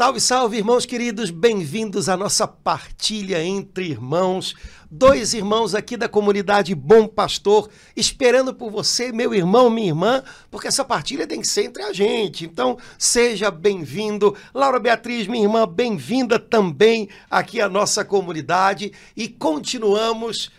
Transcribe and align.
Salve, 0.00 0.18
salve, 0.18 0.56
irmãos 0.56 0.86
queridos, 0.86 1.30
bem-vindos 1.30 2.08
à 2.08 2.16
nossa 2.16 2.48
partilha 2.48 3.44
entre 3.44 3.84
irmãos. 3.84 4.54
Dois 4.90 5.34
irmãos 5.34 5.74
aqui 5.74 5.94
da 5.94 6.08
comunidade 6.08 6.74
Bom 6.74 7.06
Pastor, 7.06 7.68
esperando 7.94 8.54
por 8.54 8.70
você, 8.70 9.12
meu 9.12 9.34
irmão, 9.34 9.68
minha 9.68 9.88
irmã, 9.88 10.22
porque 10.50 10.68
essa 10.68 10.86
partilha 10.86 11.26
tem 11.26 11.42
que 11.42 11.46
ser 11.46 11.66
entre 11.66 11.82
a 11.82 11.92
gente. 11.92 12.46
Então, 12.46 12.78
seja 12.98 13.50
bem-vindo. 13.50 14.34
Laura 14.54 14.80
Beatriz, 14.80 15.26
minha 15.26 15.44
irmã, 15.44 15.68
bem-vinda 15.68 16.38
também 16.38 17.06
aqui 17.30 17.60
à 17.60 17.68
nossa 17.68 18.02
comunidade. 18.02 18.94
E 19.14 19.28
continuamos 19.28 20.50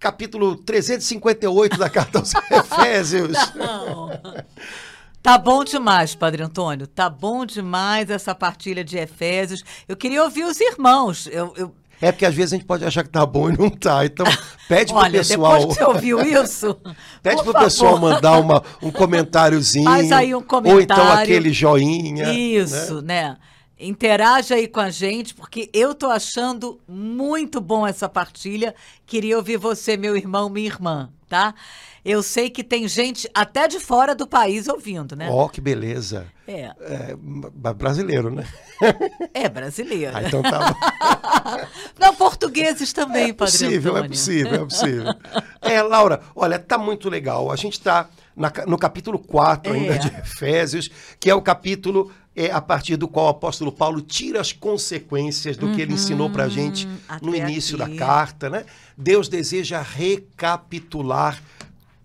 capítulo 0.00 0.56
358 0.56 1.78
da 1.78 1.88
carta 1.88 2.18
aos 2.18 2.32
Efésios. 2.50 3.38
Não. 3.54 4.10
Tá 5.22 5.36
bom 5.36 5.62
demais, 5.64 6.14
Padre 6.14 6.42
Antônio. 6.42 6.86
Tá 6.86 7.10
bom 7.10 7.44
demais 7.44 8.08
essa 8.08 8.34
partilha 8.34 8.82
de 8.82 8.96
Efésios. 8.96 9.62
Eu 9.86 9.96
queria 9.96 10.24
ouvir 10.24 10.44
os 10.44 10.58
irmãos. 10.60 11.28
Eu, 11.30 11.52
eu... 11.56 11.74
É 12.00 12.10
porque 12.10 12.24
às 12.24 12.34
vezes 12.34 12.54
a 12.54 12.56
gente 12.56 12.64
pode 12.66 12.82
achar 12.84 13.02
que 13.02 13.10
tá 13.10 13.26
bom 13.26 13.50
e 13.50 13.56
não 13.58 13.68
tá. 13.68 14.06
Então, 14.06 14.24
pede 14.66 14.92
pro 14.92 15.02
Olha, 15.02 15.18
pessoal. 15.18 15.58
depois 15.58 15.76
que 15.76 15.84
você 15.84 15.84
ouviu 15.84 16.20
isso, 16.22 16.74
Pede 17.22 17.42
pro 17.42 17.52
favor. 17.52 17.64
pessoal 17.64 17.98
mandar 17.98 18.38
uma, 18.40 18.62
um 18.82 18.90
comentáriozinho. 18.90 19.84
Faz 19.90 20.10
aí 20.10 20.34
um 20.34 20.38
Ou 20.38 20.42
então 20.42 20.62
comentário. 20.62 21.12
aquele 21.12 21.52
joinha. 21.52 22.26
né? 22.26 22.34
Isso, 22.34 23.02
né? 23.02 23.36
Interaja 23.78 24.54
aí 24.54 24.66
com 24.68 24.80
a 24.80 24.90
gente, 24.90 25.34
porque 25.34 25.68
eu 25.72 25.94
tô 25.94 26.08
achando 26.08 26.80
muito 26.88 27.60
bom 27.60 27.86
essa 27.86 28.08
partilha. 28.08 28.74
Queria 29.06 29.36
ouvir 29.36 29.58
você, 29.58 29.96
meu 29.96 30.16
irmão, 30.16 30.48
minha 30.50 30.66
irmã, 30.66 31.10
tá? 31.28 31.54
Eu 32.04 32.22
sei 32.22 32.48
que 32.48 32.64
tem 32.64 32.88
gente 32.88 33.28
até 33.34 33.68
de 33.68 33.78
fora 33.78 34.14
do 34.14 34.26
país 34.26 34.68
ouvindo, 34.68 35.14
né? 35.14 35.28
Ó, 35.30 35.48
que 35.48 35.60
beleza. 35.60 36.26
É, 36.48 36.72
É, 36.80 37.14
b- 37.16 37.74
brasileiro, 37.74 38.30
né? 38.30 38.46
é 39.34 39.48
brasileiro. 39.48 40.16
Ah, 40.16 40.22
então 40.22 40.42
tá 40.42 40.58
bom. 40.72 41.66
Não, 42.00 42.14
portugueses 42.14 42.92
também, 42.92 43.30
É 43.30 43.32
Padre 43.32 43.52
possível, 43.52 43.96
é 43.98 44.08
possível, 44.08 44.54
é 44.54 44.64
possível. 44.64 45.14
É, 45.60 45.82
Laura, 45.82 46.20
olha, 46.34 46.58
tá 46.58 46.78
muito 46.78 47.08
legal. 47.10 47.52
A 47.52 47.56
gente 47.56 47.78
tá 47.80 48.08
ca- 48.52 48.64
no 48.66 48.78
capítulo 48.78 49.18
4 49.18 49.72
ainda 49.72 49.94
É. 49.94 49.98
de 49.98 50.08
Efésios, 50.08 50.90
que 51.20 51.28
é 51.28 51.34
o 51.34 51.42
capítulo 51.42 52.10
é, 52.34 52.50
a 52.50 52.60
partir 52.60 52.96
do 52.96 53.06
qual 53.08 53.26
o 53.26 53.30
apóstolo 53.30 53.70
Paulo 53.72 54.00
tira 54.00 54.40
as 54.40 54.52
consequências 54.52 55.56
do 55.58 55.72
que 55.74 55.82
ele 55.82 55.92
ensinou 55.94 56.30
pra 56.30 56.48
gente 56.48 56.88
no 57.20 57.28
Uhum. 57.32 57.34
início 57.34 57.80
aqui. 57.82 57.96
da 57.96 58.06
carta, 58.06 58.48
né? 58.48 58.64
Deus 58.96 59.28
deseja 59.28 59.82
recapitular 59.82 61.42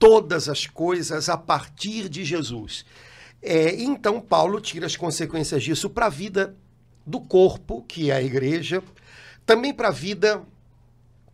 todas 0.05 0.47
as 0.47 0.67
coisas 0.67 1.29
a 1.29 1.35
partir 1.35 2.07
de 2.07 2.23
Jesus. 2.23 2.85
É, 3.41 3.73
então, 3.81 4.21
Paulo 4.21 4.61
tira 4.61 4.85
as 4.85 4.95
consequências 4.95 5.63
disso 5.63 5.89
para 5.89 6.05
a 6.05 6.09
vida 6.09 6.55
do 7.03 7.19
corpo, 7.19 7.81
que 7.87 8.11
é 8.11 8.15
a 8.17 8.21
igreja, 8.21 8.83
também 9.47 9.73
para 9.73 9.87
a 9.87 9.91
vida 9.91 10.43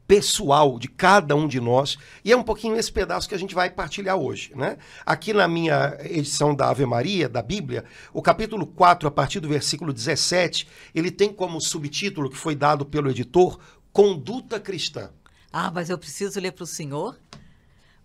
pessoal 0.08 0.80
de 0.80 0.88
cada 0.88 1.36
um 1.36 1.50
de 1.50 1.60
nós, 1.60 1.98
e 2.24 2.32
é 2.32 2.38
um 2.38 2.44
pouquinho 2.44 2.78
esse 2.78 2.90
pedaço 2.90 3.28
que 3.28 3.36
a 3.36 3.38
gente 3.38 3.54
vai 3.54 3.70
partilhar 3.70 4.16
hoje, 4.16 4.54
né? 4.56 4.78
Aqui 5.06 5.34
na 5.34 5.50
minha 5.50 5.98
edição 6.04 6.56
da 6.56 6.70
Ave 6.70 6.86
Maria, 6.86 7.28
da 7.28 7.42
Bíblia, 7.42 7.84
o 8.14 8.22
capítulo 8.22 8.66
4, 8.66 9.06
a 9.06 9.12
partir 9.12 9.42
do 9.42 9.50
versículo 9.50 9.92
17, 9.92 10.66
ele 10.96 11.12
tem 11.12 11.34
como 11.34 11.60
subtítulo 11.60 12.30
que 12.30 12.38
foi 12.38 12.56
dado 12.56 12.86
pelo 12.86 13.10
editor, 13.10 13.60
Conduta 13.92 14.62
Cristã. 14.62 15.10
Ah, 15.52 15.70
mas 15.70 15.90
eu 15.90 15.98
preciso 15.98 16.40
ler 16.40 16.54
para 16.54 16.64
o 16.64 16.68
senhor 16.68 17.18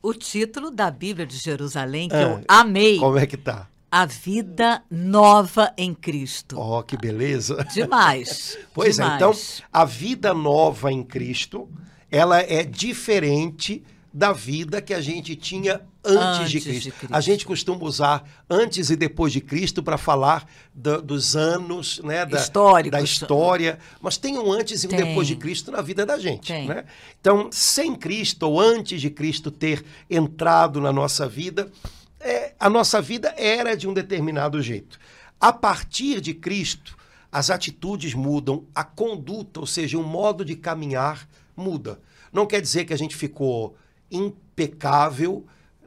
o 0.09 0.15
título 0.15 0.71
da 0.71 0.89
Bíblia 0.91 1.27
de 1.27 1.37
Jerusalém, 1.37 2.09
que 2.09 2.15
Ah, 2.15 2.21
eu 2.23 2.45
amei. 2.47 2.99
Como 2.99 3.19
é 3.19 3.27
que 3.27 3.37
tá? 3.37 3.69
A 3.91 4.07
Vida 4.07 4.83
Nova 4.91 5.73
em 5.77 5.93
Cristo. 5.95 6.57
Ó, 6.59 6.83
que 6.83 6.97
beleza. 6.97 7.67
Demais. 7.73 8.57
Pois 8.73 8.99
é, 8.99 9.03
demais. 9.03 9.17
então 9.17 9.35
a 9.73 9.85
vida 9.85 10.35
nova 10.35 10.93
em 10.93 11.03
Cristo, 11.03 11.69
ela 12.11 12.41
é 12.41 12.63
diferente 12.63 13.83
da 14.17 14.33
vida 14.33 14.81
que 14.81 14.95
a 14.95 15.01
gente 15.03 15.37
tinha 15.37 15.83
antes, 16.03 16.51
de, 16.51 16.57
Antes 16.57 16.65
Cristo. 16.65 16.83
de 16.85 16.91
Cristo. 16.93 17.15
A 17.15 17.21
gente 17.21 17.45
costuma 17.45 17.85
usar 17.85 18.27
antes 18.49 18.89
e 18.89 18.97
depois 18.97 19.31
de 19.31 19.43
Cristo 19.43 19.83
para 19.83 19.99
falar 19.99 20.49
da- 20.75 20.97
dos 20.97 21.37
anos, 21.37 22.01
né, 22.03 22.25
da, 22.25 22.39
da 22.91 23.03
história, 23.03 23.79
mas 24.01 24.17
tem 24.17 24.39
um 24.39 24.51
antes 24.51 24.83
e 24.85 24.87
um 24.87 24.91
Tem. 24.91 25.05
depois 25.05 25.29
de 25.29 25.37
Cristo 25.37 25.71
na 25.71 25.83
vida 25.83 26.07
da 26.07 26.19
gente, 26.19 26.51
né? 26.67 26.87
Então, 27.21 27.51
sem 27.53 27.95
Cristo 27.95 28.45
ou 28.45 28.59
antes 28.59 29.03
de 29.03 29.11
Cristo 29.11 29.51
ter 29.51 29.85
entrado 30.09 30.81
na 30.81 30.91
nossa 30.95 31.29
vida, 31.29 31.71
é, 32.19 32.55
a 32.59 32.71
nossa 32.71 33.03
vida 33.03 33.35
era 33.37 33.77
de 33.77 33.87
um 33.87 33.93
determinado 33.93 34.63
jeito. 34.63 34.99
A 35.39 35.53
partir 35.53 36.23
de 36.23 36.33
Cristo, 36.33 36.97
as 37.31 37.51
atitudes 37.51 38.15
mudam, 38.15 38.65
a 38.75 38.83
conduta, 38.83 39.61
ou 39.61 39.67
seja, 39.67 39.99
o 39.99 40.03
modo 40.03 40.43
de 40.43 40.57
caminhar 40.57 41.29
muda. 41.55 42.01
Não 42.33 42.47
quer 42.47 42.63
dizer 42.63 42.87
que 42.87 42.95
a 42.95 42.99
gente 42.99 43.15
ficou 43.15 43.77
impecável. 44.11 45.45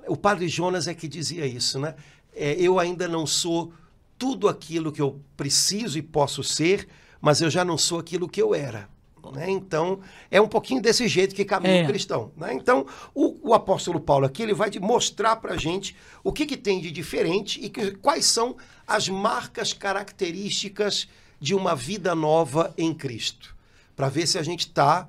O 0.07 0.16
padre 0.18 0.47
Jonas 0.47 0.88
é 0.88 0.94
que 0.94 1.07
dizia 1.07 1.46
isso, 1.46 1.80
né? 1.80 1.96
É, 2.35 2.53
eu 2.53 2.80
ainda 2.80 3.07
não 3.07 3.25
sou 3.25 3.74
tudo 4.18 4.47
aquilo 4.47 4.91
que 4.91 5.02
eu 5.02 5.19
preciso 5.38 5.97
e 5.97 6.02
posso 6.02 6.44
ser, 6.44 6.88
mas 7.22 7.41
eu 7.41 7.50
já 7.50 7.63
não 7.66 7.78
sou 7.78 8.00
aquilo 8.00 8.28
que 8.28 8.41
eu 8.41 8.53
era. 8.53 8.90
né? 9.34 9.50
Então, 9.50 10.00
é 10.31 10.41
um 10.41 10.47
pouquinho 10.47 10.81
desse 10.81 11.07
jeito 11.07 11.35
que 11.35 11.46
caminha 11.46 11.81
É. 11.81 11.84
o 11.84 11.88
cristão. 11.88 12.31
né? 12.35 12.52
Então, 12.53 12.85
o, 13.13 13.50
o 13.50 13.53
apóstolo 13.53 14.00
Paulo 14.00 14.25
aqui 14.25 14.41
ele 14.41 14.53
vai 14.56 14.72
mostrar 14.81 15.36
para 15.36 15.53
a 15.53 15.57
gente 15.57 15.96
o 16.24 16.31
que, 16.34 16.46
que 16.47 16.57
tem 16.57 16.81
de 16.81 16.90
diferente 16.90 17.63
e 17.63 17.69
que- 17.69 17.91
quais 17.91 18.25
são 18.25 18.56
as 18.88 19.07
marcas 19.07 19.72
características 19.74 21.07
de 21.40 21.53
uma 21.53 21.75
vida 21.75 22.16
nova 22.16 22.74
em 22.78 22.94
Cristo. 22.94 23.56
Para 23.96 24.09
ver 24.09 24.25
se 24.25 24.38
a 24.40 24.44
gente 24.44 24.62
está 24.62 25.07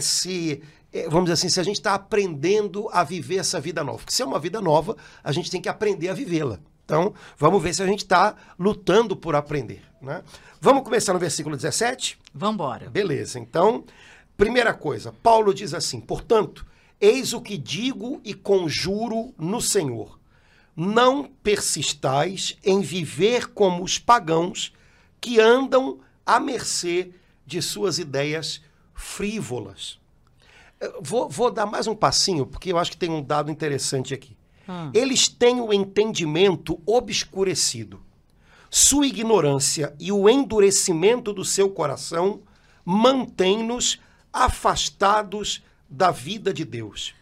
se 0.00 0.62
é, 0.62 0.66
vamos 1.08 1.24
dizer 1.24 1.34
assim, 1.34 1.48
se 1.48 1.60
a 1.60 1.62
gente 1.62 1.76
está 1.76 1.94
aprendendo 1.94 2.88
a 2.92 3.04
viver 3.04 3.36
essa 3.36 3.60
vida 3.60 3.84
nova. 3.84 3.98
Porque 3.98 4.12
se 4.12 4.22
é 4.22 4.26
uma 4.26 4.38
vida 4.38 4.60
nova, 4.60 4.96
a 5.22 5.32
gente 5.32 5.50
tem 5.50 5.60
que 5.60 5.68
aprender 5.68 6.08
a 6.08 6.14
vivê-la. 6.14 6.58
Então, 6.84 7.14
vamos 7.38 7.62
ver 7.62 7.72
se 7.72 7.82
a 7.82 7.86
gente 7.86 8.00
está 8.00 8.34
lutando 8.58 9.14
por 9.14 9.36
aprender. 9.36 9.80
Né? 10.02 10.24
Vamos 10.60 10.82
começar 10.82 11.12
no 11.12 11.20
versículo 11.20 11.56
17? 11.56 12.18
Vamos 12.34 12.54
embora. 12.54 12.90
Beleza, 12.90 13.38
então, 13.38 13.84
primeira 14.36 14.74
coisa, 14.74 15.12
Paulo 15.22 15.54
diz 15.54 15.72
assim: 15.72 16.00
portanto, 16.00 16.66
eis 17.00 17.32
o 17.32 17.40
que 17.40 17.56
digo 17.56 18.20
e 18.24 18.34
conjuro 18.34 19.32
no 19.38 19.60
Senhor: 19.60 20.18
não 20.74 21.30
persistais 21.44 22.58
em 22.64 22.80
viver 22.80 23.52
como 23.52 23.84
os 23.84 23.96
pagãos 23.96 24.72
que 25.20 25.38
andam 25.38 26.00
à 26.26 26.40
mercê 26.40 27.12
de 27.46 27.62
suas 27.62 28.00
ideias 28.00 28.60
frívolas. 28.94 29.99
Vou, 31.00 31.28
vou 31.28 31.50
dar 31.50 31.66
mais 31.66 31.86
um 31.86 31.94
passinho, 31.94 32.46
porque 32.46 32.72
eu 32.72 32.78
acho 32.78 32.92
que 32.92 32.96
tem 32.96 33.10
um 33.10 33.22
dado 33.22 33.50
interessante 33.50 34.14
aqui. 34.14 34.36
Hum. 34.68 34.90
Eles 34.94 35.28
têm 35.28 35.60
o 35.60 35.72
entendimento 35.72 36.80
obscurecido. 36.86 38.02
Sua 38.70 39.06
ignorância 39.06 39.94
e 39.98 40.10
o 40.12 40.28
endurecimento 40.28 41.32
do 41.32 41.44
seu 41.44 41.68
coração 41.70 42.42
mantêm-nos 42.84 44.00
afastados 44.32 45.62
da 45.88 46.10
vida 46.10 46.54
de 46.54 46.64
Deus. 46.64 47.14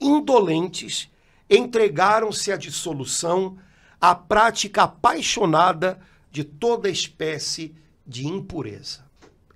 Indolentes, 0.00 1.10
entregaram-se 1.48 2.50
à 2.50 2.56
dissolução, 2.56 3.58
à 4.00 4.14
prática 4.14 4.84
apaixonada 4.84 6.00
de 6.30 6.42
toda 6.42 6.88
espécie 6.88 7.74
de 8.06 8.26
impureza. 8.26 9.04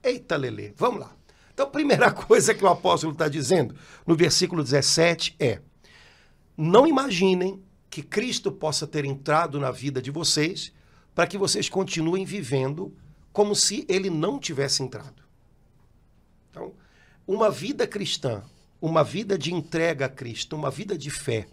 Eita, 0.02 0.36
Lelê, 0.36 0.72
vamos 0.76 1.00
lá. 1.00 1.16
Então, 1.52 1.66
a 1.66 1.70
primeira 1.70 2.10
coisa 2.12 2.54
que 2.54 2.64
o 2.64 2.68
apóstolo 2.68 3.12
está 3.12 3.28
dizendo 3.28 3.74
no 4.06 4.16
versículo 4.16 4.62
17 4.62 5.36
é: 5.38 5.60
não 6.56 6.86
imaginem 6.86 7.62
que 7.90 8.02
Cristo 8.02 8.50
possa 8.50 8.86
ter 8.86 9.04
entrado 9.04 9.60
na 9.60 9.70
vida 9.70 10.00
de 10.00 10.10
vocês 10.10 10.72
para 11.14 11.26
que 11.26 11.36
vocês 11.36 11.68
continuem 11.68 12.24
vivendo 12.24 12.96
como 13.32 13.54
se 13.54 13.84
ele 13.88 14.10
não 14.10 14.38
tivesse 14.38 14.82
entrado. 14.82 15.22
Então, 16.50 16.72
uma 17.26 17.50
vida 17.50 17.86
cristã, 17.86 18.42
uma 18.80 19.04
vida 19.04 19.38
de 19.38 19.52
entrega 19.52 20.06
a 20.06 20.08
Cristo, 20.08 20.56
uma 20.56 20.70
vida 20.70 20.96
de 20.96 21.10
fé, 21.10 21.46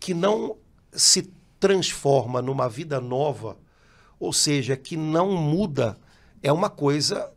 que 0.00 0.12
não 0.12 0.56
se 0.92 1.30
transforma 1.60 2.42
numa 2.42 2.68
vida 2.68 3.00
nova, 3.00 3.56
ou 4.18 4.32
seja, 4.32 4.76
que 4.76 4.96
não 4.96 5.32
muda, 5.32 5.98
é 6.42 6.52
uma 6.52 6.70
coisa 6.70 7.32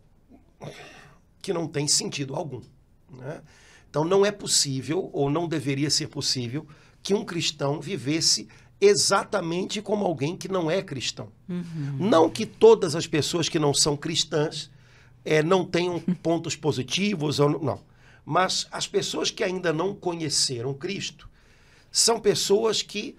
que 1.41 1.53
não 1.53 1.67
tem 1.67 1.87
sentido 1.87 2.35
algum. 2.35 2.61
né? 3.11 3.41
Então 3.89 4.03
não 4.03 4.25
é 4.25 4.31
possível, 4.31 5.09
ou 5.13 5.29
não 5.29 5.47
deveria 5.47 5.89
ser 5.89 6.07
possível, 6.07 6.67
que 7.01 7.13
um 7.13 7.25
cristão 7.25 7.81
vivesse 7.81 8.47
exatamente 8.79 9.81
como 9.81 10.05
alguém 10.05 10.37
que 10.37 10.47
não 10.47 10.69
é 10.69 10.81
cristão. 10.81 11.31
Não 11.99 12.29
que 12.29 12.45
todas 12.45 12.95
as 12.95 13.07
pessoas 13.07 13.49
que 13.49 13.59
não 13.59 13.73
são 13.73 13.97
cristãs 13.97 14.69
eh, 15.25 15.43
não 15.43 15.65
tenham 15.65 15.99
pontos 16.21 16.55
positivos, 16.55 17.39
ou 17.39 17.49
não. 17.59 17.81
Mas 18.23 18.67
as 18.71 18.87
pessoas 18.87 19.31
que 19.31 19.43
ainda 19.43 19.73
não 19.73 19.95
conheceram 19.95 20.73
Cristo 20.73 21.27
são 21.91 22.19
pessoas 22.19 22.81
que, 22.81 23.17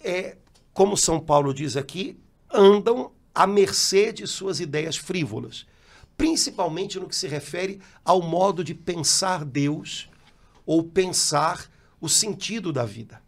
eh, 0.00 0.36
como 0.72 0.96
São 0.96 1.18
Paulo 1.18 1.54
diz 1.54 1.76
aqui, 1.76 2.18
andam 2.52 3.10
à 3.34 3.46
mercê 3.46 4.12
de 4.12 4.26
suas 4.26 4.60
ideias 4.60 4.96
frívolas, 4.96 5.66
principalmente 6.20 7.00
no 7.00 7.08
que 7.08 7.16
se 7.16 7.26
refere 7.26 7.80
ao 8.04 8.20
modo 8.20 8.62
de 8.62 8.74
pensar 8.74 9.42
Deus 9.42 10.06
ou 10.66 10.84
pensar 10.84 11.66
o 11.98 12.10
sentido 12.10 12.74
da 12.74 12.84
vida. 12.84 13.22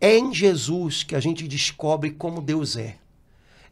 É 0.00 0.16
em 0.16 0.32
Jesus 0.32 1.02
que 1.02 1.14
a 1.14 1.20
gente 1.20 1.46
descobre 1.46 2.10
como 2.12 2.40
Deus 2.40 2.74
é. 2.74 2.96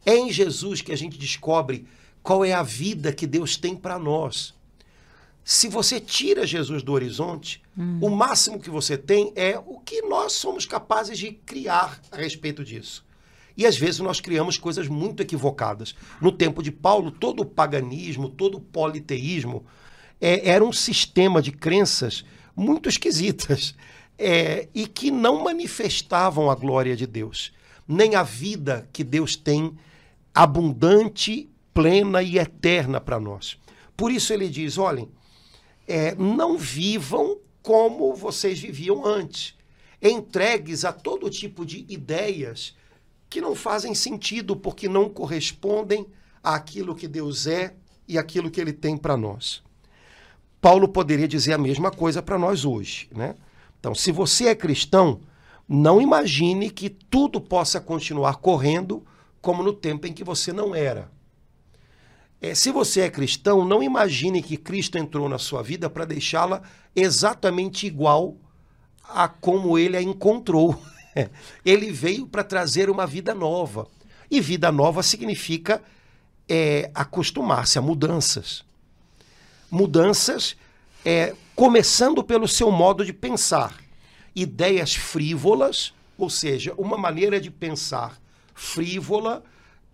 É 0.05 0.15
em 0.15 0.31
Jesus 0.31 0.79
que 0.79 0.91
a 0.91 0.95
gente 0.95 1.17
descobre 1.17 1.87
qual 2.21 2.45
é 2.45 2.53
a 2.53 2.61
vida 2.61 3.11
que 3.11 3.25
Deus 3.25 3.57
tem 3.57 3.75
para 3.75 3.97
nós. 3.97 4.53
Se 5.43 5.67
você 5.67 5.99
tira 5.99 6.45
Jesus 6.45 6.83
do 6.83 6.91
horizonte, 6.93 7.63
hum. 7.75 7.97
o 7.99 8.11
máximo 8.11 8.59
que 8.59 8.69
você 8.69 8.95
tem 8.95 9.33
é 9.35 9.57
o 9.57 9.79
que 9.79 10.03
nós 10.03 10.33
somos 10.33 10.67
capazes 10.67 11.17
de 11.17 11.31
criar 11.31 11.99
a 12.11 12.17
respeito 12.17 12.63
disso. 12.63 13.03
E 13.57 13.65
às 13.65 13.77
vezes 13.77 13.99
nós 13.99 14.19
criamos 14.19 14.57
coisas 14.57 14.87
muito 14.87 15.21
equivocadas. 15.21 15.95
No 16.21 16.31
tempo 16.31 16.61
de 16.61 16.71
Paulo, 16.71 17.11
todo 17.11 17.41
o 17.41 17.45
paganismo, 17.45 18.29
todo 18.29 18.57
o 18.57 18.61
politeísmo 18.61 19.65
é, 20.19 20.49
era 20.49 20.63
um 20.63 20.73
sistema 20.73 21.41
de 21.41 21.51
crenças 21.51 22.25
muito 22.55 22.89
esquisitas 22.89 23.75
é, 24.17 24.67
e 24.73 24.87
que 24.87 25.11
não 25.11 25.43
manifestavam 25.43 26.49
a 26.49 26.55
glória 26.55 26.95
de 26.95 27.05
Deus, 27.05 27.53
nem 27.87 28.15
a 28.15 28.23
vida 28.23 28.87
que 28.91 29.03
Deus 29.03 29.35
tem 29.35 29.75
abundante, 30.33 31.49
plena 31.73 32.21
e 32.21 32.37
eterna 32.37 32.99
para 32.99 33.19
nós. 33.19 33.57
Por 33.95 34.11
isso 34.11 34.33
ele 34.33 34.49
diz: 34.49 34.77
olhem, 34.77 35.09
é, 35.87 36.15
não 36.15 36.57
vivam 36.57 37.37
como 37.61 38.13
vocês 38.13 38.59
viviam 38.59 39.05
antes, 39.05 39.55
entregues 40.01 40.85
a 40.85 40.93
todo 40.93 41.29
tipo 41.29 41.65
de 41.65 41.85
ideias 41.89 42.75
que 43.29 43.41
não 43.41 43.55
fazem 43.55 43.93
sentido 43.93 44.55
porque 44.55 44.87
não 44.87 45.09
correspondem 45.09 46.05
àquilo 46.43 46.95
que 46.95 47.07
Deus 47.07 47.47
é 47.47 47.75
e 48.07 48.17
aquilo 48.17 48.51
que 48.51 48.61
ele 48.61 48.73
tem 48.73 48.97
para 48.97 49.17
nós. 49.17 49.63
Paulo 50.61 50.87
poderia 50.87 51.27
dizer 51.27 51.53
a 51.53 51.57
mesma 51.57 51.91
coisa 51.91 52.21
para 52.21 52.39
nós 52.39 52.65
hoje, 52.65 53.07
né? 53.11 53.35
Então, 53.79 53.93
se 53.93 54.11
você 54.11 54.47
é 54.47 54.55
cristão, 54.55 55.19
não 55.67 56.01
imagine 56.01 56.69
que 56.69 56.89
tudo 56.89 57.39
possa 57.39 57.79
continuar 57.79 58.37
correndo 58.37 59.05
como 59.41 59.61
no 59.61 59.73
tempo 59.73 60.07
em 60.07 60.13
que 60.13 60.23
você 60.23 60.51
não 60.51 60.73
era. 60.73 61.11
É, 62.41 62.53
se 62.53 62.71
você 62.71 63.01
é 63.01 63.09
cristão, 63.09 63.63
não 63.63 63.81
imagine 63.81 64.41
que 64.41 64.57
Cristo 64.57 64.97
entrou 64.97 65.29
na 65.29 65.37
sua 65.37 65.61
vida 65.61 65.89
para 65.89 66.05
deixá-la 66.05 66.61
exatamente 66.95 67.87
igual 67.87 68.37
a 69.03 69.27
como 69.27 69.77
ele 69.77 69.97
a 69.97 70.01
encontrou. 70.01 70.79
ele 71.65 71.91
veio 71.91 72.27
para 72.27 72.43
trazer 72.43 72.89
uma 72.89 73.05
vida 73.05 73.33
nova. 73.33 73.87
E 74.29 74.41
vida 74.41 74.71
nova 74.71 75.03
significa 75.03 75.81
é, 76.47 76.89
acostumar-se 76.93 77.77
a 77.77 77.81
mudanças. 77.81 78.63
Mudanças 79.69 80.55
é, 81.03 81.35
começando 81.55 82.23
pelo 82.23 82.47
seu 82.47 82.71
modo 82.71 83.05
de 83.05 83.13
pensar. 83.13 83.75
Ideias 84.35 84.95
frívolas, 84.95 85.93
ou 86.17 86.29
seja, 86.29 86.73
uma 86.77 86.97
maneira 86.97 87.39
de 87.39 87.49
pensar 87.49 88.19
frívola, 88.53 89.43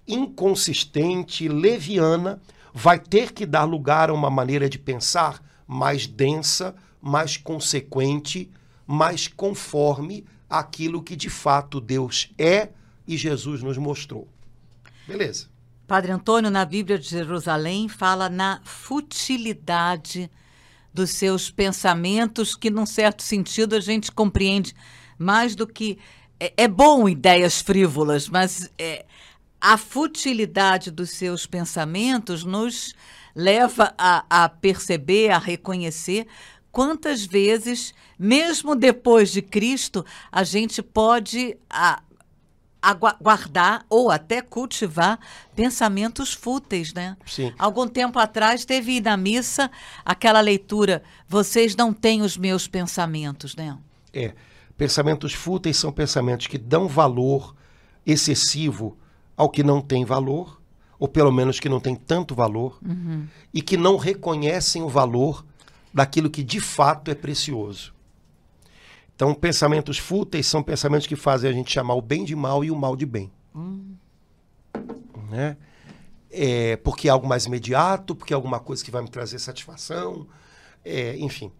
inconsistente, 0.07 1.47
leviana, 1.47 2.41
vai 2.73 2.99
ter 2.99 3.31
que 3.33 3.45
dar 3.45 3.63
lugar 3.63 4.09
a 4.09 4.13
uma 4.13 4.29
maneira 4.29 4.69
de 4.69 4.77
pensar 4.77 5.43
mais 5.67 6.05
densa, 6.07 6.75
mais 7.01 7.37
consequente, 7.37 8.49
mais 8.85 9.27
conforme 9.27 10.25
aquilo 10.51 11.01
que 11.01 11.15
de 11.15 11.29
fato 11.29 11.79
Deus 11.79 12.29
é 12.37 12.69
e 13.07 13.15
Jesus 13.15 13.63
nos 13.63 13.77
mostrou. 13.77 14.27
Beleza. 15.07 15.47
Padre 15.87 16.11
Antônio, 16.11 16.51
na 16.51 16.65
Bíblia 16.65 16.99
de 16.99 17.09
Jerusalém, 17.09 17.87
fala 17.87 18.29
na 18.29 18.61
futilidade 18.63 20.29
dos 20.93 21.11
seus 21.11 21.49
pensamentos, 21.49 22.55
que 22.55 22.69
num 22.69 22.85
certo 22.85 23.23
sentido 23.23 23.75
a 23.75 23.79
gente 23.79 24.11
compreende 24.11 24.75
mais 25.17 25.55
do 25.55 25.65
que. 25.65 25.97
É, 26.39 26.53
é 26.57 26.67
bom 26.67 27.07
ideias 27.07 27.61
frívolas, 27.61 28.27
mas 28.27 28.69
é, 28.77 29.05
a 29.59 29.77
futilidade 29.77 30.91
dos 30.91 31.11
seus 31.11 31.45
pensamentos 31.45 32.43
nos 32.43 32.93
leva 33.35 33.93
a, 33.97 34.25
a 34.29 34.49
perceber, 34.49 35.29
a 35.29 35.37
reconhecer 35.37 36.27
quantas 36.71 37.25
vezes, 37.25 37.93
mesmo 38.17 38.75
depois 38.75 39.31
de 39.31 39.41
Cristo, 39.41 40.05
a 40.31 40.43
gente 40.43 40.81
pode 40.81 41.57
a, 41.69 42.01
guardar 43.21 43.85
ou 43.89 44.09
até 44.09 44.41
cultivar 44.41 45.19
pensamentos 45.55 46.33
fúteis, 46.33 46.93
né? 46.93 47.15
Sim. 47.25 47.53
Algum 47.59 47.87
tempo 47.87 48.17
atrás 48.17 48.65
teve 48.65 48.99
na 48.99 49.15
missa 49.15 49.69
aquela 50.03 50.41
leitura: 50.41 51.03
vocês 51.27 51.75
não 51.75 51.93
têm 51.93 52.21
os 52.21 52.37
meus 52.37 52.67
pensamentos, 52.67 53.55
né? 53.55 53.77
É. 54.13 54.33
Pensamentos 54.77 55.33
fúteis 55.33 55.77
são 55.77 55.91
pensamentos 55.91 56.47
que 56.47 56.57
dão 56.57 56.87
valor 56.87 57.55
excessivo 58.03 58.97
ao 59.37 59.47
que 59.47 59.61
não 59.61 59.79
tem 59.79 60.03
valor, 60.03 60.59
ou 60.97 61.07
pelo 61.07 61.31
menos 61.31 61.59
que 61.59 61.69
não 61.69 61.79
tem 61.79 61.95
tanto 61.95 62.33
valor, 62.33 62.79
uhum. 62.83 63.27
e 63.53 63.61
que 63.61 63.77
não 63.77 63.95
reconhecem 63.95 64.81
o 64.81 64.89
valor 64.89 65.45
daquilo 65.93 66.29
que 66.29 66.43
de 66.43 66.59
fato 66.59 67.11
é 67.11 67.15
precioso. 67.15 67.93
Então, 69.15 69.33
pensamentos 69.35 69.97
fúteis 69.97 70.47
são 70.47 70.63
pensamentos 70.63 71.05
que 71.05 71.15
fazem 71.15 71.49
a 71.49 71.53
gente 71.53 71.71
chamar 71.71 71.93
o 71.93 72.01
bem 72.01 72.23
de 72.23 72.35
mal 72.35 72.63
e 72.63 72.71
o 72.71 72.75
mal 72.75 72.95
de 72.95 73.05
bem. 73.05 73.31
Hum. 73.55 73.93
Né? 75.29 75.57
É, 76.31 76.75
porque 76.77 77.07
é 77.07 77.11
algo 77.11 77.27
mais 77.27 77.45
imediato, 77.45 78.15
porque 78.15 78.33
é 78.33 78.35
alguma 78.35 78.59
coisa 78.59 78.83
que 78.83 78.89
vai 78.89 79.01
me 79.01 79.09
trazer 79.09 79.37
satisfação, 79.37 80.25
é, 80.83 81.15
enfim. 81.17 81.51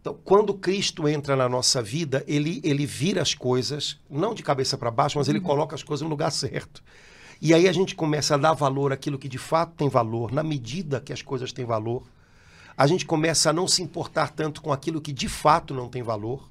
Então, 0.00 0.18
quando 0.22 0.52
Cristo 0.52 1.08
entra 1.08 1.34
na 1.34 1.48
nossa 1.48 1.82
vida, 1.82 2.22
ele, 2.28 2.60
ele 2.62 2.84
vira 2.84 3.22
as 3.22 3.34
coisas, 3.34 3.98
não 4.08 4.34
de 4.34 4.42
cabeça 4.42 4.76
para 4.76 4.90
baixo, 4.90 5.18
mas 5.18 5.28
ele 5.28 5.38
uhum. 5.38 5.44
coloca 5.44 5.74
as 5.74 5.82
coisas 5.82 6.02
no 6.02 6.10
lugar 6.10 6.30
certo. 6.30 6.82
E 7.40 7.52
aí 7.52 7.66
a 7.66 7.72
gente 7.72 7.94
começa 7.94 8.34
a 8.34 8.38
dar 8.38 8.52
valor 8.52 8.92
àquilo 8.92 9.18
que 9.18 9.28
de 9.28 9.38
fato 9.38 9.72
tem 9.76 9.88
valor, 9.88 10.30
na 10.30 10.42
medida 10.42 11.00
que 11.00 11.12
as 11.12 11.22
coisas 11.22 11.52
têm 11.52 11.64
valor. 11.64 12.02
A 12.76 12.86
gente 12.86 13.06
começa 13.06 13.50
a 13.50 13.52
não 13.52 13.68
se 13.68 13.82
importar 13.82 14.30
tanto 14.30 14.60
com 14.60 14.72
aquilo 14.72 15.00
que 15.00 15.12
de 15.12 15.28
fato 15.28 15.72
não 15.72 15.88
tem 15.88 16.02
valor. 16.02 16.48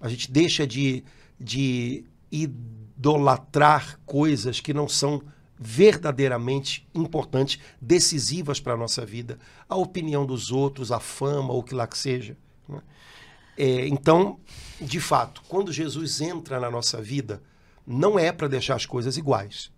A 0.00 0.08
gente 0.08 0.30
deixa 0.30 0.66
de, 0.66 1.04
de 1.38 2.04
idolatrar 2.30 4.00
coisas 4.06 4.60
que 4.60 4.72
não 4.72 4.88
são 4.88 5.22
verdadeiramente 5.62 6.88
importantes, 6.94 7.60
decisivas 7.78 8.58
para 8.58 8.72
a 8.72 8.76
nossa 8.78 9.04
vida. 9.04 9.38
A 9.68 9.76
opinião 9.76 10.24
dos 10.24 10.50
outros, 10.50 10.90
a 10.90 10.98
fama, 10.98 11.52
ou 11.52 11.60
o 11.60 11.62
que 11.62 11.74
lá 11.74 11.86
que 11.86 11.98
seja. 11.98 12.34
Né? 12.66 12.80
É, 13.58 13.86
então, 13.86 14.40
de 14.80 14.98
fato, 14.98 15.42
quando 15.46 15.70
Jesus 15.70 16.22
entra 16.22 16.58
na 16.58 16.70
nossa 16.70 17.02
vida, 17.02 17.42
não 17.86 18.18
é 18.18 18.32
para 18.32 18.48
deixar 18.48 18.74
as 18.76 18.86
coisas 18.86 19.18
iguais. 19.18 19.70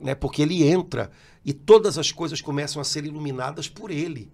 Né? 0.00 0.12
Porque 0.12 0.42
ele 0.42 0.64
entra 0.64 1.08
e 1.44 1.52
todas 1.52 1.98
as 1.98 2.10
coisas 2.10 2.40
começam 2.40 2.82
a 2.82 2.84
ser 2.84 3.04
iluminadas 3.04 3.68
por 3.68 3.92
ele. 3.92 4.32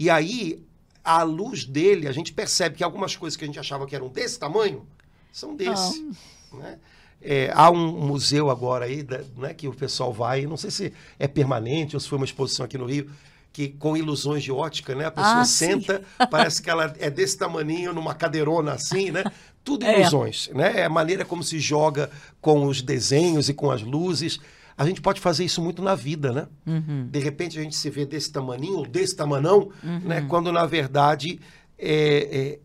E 0.00 0.08
aí 0.08 0.64
à 1.04 1.22
luz 1.22 1.66
dele, 1.66 2.08
a 2.08 2.12
gente 2.12 2.32
percebe 2.32 2.76
que 2.76 2.82
algumas 2.82 3.14
coisas 3.14 3.36
que 3.36 3.44
a 3.44 3.46
gente 3.46 3.58
achava 3.58 3.86
que 3.86 3.94
eram 3.94 4.08
desse 4.08 4.38
tamanho 4.38 4.86
são 5.30 5.54
desse. 5.54 6.10
Né? 6.54 6.78
É, 7.20 7.52
há 7.54 7.70
um 7.70 8.06
museu 8.06 8.48
agora 8.48 8.86
aí 8.86 9.06
né, 9.36 9.52
que 9.52 9.68
o 9.68 9.74
pessoal 9.74 10.10
vai, 10.10 10.46
não 10.46 10.56
sei 10.56 10.70
se 10.70 10.92
é 11.18 11.28
permanente 11.28 11.94
ou 11.94 12.00
se 12.00 12.08
foi 12.08 12.16
uma 12.16 12.24
exposição 12.24 12.64
aqui 12.64 12.78
no 12.78 12.86
Rio, 12.86 13.10
que 13.52 13.68
com 13.68 13.94
ilusões 13.94 14.42
de 14.42 14.50
ótica, 14.50 14.94
né? 14.94 15.04
A 15.04 15.10
pessoa 15.10 15.40
ah, 15.40 15.44
senta, 15.44 16.02
parece 16.30 16.62
que 16.62 16.70
ela 16.70 16.94
é 16.98 17.10
desse 17.10 17.36
tamaninho 17.36 17.92
numa 17.92 18.14
cadeirona 18.14 18.72
assim, 18.72 19.10
né? 19.10 19.22
Tudo 19.62 19.84
é. 19.84 20.00
ilusões, 20.00 20.48
é. 20.50 20.54
né? 20.56 20.80
É 20.80 20.84
a 20.86 20.88
maneira 20.88 21.26
como 21.26 21.42
se 21.42 21.58
joga 21.58 22.10
com 22.40 22.64
os 22.64 22.80
desenhos 22.80 23.50
e 23.50 23.54
com 23.54 23.70
as 23.70 23.82
luzes. 23.82 24.40
A 24.80 24.86
gente 24.86 25.02
pode 25.02 25.20
fazer 25.20 25.44
isso 25.44 25.60
muito 25.60 25.82
na 25.82 25.94
vida, 25.94 26.32
né? 26.32 26.48
Uhum. 26.66 27.06
De 27.06 27.18
repente 27.18 27.58
a 27.58 27.62
gente 27.62 27.76
se 27.76 27.90
vê 27.90 28.06
desse 28.06 28.32
tamaninho 28.32 28.78
ou 28.78 28.86
desse 28.86 29.14
tamanão, 29.14 29.70
uhum. 29.84 29.98
né? 29.98 30.22
Quando 30.22 30.50
na 30.50 30.64
verdade, 30.64 31.38
é, 31.78 32.54
é, 32.54 32.58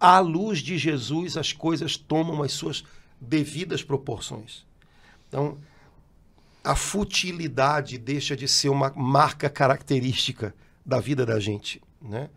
à 0.00 0.18
luz 0.18 0.60
de 0.60 0.78
Jesus, 0.78 1.36
as 1.36 1.52
coisas 1.52 1.94
tomam 1.94 2.42
as 2.42 2.52
suas 2.52 2.82
devidas 3.20 3.82
proporções. 3.82 4.64
Então, 5.28 5.58
a 6.64 6.74
futilidade 6.74 7.98
deixa 7.98 8.34
de 8.34 8.48
ser 8.48 8.70
uma 8.70 8.90
marca 8.96 9.50
característica 9.50 10.54
da 10.86 11.00
vida 11.00 11.26
da 11.26 11.38
gente, 11.38 11.82
né? 12.00 12.30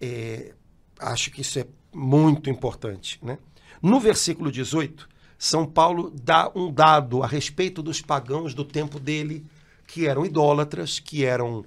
É, 0.00 0.54
acho 1.00 1.32
que 1.32 1.40
isso 1.40 1.58
é 1.58 1.66
muito 1.92 2.48
importante, 2.48 3.18
né? 3.20 3.36
No 3.82 3.98
versículo 3.98 4.52
18, 4.52 5.08
são 5.38 5.64
Paulo 5.64 6.10
dá 6.10 6.50
um 6.54 6.72
dado 6.72 7.22
a 7.22 7.26
respeito 7.26 7.80
dos 7.80 8.02
pagãos 8.02 8.54
do 8.54 8.64
tempo 8.64 8.98
dele, 8.98 9.46
que 9.86 10.06
eram 10.06 10.26
idólatras, 10.26 10.98
que 10.98 11.24
eram 11.24 11.64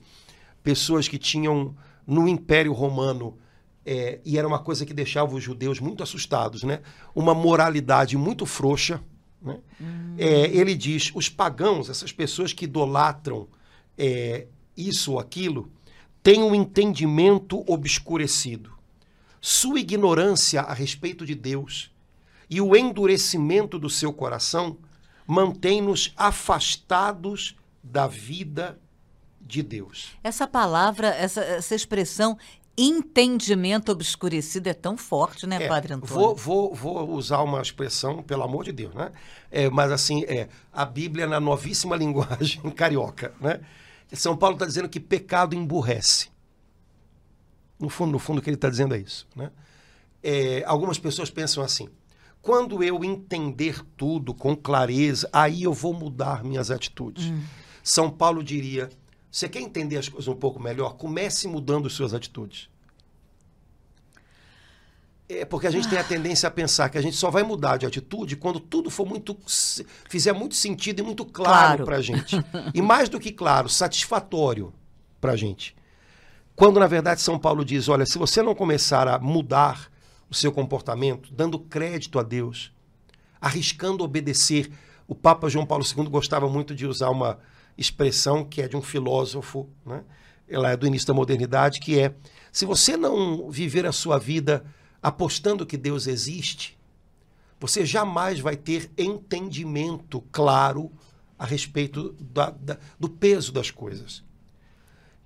pessoas 0.62 1.08
que 1.08 1.18
tinham 1.18 1.74
no 2.06 2.28
Império 2.28 2.74
Romano, 2.74 3.38
é, 3.86 4.20
e 4.26 4.38
era 4.38 4.48
uma 4.48 4.60
coisa 4.60 4.86
que 4.86 4.94
deixava 4.94 5.34
os 5.34 5.44
judeus 5.44 5.80
muito 5.80 6.04
assustados, 6.04 6.64
né? 6.64 6.82
Uma 7.16 7.34
moralidade 7.34 8.18
muito 8.18 8.46
frouxa, 8.46 9.02
Né? 9.42 9.58
É, 10.18 10.48
ele 10.56 10.76
diz: 10.76 11.12
os 11.16 11.28
pagãos, 11.28 11.90
essas 11.90 12.12
pessoas 12.12 12.54
que 12.54 12.66
idolatram 12.66 13.48
é, 13.98 14.46
isso 14.78 15.14
ou 15.14 15.20
aquilo, 15.20 15.72
têm 16.22 16.44
um 16.44 16.54
entendimento 16.54 17.64
obscurecido. 17.72 18.72
Sua 19.40 19.80
ignorância 19.80 20.62
a 20.62 20.74
respeito 20.74 21.26
de 21.26 21.34
Deus 21.34 21.92
e 22.52 22.60
o 22.60 22.76
endurecimento 22.76 23.80
do 23.80 23.90
seu 23.90 24.12
coração 24.12 24.78
mantém-nos 25.26 26.14
afastados 26.18 27.56
da 27.82 28.08
vida 28.08 28.78
de 29.40 29.64
Deus. 29.64 30.10
Essa 30.22 30.46
palavra, 30.46 31.08
essa, 31.08 31.40
essa 31.42 31.74
expressão 31.74 32.38
entendimento 32.78 33.92
obscurecido 33.92 34.68
é 34.68 34.74
tão 34.74 34.98
forte, 34.98 35.48
né, 35.48 35.64
É, 35.64 35.68
Padre 35.68 35.94
Antônio? 35.94 36.14
Vou, 36.14 36.36
vou, 36.36 36.76
vou 36.76 37.10
usar 37.12 37.42
uma 37.42 37.62
expressão, 37.62 38.22
pelo 38.22 38.44
amor 38.44 38.66
de 38.66 38.72
Deus, 38.72 38.94
né? 38.94 39.12
É, 39.50 39.70
mas 39.70 39.92
assim, 39.92 40.24
é 40.26 40.50
a 40.74 40.86
Bíblia 40.86 41.28
na 41.28 41.40
novíssima 41.40 41.96
linguagem 41.98 42.62
carioca, 42.72 43.34
né? 43.40 43.62
São 44.14 44.36
Paulo 44.36 44.56
está 44.56 44.66
dizendo 44.66 44.90
que 44.90 45.00
pecado 45.00 45.56
emburrece. 45.56 46.30
No 47.80 47.90
fundo, 47.90 48.12
no 48.12 48.20
fundo, 48.20 48.40
o 48.40 48.42
que 48.42 48.50
ele 48.50 48.56
está 48.56 48.70
dizendo 48.70 48.94
é 48.94 49.00
isso, 49.00 49.26
né? 49.36 49.52
É, 50.22 50.64
algumas 50.66 51.00
pessoas 51.00 51.30
pensam 51.30 51.64
assim: 51.64 51.90
quando 52.42 52.84
eu 52.84 53.04
entender 53.04 53.82
tudo 53.96 54.34
com 54.34 54.56
clareza, 54.56 55.30
aí 55.32 55.64
eu 55.64 55.74
vou 55.74 55.94
mudar 55.94 56.44
minhas 56.44 56.72
atitudes. 56.72 57.32
São 57.84 58.10
Paulo 58.10 58.44
diria: 58.44 58.90
você 59.32 59.48
quer 59.48 59.62
entender 59.62 59.98
as 59.98 60.10
coisas 60.10 60.28
um 60.28 60.36
pouco 60.36 60.60
melhor? 60.62 60.96
Comece 60.96 61.48
mudando 61.48 61.90
suas 61.90 62.14
atitudes. 62.14 62.70
É 65.30 65.46
porque 65.46 65.66
a 65.66 65.72
gente 65.72 65.88
tem 65.88 65.98
a 65.98 66.04
tendência 66.04 66.48
a 66.48 66.52
pensar 66.52 66.90
que 66.90 66.98
a 66.98 67.02
gente 67.02 67.16
só 67.16 67.32
vai 67.32 67.42
mudar 67.42 67.78
de 67.78 67.86
atitude 67.86 68.36
quando 68.36 68.60
tudo 68.60 68.90
for 68.90 69.08
muito 69.08 69.38
fizer 70.10 70.34
muito 70.34 70.56
sentido 70.56 71.00
e 71.00 71.04
muito 71.04 71.24
claro 71.26 71.58
Claro. 71.78 71.86
para 71.86 71.98
a 71.98 72.02
gente. 72.02 72.36
E 72.74 72.82
mais 72.82 73.08
do 73.08 73.18
que 73.20 73.32
claro, 73.32 73.70
satisfatório 73.70 74.74
para 75.22 75.32
a 75.32 75.36
gente. 75.38 75.74
Quando 76.54 76.80
na 76.82 76.88
verdade 76.88 77.22
São 77.22 77.40
Paulo 77.40 77.64
diz, 77.64 77.88
olha, 77.88 78.06
se 78.06 78.18
você 78.18 78.42
não 78.42 78.54
começar 78.54 79.08
a 79.08 79.18
mudar 79.20 79.90
o 80.32 80.36
seu 80.36 80.50
comportamento, 80.52 81.30
dando 81.34 81.60
crédito 81.60 82.18
a 82.18 82.24
Deus, 82.24 82.72
arriscando 83.42 84.02
obedecer, 84.02 84.72
o 85.06 85.14
Papa 85.14 85.50
João 85.50 85.66
Paulo 85.66 85.84
II 85.84 86.06
gostava 86.06 86.48
muito 86.48 86.74
de 86.74 86.88
usar 86.88 87.10
uma 87.10 87.38
expressão 87.78 88.46
que 88.46 88.62
é 88.62 88.68
de 88.68 88.78
um 88.78 88.82
filósofo, 88.82 89.70
né? 89.86 90.06
Ela 90.48 90.72
é 90.72 90.78
do 90.78 90.88
início 90.88 91.08
da 91.08 91.14
modernidade, 91.14 91.82
que 91.82 92.00
é: 92.00 92.16
se 92.52 92.66
você 92.66 92.96
não 92.96 93.52
viver 93.52 93.86
a 93.86 93.92
sua 93.92 94.18
vida 94.18 94.64
apostando 95.04 95.66
que 95.66 95.76
Deus 95.76 96.08
existe, 96.08 96.78
você 97.60 97.86
jamais 97.86 98.40
vai 98.40 98.56
ter 98.56 98.90
entendimento 98.98 100.22
claro 100.32 100.92
a 101.38 101.46
respeito 101.46 102.16
da- 102.20 102.52
da- 102.52 102.78
do 102.98 103.10
peso 103.10 103.52
das 103.52 103.70
coisas. 103.70 104.24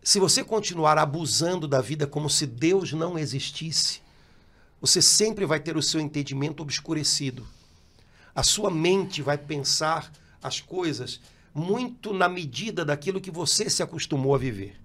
Se 0.02 0.20
você 0.20 0.44
continuar 0.44 0.98
abusando 0.98 1.68
da 1.68 1.82
vida 1.82 2.08
como 2.08 2.30
se 2.30 2.46
Deus 2.46 2.92
não 2.94 3.18
existisse, 3.20 4.05
você 4.86 5.02
sempre 5.02 5.48
vai 5.48 5.60
ter 5.60 5.76
o 5.76 5.82
seu 5.82 6.00
entendimento 6.00 6.62
obscurecido. 6.62 7.44
A 8.36 8.44
sua 8.44 8.70
mente 8.70 9.20
vai 9.20 9.36
pensar 9.36 10.12
as 10.44 10.62
coisas 10.62 11.20
muito 11.52 12.14
na 12.14 12.30
medida 12.30 12.86
daquilo 12.86 13.20
que 13.20 13.32
você 13.32 13.68
se 13.68 13.82
acostumou 13.82 14.36
a 14.36 14.38
viver. 14.38 14.80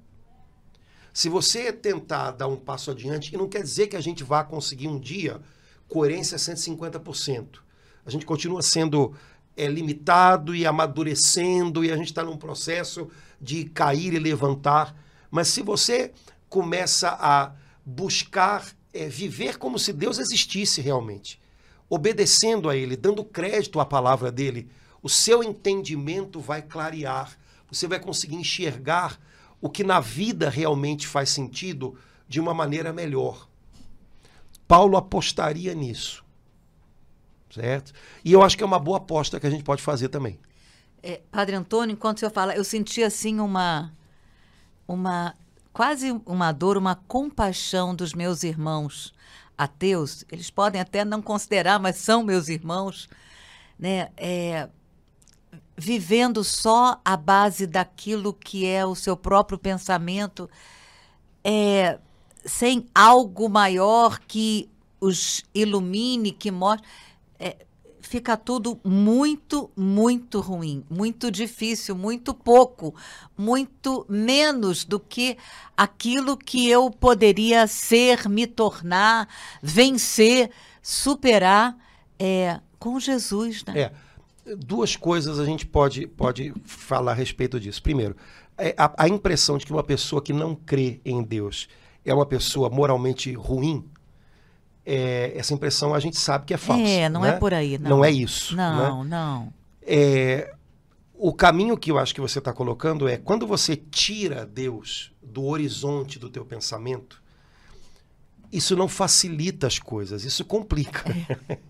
Se 1.13 1.29
você 1.29 1.71
tentar 1.71 2.31
dar 2.31 2.47
um 2.47 2.57
passo 2.57 2.91
adiante, 2.91 3.35
e 3.35 3.37
não 3.37 3.47
quer 3.47 3.63
dizer 3.63 3.89
que 3.89 3.97
a 3.97 4.01
gente 4.01 4.25
vá 4.25 4.43
conseguir 4.43 4.89
um 4.89 4.99
dia 4.99 5.39
coerência 5.87 6.39
150%. 6.39 7.59
A 8.07 8.11
gente 8.11 8.25
continua 8.25 8.63
sendo 8.63 9.15
é, 9.55 9.67
limitado 9.67 10.55
e 10.55 10.65
amadurecendo, 10.65 11.85
e 11.85 11.93
a 11.93 11.97
gente 11.97 12.07
está 12.07 12.25
num 12.25 12.39
processo 12.39 13.07
de 13.39 13.67
cair 13.67 14.15
e 14.15 14.19
levantar. 14.19 14.97
Mas 15.31 15.49
se 15.49 15.61
você 15.61 16.15
começa 16.49 17.19
a 17.21 17.53
buscar 17.85 18.80
é, 18.93 19.09
viver 19.09 19.59
como 19.59 19.79
se 19.79 19.93
Deus 19.93 20.19
existisse 20.19 20.81
realmente, 20.81 21.41
obedecendo 21.89 22.69
a 22.69 22.77
Ele, 22.77 22.97
dando 22.97 23.25
crédito 23.25 23.81
à 23.81 23.85
palavra 23.85 24.31
dele, 24.31 24.71
o 25.03 25.09
seu 25.09 25.43
entendimento 25.43 26.41
vai 26.41 26.63
clarear. 26.63 27.37
Você 27.71 27.87
vai 27.87 27.99
conseguir 27.99 28.37
enxergar 28.37 29.19
o 29.61 29.69
que 29.69 29.85
na 29.85 30.01
vida 30.01 30.51
realmente 30.51 31.07
faz 31.07 31.31
sentido 31.31 31.97
de 32.29 32.41
uma 32.41 32.55
maneira 32.55 32.93
melhor. 32.93 33.49
Paulo 34.67 34.97
apostaria 34.97 35.75
nisso. 35.75 36.25
Certo? 37.51 37.93
E 38.25 38.33
eu 38.33 38.43
acho 38.43 38.57
que 38.57 38.63
é 38.63 38.67
uma 38.67 38.79
boa 38.79 38.99
aposta 38.99 39.41
que 39.41 39.47
a 39.47 39.51
gente 39.51 39.65
pode 39.65 39.83
fazer 39.83 40.09
também. 40.09 40.39
É, 41.03 41.21
Padre 41.31 41.57
Antônio, 41.57 41.95
enquanto 41.95 42.19
o 42.19 42.21
senhor 42.21 42.31
fala, 42.31 42.55
eu 42.55 42.63
senti 42.63 43.03
assim 43.03 43.41
uma, 43.41 43.93
uma 44.87 45.35
quase 45.73 46.11
uma 46.27 46.53
dor, 46.53 46.77
uma 46.77 46.95
compaixão 46.95 47.95
dos 47.95 48.13
meus 48.13 48.43
irmãos 48.43 49.13
ateus. 49.57 50.25
Eles 50.31 50.51
podem 50.51 50.81
até 50.81 51.05
não 51.05 51.21
considerar, 51.21 51.79
mas 51.79 51.97
são 51.97 52.23
meus 52.23 52.49
irmãos, 52.49 53.09
né? 53.79 54.11
É, 54.17 54.69
vivendo 55.77 56.45
só 56.45 57.01
à 57.05 57.17
base 57.17 57.67
daquilo 57.67 58.35
que 58.35 58.67
é 58.67 58.85
o 58.85 58.95
seu 58.95 59.17
próprio 59.17 59.59
pensamento, 59.59 60.49
é, 61.43 61.99
sem 62.45 62.87
algo 62.95 63.49
maior 63.49 64.19
que 64.19 64.69
os 65.01 65.43
ilumine, 65.55 66.33
que 66.33 66.51
mostre. 66.51 66.87
Fica 68.11 68.37
tudo 68.37 68.77
muito, 68.83 69.71
muito 69.77 70.41
ruim, 70.41 70.85
muito 70.91 71.31
difícil, 71.31 71.95
muito 71.95 72.35
pouco, 72.35 72.93
muito 73.39 74.05
menos 74.09 74.85
do 74.85 74.99
que 74.99 75.37
aquilo 75.77 76.37
que 76.37 76.69
eu 76.69 76.91
poderia 76.91 77.69
ser, 77.69 78.29
me 78.29 78.49
tornar, 78.49 79.29
vencer, 79.63 80.51
superar 80.83 81.79
é, 82.19 82.59
com 82.81 82.99
Jesus, 82.99 83.65
né? 83.65 83.81
É, 83.81 83.93
duas 84.57 84.97
coisas 84.97 85.39
a 85.39 85.45
gente 85.45 85.65
pode, 85.65 86.09
pode 86.09 86.53
falar 86.65 87.13
a 87.13 87.15
respeito 87.15 87.61
disso. 87.61 87.81
Primeiro, 87.81 88.17
é 88.59 88.75
a, 88.77 89.05
a 89.05 89.09
impressão 89.09 89.57
de 89.57 89.65
que 89.65 89.73
uma 89.73 89.85
pessoa 89.85 90.21
que 90.21 90.33
não 90.33 90.57
crê 90.57 91.01
em 91.05 91.23
Deus 91.23 91.69
é 92.05 92.13
uma 92.13 92.27
pessoa 92.27 92.69
moralmente 92.69 93.33
ruim, 93.35 93.89
é, 94.93 95.33
essa 95.37 95.55
impressão 95.55 95.95
a 95.95 96.01
gente 96.01 96.19
sabe 96.19 96.47
que 96.47 96.53
é 96.53 96.57
falsa. 96.57 96.83
É, 96.83 97.09
não 97.09 97.21
né? 97.21 97.29
é 97.29 97.33
por 97.33 97.55
aí, 97.55 97.79
não. 97.79 97.91
Não 97.91 98.05
é 98.05 98.11
isso. 98.11 98.57
né? 98.57 98.69
Não, 98.69 99.05
não. 99.05 99.53
É, 99.83 100.53
o 101.15 101.33
caminho 101.33 101.79
que 101.79 101.93
eu 101.93 101.99
acho 101.99 102.13
que 102.13 102.21
você 102.21 102.41
está 102.41 102.53
colocando 102.53 103.09
é 103.09 103.17
quando 103.17 103.47
você 103.47 103.77
tira 103.77 104.45
Deus 104.45 105.13
do 105.23 105.45
horizonte 105.45 106.19
do 106.19 106.29
teu 106.29 106.45
pensamento, 106.45 107.23
isso 108.51 108.75
não 108.75 108.89
facilita 108.89 109.69
as 109.69 109.79
coisas, 109.79 110.25
isso 110.25 110.45
complica. 110.45 111.05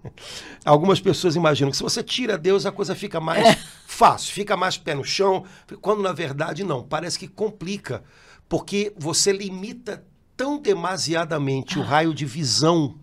Algumas 0.65 0.99
pessoas 0.99 1.37
imaginam 1.37 1.71
que 1.71 1.77
se 1.77 1.83
você 1.83 2.03
tira 2.03 2.39
Deus, 2.39 2.65
a 2.65 2.73
coisa 2.73 2.95
fica 2.95 3.21
mais 3.21 3.59
fácil, 3.87 4.33
fica 4.33 4.57
mais 4.57 4.79
pé 4.79 4.95
no 4.95 5.05
chão, 5.05 5.45
quando 5.83 6.03
na 6.03 6.15
verdade 6.15 6.65
não, 6.65 6.83
parece 6.83 7.19
que 7.19 7.29
complica, 7.29 8.03
porque 8.49 8.95
você 8.97 9.31
limita 9.31 10.03
tão 10.35 10.59
demasiadamente 10.59 11.79
o 11.79 11.83
raio 11.83 12.15
de 12.15 12.25
visão 12.25 12.99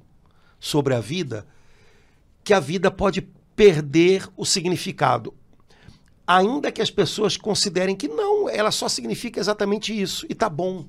sobre 0.60 0.94
a 0.94 1.00
vida 1.00 1.46
que 2.48 2.54
a 2.54 2.62
vida 2.62 2.90
pode 2.90 3.22
perder 3.58 4.26
o 4.38 4.46
significado. 4.46 5.34
Ainda 6.26 6.72
que 6.72 6.82
as 6.82 6.90
pessoas 6.90 7.36
considerem 7.36 7.94
que 7.94 8.08
não, 8.08 8.48
ela 8.48 8.72
só 8.72 8.88
significa 8.88 9.38
exatamente 9.38 9.92
isso, 9.92 10.26
e 10.30 10.34
tá 10.34 10.48
bom. 10.48 10.86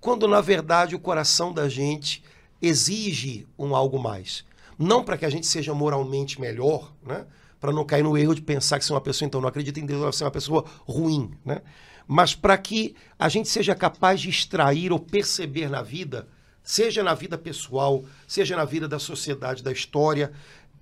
Quando 0.00 0.28
na 0.28 0.40
verdade 0.40 0.94
o 0.94 1.00
coração 1.00 1.52
da 1.52 1.68
gente 1.68 2.22
exige 2.62 3.48
um 3.58 3.74
algo 3.74 3.98
mais. 3.98 4.44
Não 4.78 5.02
para 5.02 5.18
que 5.18 5.24
a 5.24 5.30
gente 5.30 5.48
seja 5.48 5.74
moralmente 5.74 6.40
melhor, 6.40 6.92
né? 7.02 7.26
para 7.58 7.72
não 7.72 7.84
cair 7.84 8.04
no 8.04 8.16
erro 8.16 8.36
de 8.36 8.42
pensar 8.42 8.78
que 8.78 8.84
se 8.84 8.92
uma 8.92 9.00
pessoa 9.00 9.26
então 9.26 9.40
não 9.40 9.48
acredita 9.48 9.80
em 9.80 9.86
Deus, 9.86 9.98
ela 9.98 10.10
vai 10.10 10.16
ser 10.16 10.22
uma 10.22 10.30
pessoa 10.30 10.64
ruim, 10.86 11.32
né? 11.44 11.62
mas 12.06 12.32
para 12.32 12.56
que 12.56 12.94
a 13.18 13.28
gente 13.28 13.48
seja 13.48 13.74
capaz 13.74 14.20
de 14.20 14.28
extrair 14.28 14.92
ou 14.92 15.00
perceber 15.00 15.68
na 15.68 15.82
vida, 15.82 16.28
seja 16.68 17.02
na 17.02 17.14
vida 17.14 17.38
pessoal, 17.38 18.04
seja 18.26 18.54
na 18.54 18.66
vida 18.66 18.86
da 18.86 18.98
sociedade, 18.98 19.62
da 19.62 19.72
história, 19.72 20.30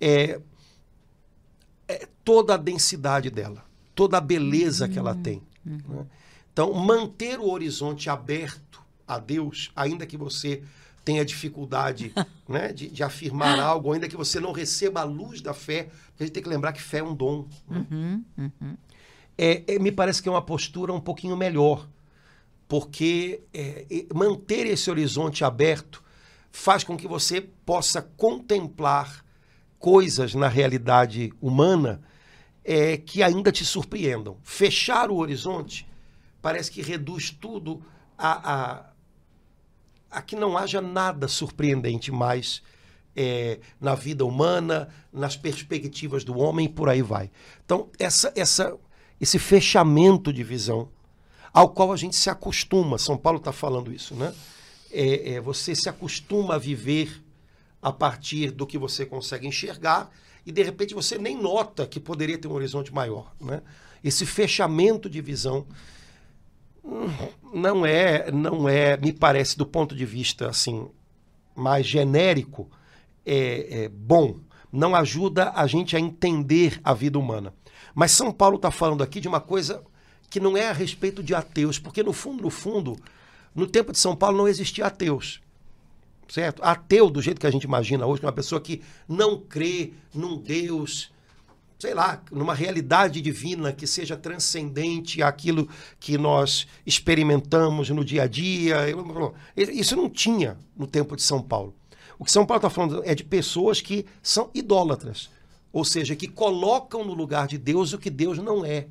é, 0.00 0.40
é 1.86 2.08
toda 2.24 2.54
a 2.54 2.56
densidade 2.56 3.30
dela, 3.30 3.64
toda 3.94 4.18
a 4.18 4.20
beleza 4.20 4.88
que 4.88 4.98
ela 4.98 5.14
tem. 5.14 5.40
né? 5.64 6.04
Então, 6.52 6.74
manter 6.74 7.38
o 7.38 7.48
horizonte 7.48 8.10
aberto 8.10 8.82
a 9.06 9.20
Deus, 9.20 9.70
ainda 9.76 10.04
que 10.04 10.16
você 10.16 10.60
tenha 11.04 11.24
dificuldade 11.24 12.12
né, 12.48 12.72
de, 12.72 12.88
de 12.88 13.04
afirmar 13.04 13.60
algo, 13.60 13.92
ainda 13.92 14.08
que 14.08 14.16
você 14.16 14.40
não 14.40 14.50
receba 14.50 15.02
a 15.02 15.04
luz 15.04 15.40
da 15.40 15.54
fé, 15.54 15.88
a 16.18 16.24
gente 16.24 16.32
tem 16.32 16.42
que 16.42 16.48
lembrar 16.48 16.72
que 16.72 16.82
fé 16.82 16.98
é 16.98 17.04
um 17.04 17.14
dom. 17.14 17.46
né? 17.68 18.76
É, 19.38 19.74
é, 19.74 19.78
me 19.78 19.92
parece 19.92 20.20
que 20.20 20.28
é 20.28 20.32
uma 20.32 20.42
postura 20.42 20.92
um 20.92 21.00
pouquinho 21.00 21.36
melhor, 21.36 21.86
porque 22.68 23.42
é, 23.54 23.86
manter 24.14 24.66
esse 24.66 24.90
horizonte 24.90 25.44
aberto 25.44 26.02
faz 26.50 26.82
com 26.82 26.96
que 26.96 27.06
você 27.06 27.40
possa 27.40 28.02
contemplar 28.02 29.24
coisas 29.78 30.34
na 30.34 30.48
realidade 30.48 31.32
humana 31.40 32.02
é, 32.64 32.96
que 32.96 33.22
ainda 33.22 33.52
te 33.52 33.64
surpreendam. 33.64 34.38
Fechar 34.42 35.10
o 35.10 35.16
horizonte 35.16 35.86
parece 36.42 36.70
que 36.70 36.82
reduz 36.82 37.30
tudo 37.30 37.82
a, 38.18 38.54
a, 38.54 38.86
a 40.10 40.22
que 40.22 40.34
não 40.34 40.56
haja 40.56 40.80
nada 40.80 41.28
surpreendente 41.28 42.10
mais 42.10 42.62
é, 43.14 43.60
na 43.80 43.94
vida 43.94 44.24
humana, 44.24 44.88
nas 45.12 45.36
perspectivas 45.36 46.24
do 46.24 46.36
homem 46.38 46.68
por 46.68 46.88
aí 46.88 47.02
vai. 47.02 47.30
Então, 47.64 47.88
essa, 47.98 48.32
essa, 48.34 48.76
esse 49.20 49.38
fechamento 49.38 50.32
de 50.32 50.42
visão 50.42 50.90
ao 51.56 51.70
qual 51.70 51.90
a 51.90 51.96
gente 51.96 52.14
se 52.14 52.28
acostuma, 52.28 52.98
São 52.98 53.16
Paulo 53.16 53.38
está 53.38 53.50
falando 53.50 53.90
isso, 53.90 54.14
né? 54.14 54.34
É, 54.92 55.32
é, 55.32 55.40
você 55.40 55.74
se 55.74 55.88
acostuma 55.88 56.56
a 56.56 56.58
viver 56.58 57.24
a 57.80 57.90
partir 57.90 58.50
do 58.50 58.66
que 58.66 58.76
você 58.76 59.06
consegue 59.06 59.46
enxergar 59.46 60.10
e 60.44 60.52
de 60.52 60.62
repente 60.62 60.92
você 60.92 61.16
nem 61.16 61.34
nota 61.34 61.86
que 61.86 61.98
poderia 61.98 62.36
ter 62.36 62.46
um 62.46 62.52
horizonte 62.52 62.92
maior, 62.92 63.34
né? 63.40 63.62
Esse 64.04 64.26
fechamento 64.26 65.08
de 65.08 65.22
visão 65.22 65.66
hum, 66.84 67.08
não 67.54 67.86
é, 67.86 68.30
não 68.30 68.68
é, 68.68 68.98
me 68.98 69.14
parece 69.14 69.56
do 69.56 69.64
ponto 69.64 69.96
de 69.96 70.04
vista 70.04 70.50
assim 70.50 70.86
mais 71.54 71.86
genérico, 71.86 72.70
é, 73.24 73.84
é 73.84 73.88
bom, 73.88 74.40
não 74.70 74.94
ajuda 74.94 75.52
a 75.56 75.66
gente 75.66 75.96
a 75.96 76.00
entender 76.00 76.78
a 76.84 76.92
vida 76.92 77.18
humana. 77.18 77.54
Mas 77.94 78.12
São 78.12 78.30
Paulo 78.30 78.56
está 78.56 78.70
falando 78.70 79.02
aqui 79.02 79.20
de 79.20 79.26
uma 79.26 79.40
coisa 79.40 79.82
que 80.28 80.40
não 80.40 80.56
é 80.56 80.68
a 80.68 80.72
respeito 80.72 81.22
de 81.22 81.34
ateus, 81.34 81.78
porque 81.78 82.02
no 82.02 82.12
fundo, 82.12 82.42
no 82.42 82.50
fundo, 82.50 82.96
no 83.54 83.66
tempo 83.66 83.92
de 83.92 83.98
São 83.98 84.14
Paulo 84.14 84.36
não 84.36 84.48
existia 84.48 84.86
ateus. 84.86 85.40
Certo? 86.28 86.62
Ateu, 86.62 87.08
do 87.08 87.22
jeito 87.22 87.40
que 87.40 87.46
a 87.46 87.50
gente 87.50 87.62
imagina 87.64 88.04
hoje, 88.04 88.22
é 88.22 88.26
uma 88.26 88.32
pessoa 88.32 88.60
que 88.60 88.82
não 89.08 89.38
crê 89.38 89.92
num 90.12 90.36
Deus, 90.36 91.12
sei 91.78 91.94
lá, 91.94 92.20
numa 92.32 92.52
realidade 92.52 93.20
divina 93.20 93.72
que 93.72 93.86
seja 93.86 94.16
transcendente 94.16 95.22
àquilo 95.22 95.68
que 96.00 96.18
nós 96.18 96.66
experimentamos 96.84 97.90
no 97.90 98.04
dia 98.04 98.24
a 98.24 98.26
dia. 98.26 98.78
Isso 99.56 99.94
não 99.94 100.10
tinha 100.10 100.58
no 100.76 100.86
tempo 100.86 101.14
de 101.14 101.22
São 101.22 101.40
Paulo. 101.40 101.74
O 102.18 102.24
que 102.24 102.32
São 102.32 102.44
Paulo 102.44 102.58
está 102.58 102.70
falando 102.70 103.02
é 103.04 103.14
de 103.14 103.22
pessoas 103.22 103.80
que 103.80 104.04
são 104.22 104.50
idólatras, 104.52 105.30
ou 105.72 105.84
seja, 105.84 106.16
que 106.16 106.26
colocam 106.26 107.04
no 107.04 107.14
lugar 107.14 107.46
de 107.46 107.56
Deus 107.58 107.92
o 107.92 107.98
que 107.98 108.10
Deus 108.10 108.38
não 108.38 108.64
é. 108.64 108.88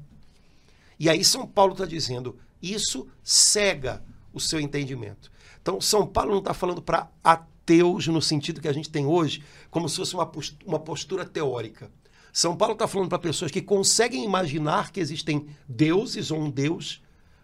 E 0.99 1.09
aí 1.09 1.23
São 1.23 1.45
Paulo 1.45 1.73
está 1.73 1.85
dizendo, 1.85 2.37
isso 2.61 3.07
cega 3.23 4.03
o 4.33 4.39
seu 4.39 4.59
entendimento. 4.59 5.31
Então, 5.61 5.79
São 5.81 6.05
Paulo 6.05 6.31
não 6.31 6.39
está 6.39 6.53
falando 6.53 6.81
para 6.81 7.09
ateus 7.23 8.07
no 8.07 8.21
sentido 8.21 8.61
que 8.61 8.67
a 8.67 8.73
gente 8.73 8.89
tem 8.89 9.05
hoje, 9.05 9.43
como 9.71 9.89
se 9.89 9.97
fosse 9.97 10.13
uma 10.13 10.25
postura, 10.25 10.65
uma 10.65 10.79
postura 10.79 11.25
teórica. 11.25 11.91
São 12.31 12.55
Paulo 12.55 12.73
está 12.73 12.87
falando 12.87 13.09
para 13.09 13.17
pessoas 13.17 13.49
que 13.49 13.61
conseguem 13.61 14.23
imaginar 14.23 14.91
que 14.91 14.99
existem 14.99 15.47
deuses 15.67 16.31
ou 16.31 16.39
um 16.39 16.51
Deus, 16.51 17.01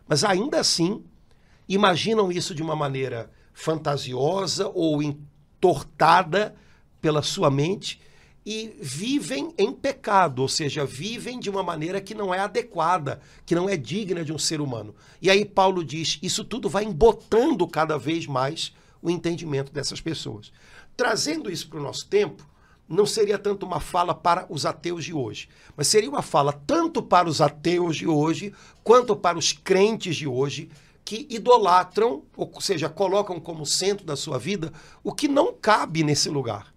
mas 0.07 0.23
ainda 0.23 0.59
assim 0.59 1.03
imaginam 1.67 2.29
isso 2.29 2.53
de 2.53 2.61
uma 2.61 2.75
maneira 2.75 3.31
fantasiosa 3.53 4.69
ou 4.73 5.01
entortada 5.01 6.55
pela 6.99 7.21
sua 7.21 7.49
mente 7.49 8.01
e 8.45 8.75
vivem 8.79 9.53
em 9.57 9.71
pecado, 9.71 10.41
ou 10.41 10.47
seja, 10.47 10.85
vivem 10.85 11.39
de 11.39 11.49
uma 11.49 11.61
maneira 11.61 12.01
que 12.01 12.15
não 12.15 12.33
é 12.33 12.39
adequada, 12.39 13.21
que 13.45 13.53
não 13.53 13.69
é 13.69 13.77
digna 13.77 14.25
de 14.25 14.33
um 14.33 14.37
ser 14.37 14.61
humano. 14.61 14.95
E 15.21 15.29
aí 15.29 15.45
Paulo 15.45 15.83
diz: 15.83 16.17
isso 16.21 16.43
tudo 16.43 16.67
vai 16.67 16.83
embotando 16.83 17.67
cada 17.67 17.97
vez 17.97 18.25
mais 18.25 18.73
o 19.01 19.09
entendimento 19.09 19.71
dessas 19.71 20.01
pessoas. 20.01 20.51
Trazendo 20.97 21.51
isso 21.51 21.69
para 21.69 21.79
o 21.79 21.83
nosso 21.83 22.07
tempo, 22.07 22.47
não 22.87 23.05
seria 23.05 23.37
tanto 23.37 23.65
uma 23.65 23.79
fala 23.79 24.13
para 24.13 24.45
os 24.49 24.65
ateus 24.65 25.05
de 25.05 25.13
hoje, 25.13 25.47
mas 25.77 25.87
seria 25.87 26.09
uma 26.09 26.21
fala 26.21 26.51
tanto 26.51 27.01
para 27.01 27.29
os 27.29 27.41
ateus 27.41 27.95
de 27.95 28.07
hoje, 28.07 28.53
quanto 28.83 29.15
para 29.15 29.37
os 29.37 29.53
crentes 29.53 30.15
de 30.15 30.27
hoje, 30.27 30.69
que 31.05 31.25
idolatram, 31.29 32.23
ou 32.35 32.59
seja, 32.59 32.89
colocam 32.89 33.39
como 33.39 33.65
centro 33.65 34.05
da 34.05 34.15
sua 34.15 34.37
vida 34.37 34.73
o 35.03 35.13
que 35.13 35.27
não 35.27 35.53
cabe 35.53 36.03
nesse 36.03 36.29
lugar 36.29 36.70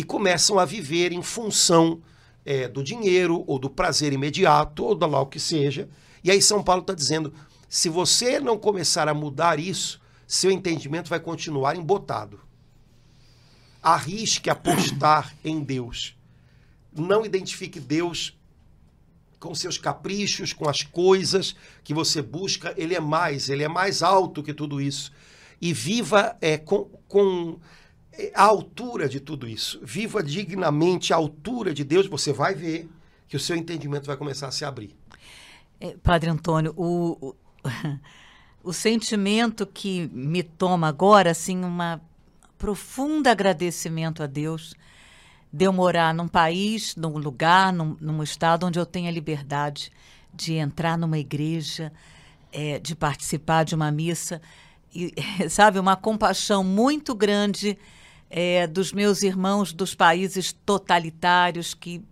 e 0.00 0.02
começam 0.02 0.58
a 0.58 0.64
viver 0.64 1.12
em 1.12 1.22
função 1.22 2.00
é, 2.42 2.66
do 2.66 2.82
dinheiro 2.82 3.44
ou 3.46 3.58
do 3.58 3.68
prazer 3.68 4.14
imediato 4.14 4.82
ou 4.82 4.94
da 4.94 5.06
lá 5.06 5.20
o 5.20 5.26
que 5.26 5.38
seja. 5.38 5.90
E 6.24 6.30
aí 6.30 6.40
São 6.40 6.62
Paulo 6.62 6.80
está 6.80 6.94
dizendo: 6.94 7.34
se 7.68 7.90
você 7.90 8.40
não 8.40 8.56
começar 8.56 9.08
a 9.08 9.14
mudar 9.14 9.60
isso, 9.60 10.00
seu 10.26 10.50
entendimento 10.50 11.10
vai 11.10 11.20
continuar 11.20 11.76
embotado. 11.76 12.40
Arrisque 13.82 14.48
apostar 14.48 15.36
em 15.44 15.60
Deus. 15.60 16.16
Não 16.96 17.26
identifique 17.26 17.78
Deus 17.78 18.34
com 19.38 19.54
seus 19.54 19.76
caprichos, 19.76 20.54
com 20.54 20.66
as 20.66 20.82
coisas 20.82 21.54
que 21.84 21.92
você 21.92 22.22
busca. 22.22 22.72
Ele 22.74 22.94
é 22.94 23.00
mais, 23.00 23.50
ele 23.50 23.64
é 23.64 23.68
mais 23.68 24.02
alto 24.02 24.42
que 24.42 24.54
tudo 24.54 24.80
isso. 24.80 25.12
E 25.60 25.74
viva 25.74 26.38
é, 26.40 26.56
com, 26.56 26.84
com 27.06 27.60
a 28.34 28.42
altura 28.42 29.08
de 29.08 29.20
tudo 29.20 29.48
isso. 29.48 29.80
Viva 29.82 30.22
dignamente 30.22 31.12
à 31.12 31.16
altura 31.16 31.72
de 31.72 31.84
Deus, 31.84 32.06
você 32.06 32.32
vai 32.32 32.54
ver 32.54 32.88
que 33.28 33.36
o 33.36 33.40
seu 33.40 33.56
entendimento 33.56 34.06
vai 34.06 34.16
começar 34.16 34.48
a 34.48 34.50
se 34.50 34.64
abrir. 34.64 34.96
É, 35.80 35.96
Padre 36.02 36.30
Antônio, 36.30 36.74
o, 36.76 37.28
o, 37.28 37.36
o 38.62 38.72
sentimento 38.72 39.66
que 39.66 40.08
me 40.12 40.42
toma 40.42 40.88
agora, 40.88 41.30
assim, 41.30 41.64
uma 41.64 42.00
profundo 42.58 43.26
agradecimento 43.28 44.22
a 44.22 44.26
Deus 44.26 44.74
de 45.52 45.64
eu 45.64 45.72
morar 45.72 46.12
num 46.12 46.28
país, 46.28 46.94
num 46.94 47.16
lugar, 47.16 47.72
num, 47.72 47.96
num 48.00 48.22
estado 48.22 48.66
onde 48.66 48.78
eu 48.78 48.84
tenho 48.84 49.08
a 49.08 49.10
liberdade 49.10 49.90
de 50.32 50.54
entrar 50.54 50.98
numa 50.98 51.18
igreja, 51.18 51.92
é, 52.52 52.78
de 52.78 52.94
participar 52.94 53.64
de 53.64 53.74
uma 53.74 53.90
missa, 53.90 54.42
e, 54.94 55.14
sabe, 55.48 55.78
uma 55.78 55.96
compaixão 55.96 56.62
muito 56.62 57.14
grande 57.14 57.78
é, 58.30 58.66
dos 58.66 58.92
meus 58.92 59.22
irmãos 59.22 59.72
dos 59.72 59.94
países 59.94 60.52
totalitários 60.64 61.74
que 61.74 62.02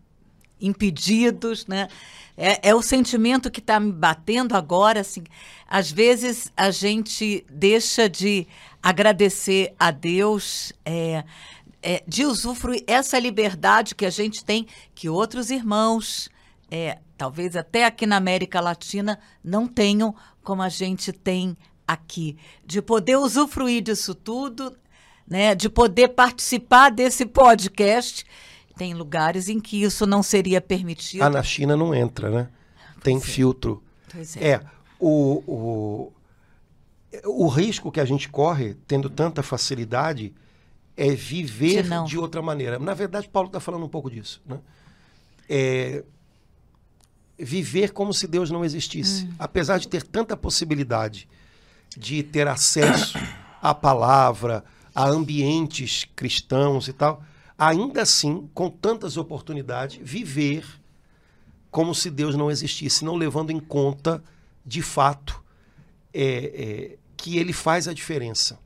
impedidos, 0.61 1.67
né? 1.67 1.89
É, 2.37 2.71
é 2.71 2.75
o 2.75 2.83
sentimento 2.83 3.51
que 3.51 3.61
está 3.61 3.79
me 3.79 3.93
batendo 3.93 4.57
agora. 4.57 5.01
Assim, 5.01 5.23
às 5.67 5.91
vezes 5.91 6.53
a 6.57 6.71
gente 6.71 7.47
deixa 7.49 8.09
de 8.09 8.47
agradecer 8.83 9.75
a 9.79 9.91
Deus, 9.93 10.73
é, 10.85 11.25
é, 11.81 12.03
de 12.07 12.25
usufruir 12.25 12.83
essa 12.87 13.19
liberdade 13.19 13.95
que 13.95 14.05
a 14.05 14.11
gente 14.11 14.45
tem, 14.45 14.67
que 14.95 15.09
outros 15.09 15.51
irmãos, 15.51 16.29
é, 16.71 16.99
talvez 17.17 17.57
até 17.57 17.85
aqui 17.85 18.07
na 18.07 18.17
América 18.17 18.61
Latina, 18.61 19.19
não 19.43 19.67
tenham 19.67 20.15
como 20.43 20.63
a 20.63 20.69
gente 20.69 21.13
tem 21.13 21.57
aqui, 21.87 22.37
de 22.65 22.83
poder 22.83 23.17
usufruir 23.17 23.83
disso 23.83 24.15
tudo 24.15 24.77
né, 25.29 25.55
de 25.55 25.69
poder 25.69 26.09
participar 26.09 26.91
desse 26.91 27.27
podcast. 27.27 28.25
Tem 28.77 28.95
lugares 28.95 29.49
em 29.49 29.61
que 29.61 29.83
isso 29.83 30.07
não 30.07 30.23
seria 30.23 30.61
permitido. 30.61 31.23
Ah, 31.23 31.31
na 31.31 31.43
China 31.43 31.77
não 31.77 31.95
entra, 31.95 32.31
né? 32.31 32.49
Tem 33.03 33.19
pois 33.19 33.29
é. 33.29 33.33
filtro. 33.33 33.83
Pois 34.11 34.37
é. 34.37 34.49
é 34.51 34.61
o, 34.99 35.43
o, 35.47 36.13
o 37.25 37.49
risco 37.49 37.91
que 37.91 38.01
a 38.01 38.05
gente 38.05 38.29
corre, 38.29 38.75
tendo 38.87 39.11
tanta 39.11 39.43
facilidade, 39.43 40.33
é 40.97 41.11
viver 41.11 41.83
de, 41.83 42.05
de 42.07 42.19
outra 42.19 42.41
maneira. 42.41 42.79
Na 42.79 42.95
verdade, 42.95 43.29
Paulo 43.29 43.49
está 43.49 43.61
falando 43.61 43.85
um 43.85 43.89
pouco 43.89 44.11
disso. 44.11 44.41
Né? 44.47 44.59
É 45.49 46.05
viver 47.39 47.93
como 47.93 48.13
se 48.13 48.27
Deus 48.27 48.51
não 48.51 48.65
existisse. 48.65 49.25
Hum. 49.25 49.35
Apesar 49.39 49.79
de 49.79 49.87
ter 49.87 50.03
tanta 50.03 50.37
possibilidade 50.37 51.29
de 51.97 52.23
ter 52.23 52.49
acesso 52.49 53.17
à 53.63 53.73
palavra, 53.73 54.65
a 54.99 55.09
ambientes 55.09 56.05
cristãos 56.17 56.89
e 56.89 56.93
tal, 56.93 57.23
ainda 57.57 58.03
assim, 58.03 58.51
com 58.53 58.69
tantas 58.69 59.17
oportunidades, 59.17 59.97
viver 60.03 60.67
como 61.71 61.95
se 61.95 62.11
Deus 62.11 62.35
não 62.35 62.51
existisse, 62.51 63.05
não 63.05 63.15
levando 63.15 63.53
em 63.53 63.61
conta, 63.61 64.21
de 64.67 64.83
fato, 64.83 65.41
é, 66.13 66.25
é, 66.25 66.97
que 67.17 67.39
ele 67.39 67.53
faz 67.53 67.87
a 67.87 67.95
diferença. 67.95 68.59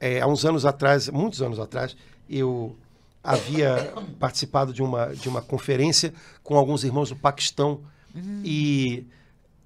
É, 0.00 0.20
há 0.20 0.26
uns 0.26 0.44
anos 0.44 0.66
atrás, 0.66 1.08
muitos 1.08 1.40
anos 1.40 1.60
atrás, 1.60 1.96
eu 2.28 2.76
havia 3.22 3.94
participado 4.18 4.72
de 4.72 4.82
uma, 4.82 5.14
de 5.14 5.28
uma 5.28 5.40
conferência 5.40 6.12
com 6.42 6.56
alguns 6.56 6.82
irmãos 6.82 7.10
do 7.10 7.16
Paquistão 7.16 7.80
uhum. 8.12 8.42
e 8.42 9.06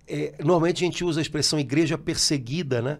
é, 0.06 0.34
normalmente 0.44 0.84
a 0.84 0.86
gente 0.86 1.02
usa 1.02 1.18
a 1.18 1.22
expressão 1.22 1.58
igreja 1.58 1.96
perseguida, 1.96 2.82
né? 2.82 2.98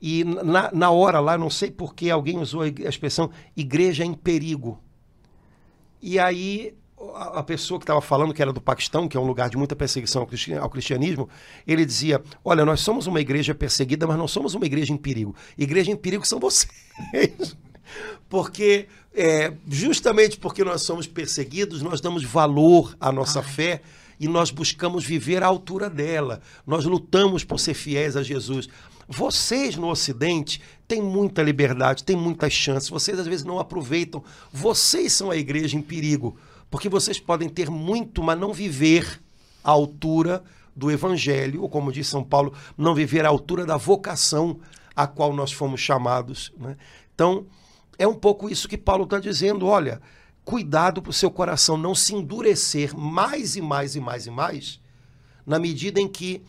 E 0.00 0.24
na, 0.24 0.70
na 0.72 0.90
hora 0.90 1.20
lá, 1.20 1.36
não 1.36 1.50
sei 1.50 1.70
por 1.70 1.94
que 1.94 2.10
alguém 2.10 2.38
usou 2.38 2.62
a 2.62 2.68
expressão 2.68 3.30
igreja 3.56 4.04
em 4.04 4.14
perigo. 4.14 4.78
E 6.00 6.18
aí 6.18 6.74
a, 7.14 7.42
pessoa 7.42 7.78
que 7.78 7.84
estava 7.84 8.00
falando, 8.00 8.34
que 8.34 8.42
era 8.42 8.52
do 8.52 8.60
Paquistão, 8.60 9.08
que 9.08 9.16
é 9.16 9.20
um 9.20 9.26
lugar 9.26 9.48
de 9.48 9.56
muita 9.56 9.74
perseguição 9.74 10.26
ao 10.60 10.70
cristianismo, 10.70 11.28
ele 11.66 11.84
dizia: 11.84 12.22
Olha, 12.44 12.64
nós 12.64 12.80
somos 12.80 13.06
uma 13.06 13.20
igreja 13.20 13.54
perseguida, 13.54 14.06
mas 14.06 14.18
não 14.18 14.28
somos 14.28 14.54
uma 14.54 14.66
igreja 14.66 14.92
em 14.92 14.96
perigo. 14.96 15.34
Igreja 15.56 15.90
em 15.90 15.96
perigo 15.96 16.26
são 16.26 16.38
vocês. 16.38 16.70
Porque, 18.28 18.86
é, 19.12 19.52
justamente 19.66 20.38
porque 20.38 20.62
nós 20.62 20.82
somos 20.82 21.08
perseguidos, 21.08 21.82
nós 21.82 22.00
damos 22.00 22.22
valor 22.22 22.96
à 23.00 23.10
nossa 23.10 23.40
Ai. 23.40 23.44
fé 23.44 23.82
e 24.20 24.28
nós 24.28 24.52
buscamos 24.52 25.04
viver 25.04 25.42
à 25.42 25.46
altura 25.46 25.90
dela. 25.90 26.40
Nós 26.64 26.84
lutamos 26.84 27.42
por 27.42 27.58
ser 27.58 27.74
fiéis 27.74 28.16
a 28.16 28.22
Jesus. 28.22 28.68
Vocês 29.12 29.74
no 29.74 29.88
Ocidente 29.88 30.62
têm 30.86 31.02
muita 31.02 31.42
liberdade, 31.42 32.04
têm 32.04 32.14
muitas 32.14 32.52
chances, 32.52 32.88
vocês 32.88 33.18
às 33.18 33.26
vezes 33.26 33.44
não 33.44 33.58
aproveitam. 33.58 34.22
Vocês 34.52 35.12
são 35.12 35.32
a 35.32 35.36
igreja 35.36 35.76
em 35.76 35.82
perigo, 35.82 36.38
porque 36.70 36.88
vocês 36.88 37.18
podem 37.18 37.48
ter 37.48 37.68
muito, 37.68 38.22
mas 38.22 38.38
não 38.38 38.52
viver 38.52 39.20
à 39.64 39.70
altura 39.72 40.44
do 40.76 40.92
Evangelho, 40.92 41.62
ou 41.62 41.68
como 41.68 41.90
diz 41.90 42.06
São 42.06 42.22
Paulo, 42.22 42.54
não 42.78 42.94
viver 42.94 43.26
à 43.26 43.28
altura 43.28 43.66
da 43.66 43.76
vocação 43.76 44.60
a 44.94 45.08
qual 45.08 45.32
nós 45.32 45.50
fomos 45.50 45.80
chamados. 45.80 46.52
Né? 46.56 46.76
Então, 47.12 47.46
é 47.98 48.06
um 48.06 48.14
pouco 48.14 48.48
isso 48.48 48.68
que 48.68 48.78
Paulo 48.78 49.02
está 49.02 49.18
dizendo: 49.18 49.66
olha, 49.66 50.00
cuidado 50.44 51.02
para 51.02 51.10
o 51.10 51.12
seu 51.12 51.32
coração 51.32 51.76
não 51.76 51.96
se 51.96 52.14
endurecer 52.14 52.96
mais 52.96 53.56
e 53.56 53.60
mais 53.60 53.96
e 53.96 54.00
mais 54.00 54.26
e 54.26 54.30
mais, 54.30 54.80
na 55.44 55.58
medida 55.58 56.00
em 56.00 56.06
que 56.06 56.44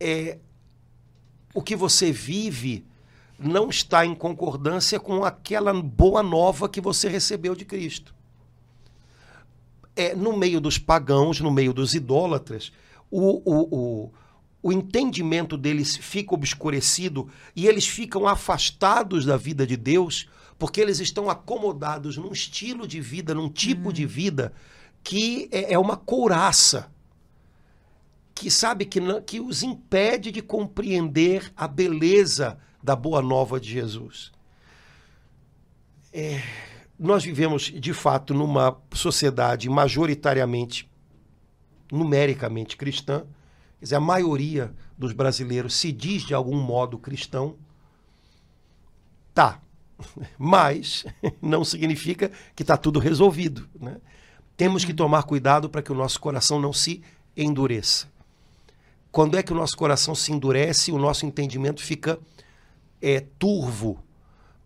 é, 0.00 0.38
o 1.54 1.62
que 1.62 1.76
você 1.76 2.10
vive 2.10 2.84
não 3.38 3.70
está 3.70 4.04
em 4.04 4.14
concordância 4.14 4.98
com 4.98 5.24
aquela 5.24 5.72
boa 5.72 6.22
nova 6.22 6.68
que 6.68 6.80
você 6.80 7.08
recebeu 7.08 7.54
de 7.54 7.64
Cristo. 7.64 8.14
É, 9.96 10.14
no 10.14 10.36
meio 10.36 10.60
dos 10.60 10.76
pagãos, 10.76 11.40
no 11.40 11.52
meio 11.52 11.72
dos 11.72 11.94
idólatras, 11.94 12.72
o, 13.10 13.40
o, 13.44 13.68
o, 13.70 14.12
o 14.60 14.72
entendimento 14.72 15.56
deles 15.56 15.96
fica 15.96 16.34
obscurecido 16.34 17.28
e 17.54 17.68
eles 17.68 17.86
ficam 17.86 18.26
afastados 18.26 19.24
da 19.24 19.36
vida 19.36 19.64
de 19.64 19.76
Deus 19.76 20.28
porque 20.58 20.80
eles 20.80 20.98
estão 20.98 21.30
acomodados 21.30 22.16
num 22.16 22.32
estilo 22.32 22.86
de 22.86 23.00
vida, 23.00 23.34
num 23.34 23.48
tipo 23.48 23.92
de 23.92 24.06
vida 24.06 24.52
que 25.02 25.48
é, 25.52 25.74
é 25.74 25.78
uma 25.78 25.96
couraça 25.96 26.92
que 28.34 28.50
sabe 28.50 28.84
que, 28.84 29.00
não, 29.00 29.22
que 29.22 29.40
os 29.40 29.62
impede 29.62 30.32
de 30.32 30.42
compreender 30.42 31.52
a 31.56 31.68
beleza 31.68 32.58
da 32.82 32.96
boa 32.96 33.22
nova 33.22 33.60
de 33.60 33.70
Jesus. 33.70 34.32
É, 36.12 36.42
nós 36.98 37.24
vivemos, 37.24 37.62
de 37.62 37.92
fato, 37.92 38.34
numa 38.34 38.76
sociedade 38.92 39.68
majoritariamente, 39.68 40.90
numericamente 41.90 42.76
cristã. 42.76 43.20
Quer 43.78 43.84
dizer, 43.84 43.96
a 43.96 44.00
maioria 44.00 44.74
dos 44.98 45.12
brasileiros 45.12 45.74
se 45.74 45.92
diz 45.92 46.22
de 46.22 46.34
algum 46.34 46.60
modo 46.60 46.98
cristão. 46.98 47.56
Tá, 49.32 49.60
mas 50.38 51.04
não 51.40 51.64
significa 51.64 52.30
que 52.54 52.62
está 52.62 52.76
tudo 52.76 52.98
resolvido. 52.98 53.68
Né? 53.80 53.96
Temos 54.56 54.84
que 54.84 54.94
tomar 54.94 55.22
cuidado 55.22 55.68
para 55.68 55.82
que 55.82 55.92
o 55.92 55.96
nosso 55.96 56.20
coração 56.20 56.60
não 56.60 56.72
se 56.72 57.02
endureça. 57.36 58.13
Quando 59.14 59.38
é 59.38 59.44
que 59.44 59.52
o 59.52 59.54
nosso 59.54 59.76
coração 59.76 60.12
se 60.12 60.32
endurece, 60.32 60.90
o 60.90 60.98
nosso 60.98 61.24
entendimento 61.24 61.80
fica 61.80 62.18
é, 63.00 63.20
turvo? 63.38 64.02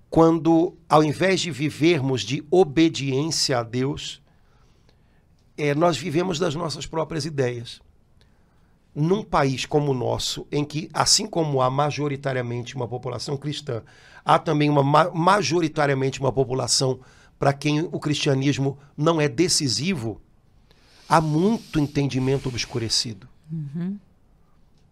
Quando, 0.09 0.75
ao 0.89 1.05
invés 1.05 1.43
de 1.43 1.51
vivermos 1.51 2.23
de 2.23 2.43
obediência 2.51 3.59
a 3.59 3.63
Deus, 3.63 4.23
é, 5.55 5.75
nós 5.75 5.99
vivemos 5.99 6.39
das 6.39 6.55
nossas 6.55 6.87
próprias 6.87 7.27
ideias. 7.27 7.83
Num 8.95 9.23
país 9.23 9.67
como 9.67 9.91
o 9.91 9.95
nosso, 9.95 10.47
em 10.51 10.65
que, 10.65 10.89
assim 10.95 11.27
como 11.27 11.61
há 11.61 11.69
majoritariamente 11.69 12.75
uma 12.75 12.89
população 12.89 13.37
cristã, 13.37 13.83
há 14.25 14.39
também 14.39 14.71
uma 14.71 15.11
majoritariamente 15.13 16.21
uma 16.21 16.33
população 16.33 17.01
para 17.39 17.53
quem 17.53 17.81
o 17.83 18.01
cristianismo 18.01 18.79
não 18.97 19.21
é 19.21 19.29
decisivo, 19.29 20.23
há 21.07 21.21
muito 21.21 21.79
entendimento 21.79 22.49
obscurecido. 22.49 23.29
Uhum. 23.53 23.99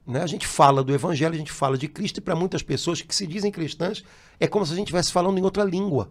Né? 0.06 0.22
A 0.22 0.26
gente 0.26 0.46
fala 0.46 0.84
do 0.84 0.94
Evangelho, 0.94 1.34
a 1.34 1.38
gente 1.38 1.50
fala 1.50 1.76
de 1.76 1.88
Cristo, 1.88 2.18
e 2.18 2.20
para 2.20 2.36
muitas 2.36 2.62
pessoas 2.62 3.02
que 3.02 3.14
se 3.14 3.26
dizem 3.26 3.50
cristãs, 3.50 4.04
é 4.38 4.46
como 4.46 4.64
se 4.64 4.72
a 4.72 4.76
gente 4.76 4.86
estivesse 4.86 5.12
falando 5.12 5.38
em 5.38 5.42
outra 5.42 5.64
língua. 5.64 6.10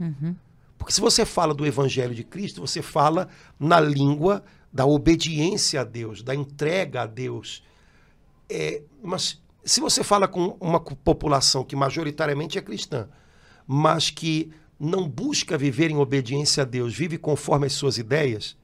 Uhum. 0.00 0.34
Porque 0.76 0.92
se 0.92 1.00
você 1.00 1.24
fala 1.24 1.54
do 1.54 1.64
Evangelho 1.64 2.14
de 2.14 2.24
Cristo, 2.24 2.60
você 2.60 2.82
fala 2.82 3.28
na 3.58 3.78
língua 3.78 4.42
da 4.72 4.84
obediência 4.84 5.80
a 5.80 5.84
Deus, 5.84 6.22
da 6.22 6.34
entrega 6.34 7.02
a 7.02 7.06
Deus. 7.06 7.62
É, 8.48 8.82
mas 9.02 9.40
se 9.64 9.80
você 9.80 10.04
fala 10.04 10.28
com 10.28 10.56
uma 10.60 10.80
população 10.80 11.64
que 11.64 11.74
majoritariamente 11.74 12.58
é 12.58 12.62
cristã, 12.62 13.08
mas 13.66 14.10
que 14.10 14.50
não 14.78 15.08
busca 15.08 15.56
viver 15.56 15.90
em 15.90 15.96
obediência 15.96 16.62
a 16.62 16.66
Deus, 16.66 16.94
vive 16.94 17.16
conforme 17.16 17.66
as 17.66 17.72
suas 17.72 17.96
ideias, 17.96 18.56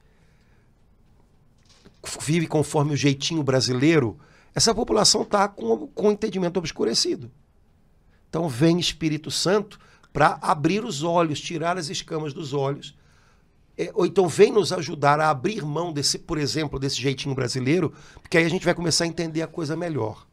vive 2.21 2.47
conforme 2.47 2.93
o 2.93 2.97
jeitinho 2.97 3.41
brasileiro, 3.41 4.17
essa 4.55 4.73
população 4.73 5.23
está 5.23 5.47
com, 5.47 5.87
com 5.87 6.09
o 6.09 6.11
entendimento 6.11 6.57
obscurecido. 6.57 7.31
Então 8.29 8.47
vem 8.47 8.79
Espírito 8.79 9.31
Santo 9.31 9.79
para 10.11 10.37
abrir 10.41 10.83
os 10.83 11.03
olhos, 11.03 11.41
tirar 11.41 11.77
as 11.77 11.89
escamas 11.89 12.33
dos 12.33 12.53
olhos. 12.53 12.95
É, 13.75 13.91
ou 13.95 14.05
então 14.05 14.27
vem 14.27 14.51
nos 14.51 14.71
ajudar 14.71 15.19
a 15.19 15.29
abrir 15.29 15.65
mão 15.65 15.91
desse, 15.91 16.19
por 16.19 16.37
exemplo, 16.37 16.77
desse 16.77 17.01
jeitinho 17.01 17.33
brasileiro, 17.33 17.91
porque 18.21 18.37
aí 18.37 18.45
a 18.45 18.49
gente 18.49 18.65
vai 18.65 18.75
começar 18.75 19.05
a 19.05 19.07
entender 19.07 19.41
a 19.41 19.47
coisa 19.47 19.75
melhor. 19.75 20.27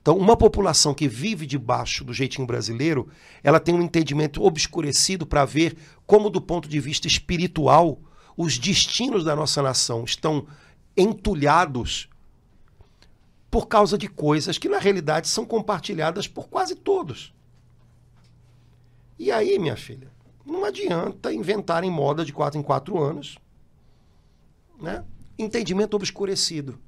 Então, 0.00 0.16
uma 0.16 0.34
população 0.34 0.94
que 0.94 1.06
vive 1.06 1.44
debaixo 1.44 2.02
do 2.04 2.14
jeitinho 2.14 2.46
brasileiro, 2.46 3.08
ela 3.42 3.60
tem 3.60 3.74
um 3.74 3.82
entendimento 3.82 4.42
obscurecido 4.42 5.26
para 5.26 5.44
ver 5.44 5.76
como, 6.06 6.30
do 6.30 6.40
ponto 6.40 6.66
de 6.66 6.80
vista 6.80 7.06
espiritual, 7.06 8.00
os 8.34 8.58
destinos 8.58 9.24
da 9.24 9.36
nossa 9.36 9.62
nação 9.62 10.04
estão 10.04 10.46
entulhados 10.96 12.08
por 13.50 13.66
causa 13.66 13.98
de 13.98 14.08
coisas 14.08 14.58
que 14.58 14.68
na 14.68 14.78
realidade 14.78 15.28
são 15.28 15.44
compartilhadas 15.44 16.28
por 16.28 16.48
quase 16.48 16.74
todos. 16.74 17.34
E 19.18 19.30
aí, 19.30 19.58
minha 19.58 19.76
filha, 19.76 20.08
não 20.46 20.64
adianta 20.64 21.32
inventarem 21.32 21.90
moda 21.90 22.24
de 22.24 22.32
quatro 22.32 22.58
em 22.58 22.62
quatro 22.62 23.02
anos. 23.02 23.38
Né? 24.80 25.04
Entendimento 25.38 25.94
obscurecido. 25.94 26.78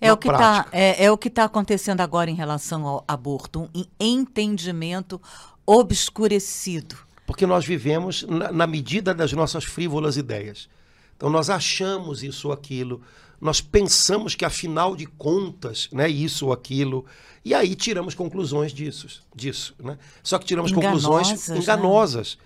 É 0.00 0.12
o, 0.12 0.16
que 0.16 0.28
tá, 0.28 0.66
é, 0.72 1.04
é 1.04 1.10
o 1.10 1.16
que 1.16 1.28
está 1.28 1.44
acontecendo 1.44 2.00
agora 2.00 2.30
em 2.30 2.34
relação 2.34 2.86
ao 2.86 3.04
aborto, 3.06 3.70
um 3.74 3.84
entendimento 3.98 5.20
obscurecido. 5.64 6.96
Porque 7.26 7.46
nós 7.46 7.64
vivemos 7.64 8.22
na, 8.24 8.52
na 8.52 8.66
medida 8.66 9.14
das 9.14 9.32
nossas 9.32 9.64
frívolas 9.64 10.16
ideias. 10.16 10.68
Então 11.16 11.30
nós 11.30 11.48
achamos 11.48 12.22
isso 12.22 12.48
ou 12.48 12.54
aquilo, 12.54 13.00
nós 13.44 13.60
pensamos 13.60 14.34
que 14.34 14.42
afinal 14.42 14.96
de 14.96 15.04
contas, 15.04 15.90
né, 15.92 16.08
isso 16.08 16.46
ou 16.46 16.52
aquilo, 16.54 17.04
e 17.44 17.52
aí 17.52 17.74
tiramos 17.74 18.14
conclusões 18.14 18.72
disso, 18.72 19.22
disso, 19.36 19.74
né? 19.78 19.98
Só 20.22 20.38
que 20.38 20.46
tiramos 20.46 20.72
enganosas, 20.72 21.04
conclusões 21.04 21.48
enganosas, 21.50 22.38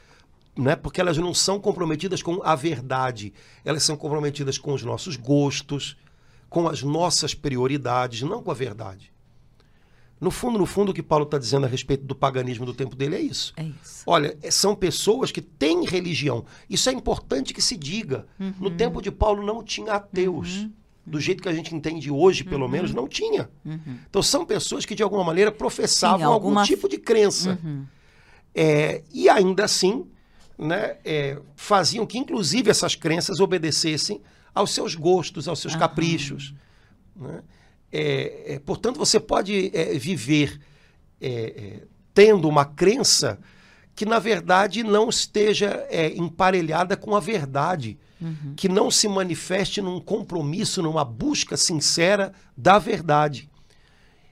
né? 0.57 0.71
né? 0.71 0.77
Porque 0.77 1.01
elas 1.01 1.17
não 1.17 1.33
são 1.33 1.61
comprometidas 1.61 2.21
com 2.21 2.43
a 2.43 2.57
verdade, 2.57 3.33
elas 3.65 3.85
são 3.85 3.97
comprometidas 3.97 4.59
com 4.59 4.73
os 4.73 4.83
nossos 4.83 5.15
gostos, 5.15 5.97
com 6.51 6.67
as 6.67 6.83
nossas 6.83 7.33
prioridades, 7.33 8.23
não 8.23 8.43
com 8.43 8.51
a 8.51 8.55
verdade. 8.55 9.13
No 10.21 10.33
fundo, 10.33 10.59
no 10.59 10.67
fundo, 10.67 10.91
o 10.91 10.95
que 10.95 11.01
Paulo 11.01 11.25
está 11.27 11.39
dizendo 11.39 11.65
a 11.65 11.69
respeito 11.69 12.05
do 12.05 12.17
paganismo 12.17 12.67
do 12.67 12.75
tempo 12.75 12.97
dele 12.97 13.15
é 13.15 13.21
isso. 13.21 13.53
É 13.57 13.63
isso. 13.63 14.03
Olha, 14.05 14.37
é, 14.43 14.51
são 14.51 14.75
pessoas 14.75 15.31
que 15.31 15.41
têm 15.41 15.85
religião. 15.85 16.45
Isso 16.69 16.91
é 16.91 16.93
importante 16.93 17.55
que 17.55 17.63
se 17.63 17.77
diga. 17.77 18.27
Uhum. 18.41 18.53
No 18.59 18.71
tempo 18.73 19.01
de 19.01 19.13
Paulo 19.13 19.47
não 19.47 19.63
tinha 19.63 19.93
ateus. 19.93 20.57
Uhum. 20.57 20.73
Do 21.09 21.21
jeito 21.21 21.43
que 21.43 21.49
a 21.49 21.53
gente 21.53 21.75
entende 21.75 22.11
hoje, 22.11 22.45
pelo 22.45 22.65
uhum. 22.65 22.71
menos, 22.71 22.95
não 22.95 23.09
tinha. 23.09 23.49
Uhum. 23.65 23.99
Então 24.09 24.23
são 24.23 24.45
pessoas 24.45 24.85
que, 24.85 24.95
de 24.95 25.03
alguma 25.03 25.25
maneira, 25.25 25.51
professavam 25.51 26.19
Sim, 26.19 26.25
alguma... 26.25 26.61
algum 26.61 26.67
tipo 26.67 26.89
de 26.89 26.99
crença. 26.99 27.59
Uhum. 27.63 27.87
É, 28.55 29.03
e 29.13 29.29
ainda 29.29 29.65
assim, 29.65 30.07
né, 30.59 30.97
é, 31.05 31.39
faziam 31.55 32.05
que, 32.05 32.19
inclusive, 32.19 32.71
essas 32.71 32.95
crenças 32.95 33.41
obedecessem 33.41 34.21
aos 34.55 34.73
seus 34.73 34.95
gostos, 34.95 35.47
aos 35.47 35.61
seus 35.61 35.77
caprichos. 35.77 36.55
Né? 37.15 37.43
É, 37.93 38.55
é, 38.55 38.59
portanto, 38.59 38.99
você 38.99 39.21
pode 39.21 39.71
é, 39.73 39.97
viver 39.99 40.61
é, 41.21 41.83
tendo 42.13 42.49
uma 42.49 42.65
crença 42.65 43.39
que, 43.95 44.05
na 44.05 44.19
verdade, 44.19 44.83
não 44.83 45.09
esteja 45.09 45.87
emparelhada 46.15 46.97
com 46.97 47.17
a 47.17 47.21
verdade, 47.21 47.99
uhum. 48.21 48.55
que 48.57 48.69
não 48.69 48.91
se 48.91 49.09
manifeste 49.09 49.81
num 49.81 50.01
compromisso, 50.01 50.83
numa 50.83 51.05
busca 51.05 51.57
sincera 51.57 52.33
da 52.57 52.79
verdade. 52.79 53.51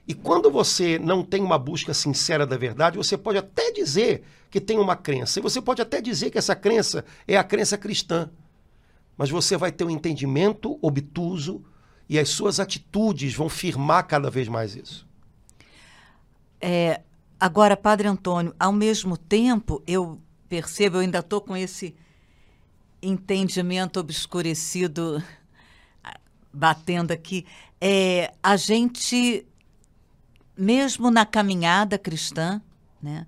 E 0.07 0.13
quando 0.13 0.49
você 0.49 0.97
não 0.97 1.23
tem 1.23 1.43
uma 1.43 1.59
busca 1.59 1.93
sincera 1.93 2.47
da 2.47 2.57
verdade, 2.57 2.97
você 2.97 3.17
pode 3.17 3.37
até 3.37 3.71
dizer 3.71 4.23
que 4.49 4.61
tem 4.61 4.79
uma 4.79 4.95
crença, 4.95 5.39
e 5.39 5.41
você 5.41 5.61
pode 5.61 5.81
até 5.81 6.01
dizer 6.01 6.29
que 6.29 6.37
essa 6.37 6.55
crença 6.55 7.03
é 7.27 7.35
a 7.35 7.43
crença 7.43 7.77
cristã, 7.77 8.29
mas 9.17 9.29
você 9.29 9.57
vai 9.57 9.71
ter 9.71 9.83
um 9.83 9.89
entendimento 9.89 10.79
obtuso, 10.81 11.61
e 12.07 12.17
as 12.17 12.29
suas 12.29 12.57
atitudes 12.59 13.33
vão 13.33 13.49
firmar 13.49 14.07
cada 14.07 14.29
vez 14.29 14.47
mais 14.47 14.75
isso. 14.75 15.05
É, 16.61 17.01
agora, 17.37 17.75
Padre 17.75 18.07
Antônio, 18.07 18.55
ao 18.57 18.71
mesmo 18.71 19.17
tempo, 19.17 19.83
eu 19.85 20.21
percebo, 20.47 20.97
eu 20.97 21.01
ainda 21.01 21.19
estou 21.19 21.41
com 21.41 21.57
esse 21.57 21.93
entendimento 23.01 23.99
obscurecido 23.99 25.23
ah, 26.03 26.19
batendo 26.51 27.11
aqui. 27.11 27.45
É, 27.79 28.33
a 28.41 28.55
gente, 28.55 29.45
mesmo 30.57 31.11
na 31.11 31.25
caminhada 31.25 31.97
cristã, 31.97 32.61
né? 33.01 33.25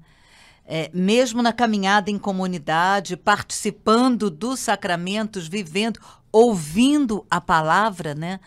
É, 0.72 0.92
mesmo 0.94 1.42
na 1.42 1.52
caminhada 1.52 2.12
em 2.12 2.20
comunidade, 2.20 3.18
participando 3.18 4.30
dos 4.30 4.60
sacramentos, 4.60 5.48
vivendo, 5.48 6.00
ouvindo 6.32 7.26
a 7.30 7.42
palavra, 7.42 8.14
né? 8.14 8.40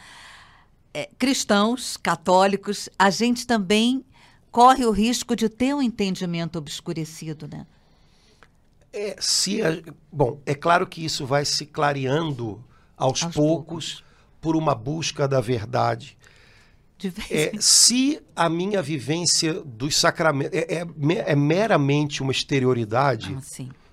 É, 0.95 1.09
cristãos, 1.19 1.97
católicos, 1.97 2.89
a 2.97 3.11
gente 3.11 3.45
também 3.45 4.05
corre 4.53 4.85
o 4.85 4.91
risco 4.93 5.35
de 5.35 5.49
ter 5.49 5.75
um 5.75 5.83
entendimento 5.83 6.59
obscurecido, 6.59 7.49
né? 7.51 7.67
É, 8.93 9.17
se 9.19 9.63
a, 9.63 9.81
bom, 10.11 10.41
é 10.45 10.55
claro 10.55 10.87
que 10.87 11.05
isso 11.05 11.25
vai 11.25 11.45
se 11.45 11.65
clareando 11.65 12.63
aos, 12.97 13.23
aos 13.23 13.35
poucos, 13.35 13.95
poucos, 13.95 14.05
por 14.41 14.57
uma 14.57 14.75
busca 14.75 15.27
da 15.27 15.41
verdade. 15.41 16.17
É, 17.31 17.53
se 17.59 18.21
a 18.37 18.49
minha 18.49 18.81
vivência 18.81 19.55
dos 19.55 19.97
sacramentos 19.97 20.57
é, 20.57 20.83
é, 20.83 20.87
é 21.27 21.35
meramente 21.35 22.23
uma 22.23 22.31
exterioridade, 22.31 23.37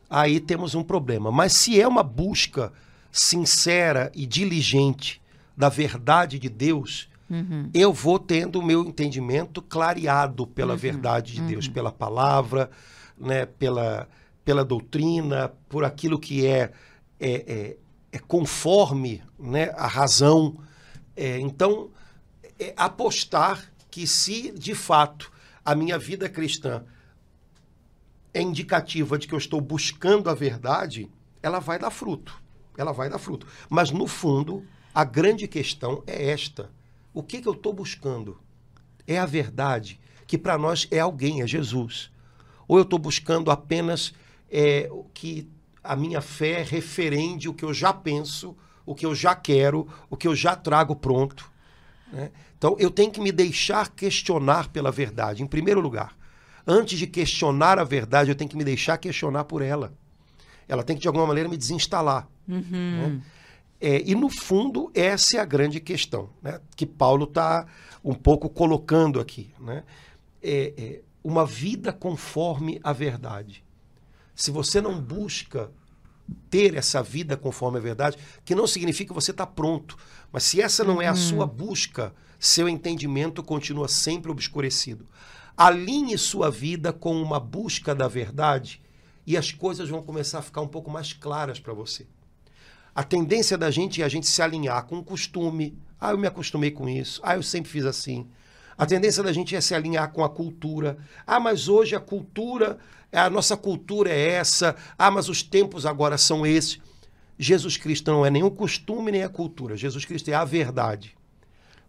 ah, 0.10 0.22
aí 0.22 0.40
temos 0.40 0.76
um 0.76 0.84
problema. 0.84 1.32
Mas 1.32 1.54
se 1.54 1.80
é 1.80 1.88
uma 1.88 2.04
busca 2.04 2.72
sincera 3.12 4.12
e 4.14 4.26
diligente 4.26 5.22
da 5.58 5.70
verdade 5.70 6.38
de 6.38 6.50
Deus, 6.50 7.10
uhum. 7.30 7.70
eu 7.74 7.92
vou 7.92 8.20
tendo 8.20 8.60
o 8.60 8.64
meu 8.64 8.86
entendimento 8.86 9.62
clareado 9.62 10.46
pela 10.46 10.74
uhum. 10.74 10.80
verdade 10.80 11.34
de 11.34 11.42
uhum. 11.42 11.48
Deus, 11.48 11.68
pela 11.68 11.92
palavra, 11.92 12.70
né, 13.18 13.46
pela, 13.46 14.08
pela 14.44 14.64
doutrina, 14.64 15.54
por 15.68 15.84
aquilo 15.84 16.20
que 16.20 16.46
é, 16.46 16.72
é, 17.20 17.30
é, 17.30 17.78
é 18.12 18.20
conforme 18.20 19.22
né, 19.38 19.72
a 19.76 19.88
razão. 19.88 20.58
É, 21.16 21.40
então, 21.40 21.90
é 22.60 22.74
apostar 22.76 23.72
que 23.90 24.06
se 24.06 24.52
de 24.52 24.76
fato 24.76 25.32
a 25.64 25.76
minha 25.76 25.98
vida 25.98 26.30
cristã 26.30 26.84
é 28.34 28.42
indicativa 28.42 29.18
de 29.18 29.28
que 29.28 29.34
eu 29.34 29.38
estou 29.38 29.60
buscando 29.60 30.30
a 30.30 30.34
verdade, 30.34 31.10
ela 31.42 31.60
vai 31.60 31.80
dar 31.80 31.90
fruto. 31.90 32.42
Ela 32.78 32.92
vai 32.92 33.10
dar 33.10 33.18
fruto. 33.18 33.48
Mas 33.70 33.92
no 33.92 34.08
fundo, 34.08 34.66
a 34.94 35.04
grande 35.04 35.48
questão 35.48 36.04
é 36.08 36.32
esta: 36.32 36.70
o 37.14 37.22
que, 37.24 37.42
que 37.42 37.48
eu 37.48 37.54
estou 37.54 37.74
buscando? 37.74 38.40
É 39.06 39.18
a 39.18 39.26
verdade, 39.26 40.00
que 40.28 40.38
para 40.38 40.58
nós 40.58 40.88
é 40.92 41.00
alguém, 41.00 41.42
é 41.42 41.48
Jesus. 41.48 42.12
Ou 42.68 42.78
eu 42.78 42.84
estou 42.84 43.00
buscando 43.00 43.50
apenas 43.50 44.14
é, 44.52 44.90
que 45.14 45.50
a 45.84 45.96
minha 45.96 46.22
fé 46.22 46.64
referende 46.64 47.48
o 47.48 47.54
que 47.54 47.64
eu 47.64 47.74
já 47.74 47.94
penso, 47.94 48.56
o 48.86 48.96
que 48.96 49.06
eu 49.06 49.14
já 49.16 49.36
quero, 49.36 49.88
o 50.10 50.18
que 50.18 50.28
eu 50.28 50.36
já 50.36 50.56
trago 50.56 50.96
pronto. 50.96 51.50
Né? 52.12 52.32
Então 52.58 52.76
eu 52.80 52.92
tenho 52.92 53.12
que 53.12 53.22
me 53.22 53.32
deixar 53.32 53.90
questionar 53.90 54.70
pela 54.70 54.92
verdade, 54.92 55.44
em 55.44 55.48
primeiro 55.48 55.80
lugar. 55.80 56.18
Antes 56.66 57.00
de 57.00 57.08
questionar 57.08 57.80
a 57.80 57.84
verdade, 57.84 58.30
eu 58.30 58.36
tenho 58.36 58.50
que 58.50 58.58
me 58.58 58.64
deixar 58.64 58.98
questionar 58.98 59.46
por 59.46 59.62
ela. 59.62 59.94
Ela 60.68 60.84
tem 60.84 60.96
que, 60.96 61.02
de 61.02 61.08
alguma 61.08 61.26
maneira, 61.26 61.50
me 61.50 61.58
desinstalar. 61.58 62.28
Uhum. 62.48 62.62
Né? 62.72 63.22
É, 63.82 64.02
e, 64.06 64.14
no 64.14 64.30
fundo, 64.30 64.92
essa 64.94 65.38
é 65.38 65.40
a 65.40 65.46
grande 65.46 65.80
questão 65.80 66.30
né? 66.42 66.60
que 66.76 66.86
Paulo 66.86 67.24
está 67.24 67.66
um 68.04 68.14
pouco 68.14 68.50
colocando 68.50 69.20
aqui. 69.20 69.52
Né? 69.60 69.84
É, 70.44 70.74
é 70.78 71.02
uma 71.24 71.46
vida 71.46 71.92
conforme 71.92 72.80
a 72.84 72.94
verdade. 72.94 73.64
Se 74.40 74.52
você 74.52 74.80
não 74.80 75.02
busca 75.02 75.70
ter 76.50 76.74
essa 76.74 77.04
vida 77.04 77.36
conforme 77.36 77.78
a 77.78 77.82
verdade, 77.82 78.18
que 78.46 78.56
não 78.56 78.66
significa 78.66 79.10
que 79.10 79.14
você 79.14 79.32
está 79.32 79.46
pronto. 79.46 79.98
Mas 80.32 80.44
se 80.44 80.62
essa 80.62 80.82
não 80.82 81.02
é 81.02 81.08
a 81.08 81.14
sua 81.14 81.44
uhum. 81.44 81.50
busca, 81.54 82.14
seu 82.40 82.70
entendimento 82.70 83.44
continua 83.44 83.90
sempre 83.90 84.32
obscurecido. 84.32 85.06
Alinhe 85.58 86.18
sua 86.18 86.50
vida 86.50 86.94
com 86.94 87.22
uma 87.22 87.38
busca 87.38 87.94
da 87.94 88.08
verdade 88.08 88.82
e 89.28 89.36
as 89.36 89.52
coisas 89.52 89.90
vão 89.90 90.02
começar 90.02 90.40
a 90.40 90.42
ficar 90.42 90.62
um 90.62 90.70
pouco 90.70 90.90
mais 90.90 91.12
claras 91.12 91.60
para 91.60 91.74
você. 91.74 92.08
A 92.96 93.04
tendência 93.04 93.58
da 93.58 93.70
gente 93.70 94.02
é 94.02 94.06
a 94.06 94.10
gente 94.10 94.26
se 94.26 94.42
alinhar 94.42 94.86
com 94.86 95.00
o 95.00 95.04
costume. 95.04 95.78
Ah, 96.00 96.12
eu 96.12 96.18
me 96.18 96.28
acostumei 96.28 96.72
com 96.72 96.88
isso. 96.88 97.20
Ah, 97.26 97.36
eu 97.36 97.44
sempre 97.44 97.70
fiz 97.70 97.84
assim. 97.86 98.26
A 98.78 98.86
tendência 98.86 99.22
da 99.22 99.34
gente 99.34 99.54
é 99.54 99.60
se 99.60 99.76
alinhar 99.76 100.10
com 100.14 100.24
a 100.24 100.30
cultura. 100.30 100.98
Ah, 101.28 101.38
mas 101.38 101.68
hoje 101.68 101.98
a 101.98 102.00
cultura, 102.00 102.80
a 103.12 103.30
nossa 103.30 103.58
cultura 103.58 104.12
é 104.12 104.32
essa. 104.34 104.76
Ah, 104.98 105.10
mas 105.10 105.30
os 105.30 105.42
tempos 105.42 105.86
agora 105.86 106.18
são 106.18 106.46
esses. 106.46 106.80
Jesus 107.38 107.78
Cristo 107.78 108.12
não 108.12 108.26
é 108.26 108.44
o 108.44 108.52
costume 108.52 109.12
nem 109.12 109.24
a 109.24 109.30
cultura. 109.30 109.78
Jesus 109.78 110.06
Cristo 110.06 110.30
é 110.30 110.34
a 110.34 110.44
verdade. 110.44 111.16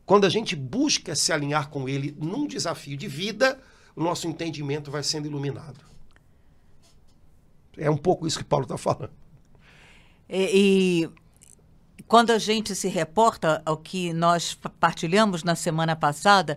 Quando 0.06 0.24
a 0.24 0.28
gente 0.28 0.56
busca 0.56 1.14
se 1.14 1.32
alinhar 1.32 1.68
com 1.68 1.88
Ele 1.88 2.16
num 2.18 2.46
desafio 2.46 2.96
de 2.96 3.06
vida, 3.06 3.60
o 3.94 4.02
nosso 4.02 4.26
entendimento 4.26 4.90
vai 4.90 5.02
sendo 5.02 5.26
iluminado. 5.26 5.84
É 7.76 7.90
um 7.90 7.96
pouco 7.96 8.26
isso 8.26 8.38
que 8.38 8.44
Paulo 8.44 8.64
está 8.64 8.78
falando. 8.78 9.12
E, 10.28 11.08
e, 11.98 12.02
quando 12.04 12.30
a 12.30 12.38
gente 12.38 12.74
se 12.74 12.88
reporta 12.88 13.62
ao 13.64 13.76
que 13.76 14.12
nós 14.12 14.58
partilhamos 14.78 15.42
na 15.42 15.54
semana 15.54 15.94
passada, 15.96 16.56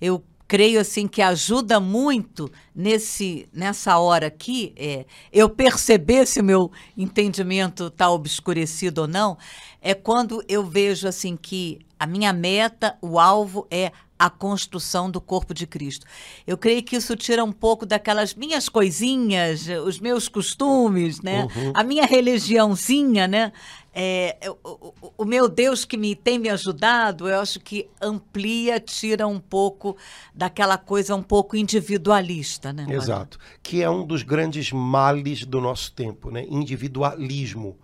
eu 0.00 0.22
creio 0.54 0.78
assim 0.78 1.08
que 1.08 1.20
ajuda 1.20 1.80
muito 1.80 2.48
nesse 2.72 3.48
nessa 3.52 3.98
hora 3.98 4.28
aqui 4.28 4.72
é, 4.76 5.04
eu 5.32 5.48
perceber 5.48 6.28
se 6.28 6.38
o 6.38 6.44
meu 6.44 6.70
entendimento 6.96 7.88
está 7.88 8.08
obscurecido 8.08 9.00
ou 9.00 9.08
não 9.08 9.36
é 9.82 9.94
quando 9.94 10.44
eu 10.48 10.62
vejo 10.62 11.08
assim 11.08 11.36
que 11.36 11.80
a 11.98 12.06
minha 12.06 12.32
meta 12.32 12.96
o 13.02 13.18
alvo 13.18 13.66
é 13.68 13.90
a 14.24 14.30
construção 14.30 15.10
do 15.10 15.20
corpo 15.20 15.52
de 15.52 15.66
Cristo. 15.66 16.06
Eu 16.46 16.56
creio 16.56 16.82
que 16.82 16.96
isso 16.96 17.14
tira 17.14 17.44
um 17.44 17.52
pouco 17.52 17.84
daquelas 17.84 18.32
minhas 18.32 18.70
coisinhas, 18.70 19.68
os 19.84 20.00
meus 20.00 20.28
costumes, 20.28 21.20
né? 21.20 21.46
Uhum. 21.54 21.72
A 21.74 21.84
minha 21.84 22.06
religiãozinha, 22.06 23.28
né? 23.28 23.52
É, 23.94 24.38
o, 24.64 24.70
o, 25.02 25.12
o, 25.18 25.24
meu 25.26 25.46
Deus 25.46 25.84
que 25.84 25.98
me 25.98 26.16
tem 26.16 26.38
me 26.38 26.48
ajudado, 26.48 27.28
eu 27.28 27.38
acho 27.38 27.60
que 27.60 27.86
amplia, 28.00 28.80
tira 28.80 29.26
um 29.26 29.38
pouco 29.38 29.94
daquela 30.34 30.78
coisa 30.78 31.14
um 31.14 31.22
pouco 31.22 31.54
individualista, 31.54 32.72
né? 32.72 32.86
Exato. 32.88 33.38
Que 33.62 33.82
é 33.82 33.90
um 33.90 34.06
dos 34.06 34.22
grandes 34.22 34.72
males 34.72 35.44
do 35.44 35.60
nosso 35.60 35.92
tempo, 35.92 36.30
né? 36.30 36.46
Individualismo. 36.48 37.76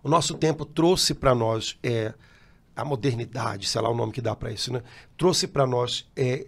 O 0.00 0.08
nosso 0.08 0.34
tempo 0.34 0.64
trouxe 0.64 1.12
para 1.12 1.34
nós 1.34 1.76
é, 1.82 2.14
a 2.78 2.84
modernidade, 2.84 3.66
sei 3.66 3.80
lá 3.80 3.90
o 3.90 3.94
nome 3.94 4.12
que 4.12 4.20
dá 4.20 4.36
para 4.36 4.52
isso, 4.52 4.72
né? 4.72 4.84
trouxe 5.16 5.48
para 5.48 5.66
nós 5.66 6.06
é, 6.16 6.46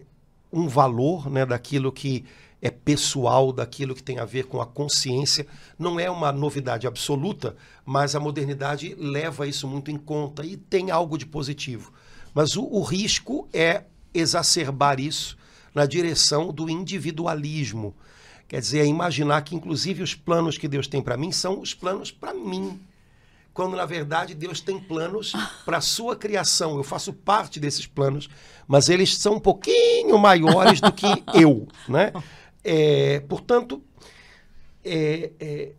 um 0.52 0.68
valor 0.68 1.28
né, 1.28 1.44
daquilo 1.44 1.90
que 1.90 2.24
é 2.62 2.70
pessoal, 2.70 3.52
daquilo 3.52 3.96
que 3.96 4.02
tem 4.02 4.20
a 4.20 4.24
ver 4.24 4.44
com 4.44 4.60
a 4.60 4.66
consciência. 4.66 5.44
Não 5.76 5.98
é 5.98 6.08
uma 6.08 6.30
novidade 6.30 6.86
absoluta, 6.86 7.56
mas 7.84 8.14
a 8.14 8.20
modernidade 8.20 8.94
leva 8.96 9.48
isso 9.48 9.66
muito 9.66 9.90
em 9.90 9.96
conta 9.96 10.46
e 10.46 10.56
tem 10.56 10.92
algo 10.92 11.18
de 11.18 11.26
positivo. 11.26 11.92
Mas 12.32 12.56
o, 12.56 12.62
o 12.62 12.82
risco 12.82 13.48
é 13.52 13.82
exacerbar 14.14 15.00
isso 15.00 15.36
na 15.74 15.84
direção 15.84 16.52
do 16.52 16.70
individualismo. 16.70 17.92
Quer 18.46 18.60
dizer, 18.60 18.80
é 18.80 18.86
imaginar 18.86 19.42
que, 19.42 19.56
inclusive, 19.56 20.00
os 20.00 20.14
planos 20.14 20.56
que 20.56 20.68
Deus 20.68 20.86
tem 20.86 21.02
para 21.02 21.16
mim 21.16 21.32
são 21.32 21.60
os 21.60 21.74
planos 21.74 22.12
para 22.12 22.32
mim 22.32 22.78
quando 23.52 23.76
na 23.76 23.84
verdade 23.84 24.34
Deus 24.34 24.60
tem 24.60 24.78
planos 24.78 25.32
para 25.64 25.78
a 25.78 25.80
sua 25.80 26.16
criação. 26.16 26.76
Eu 26.76 26.84
faço 26.84 27.12
parte 27.12 27.58
desses 27.58 27.86
planos, 27.86 28.28
mas 28.66 28.88
eles 28.88 29.16
são 29.16 29.34
um 29.34 29.40
pouquinho 29.40 30.18
maiores 30.18 30.80
do 30.80 30.92
que 30.92 31.06
eu, 31.34 31.66
né? 31.88 32.12
É, 32.62 33.20
portanto, 33.20 33.82
é, 34.84 35.32
é, 35.40 35.72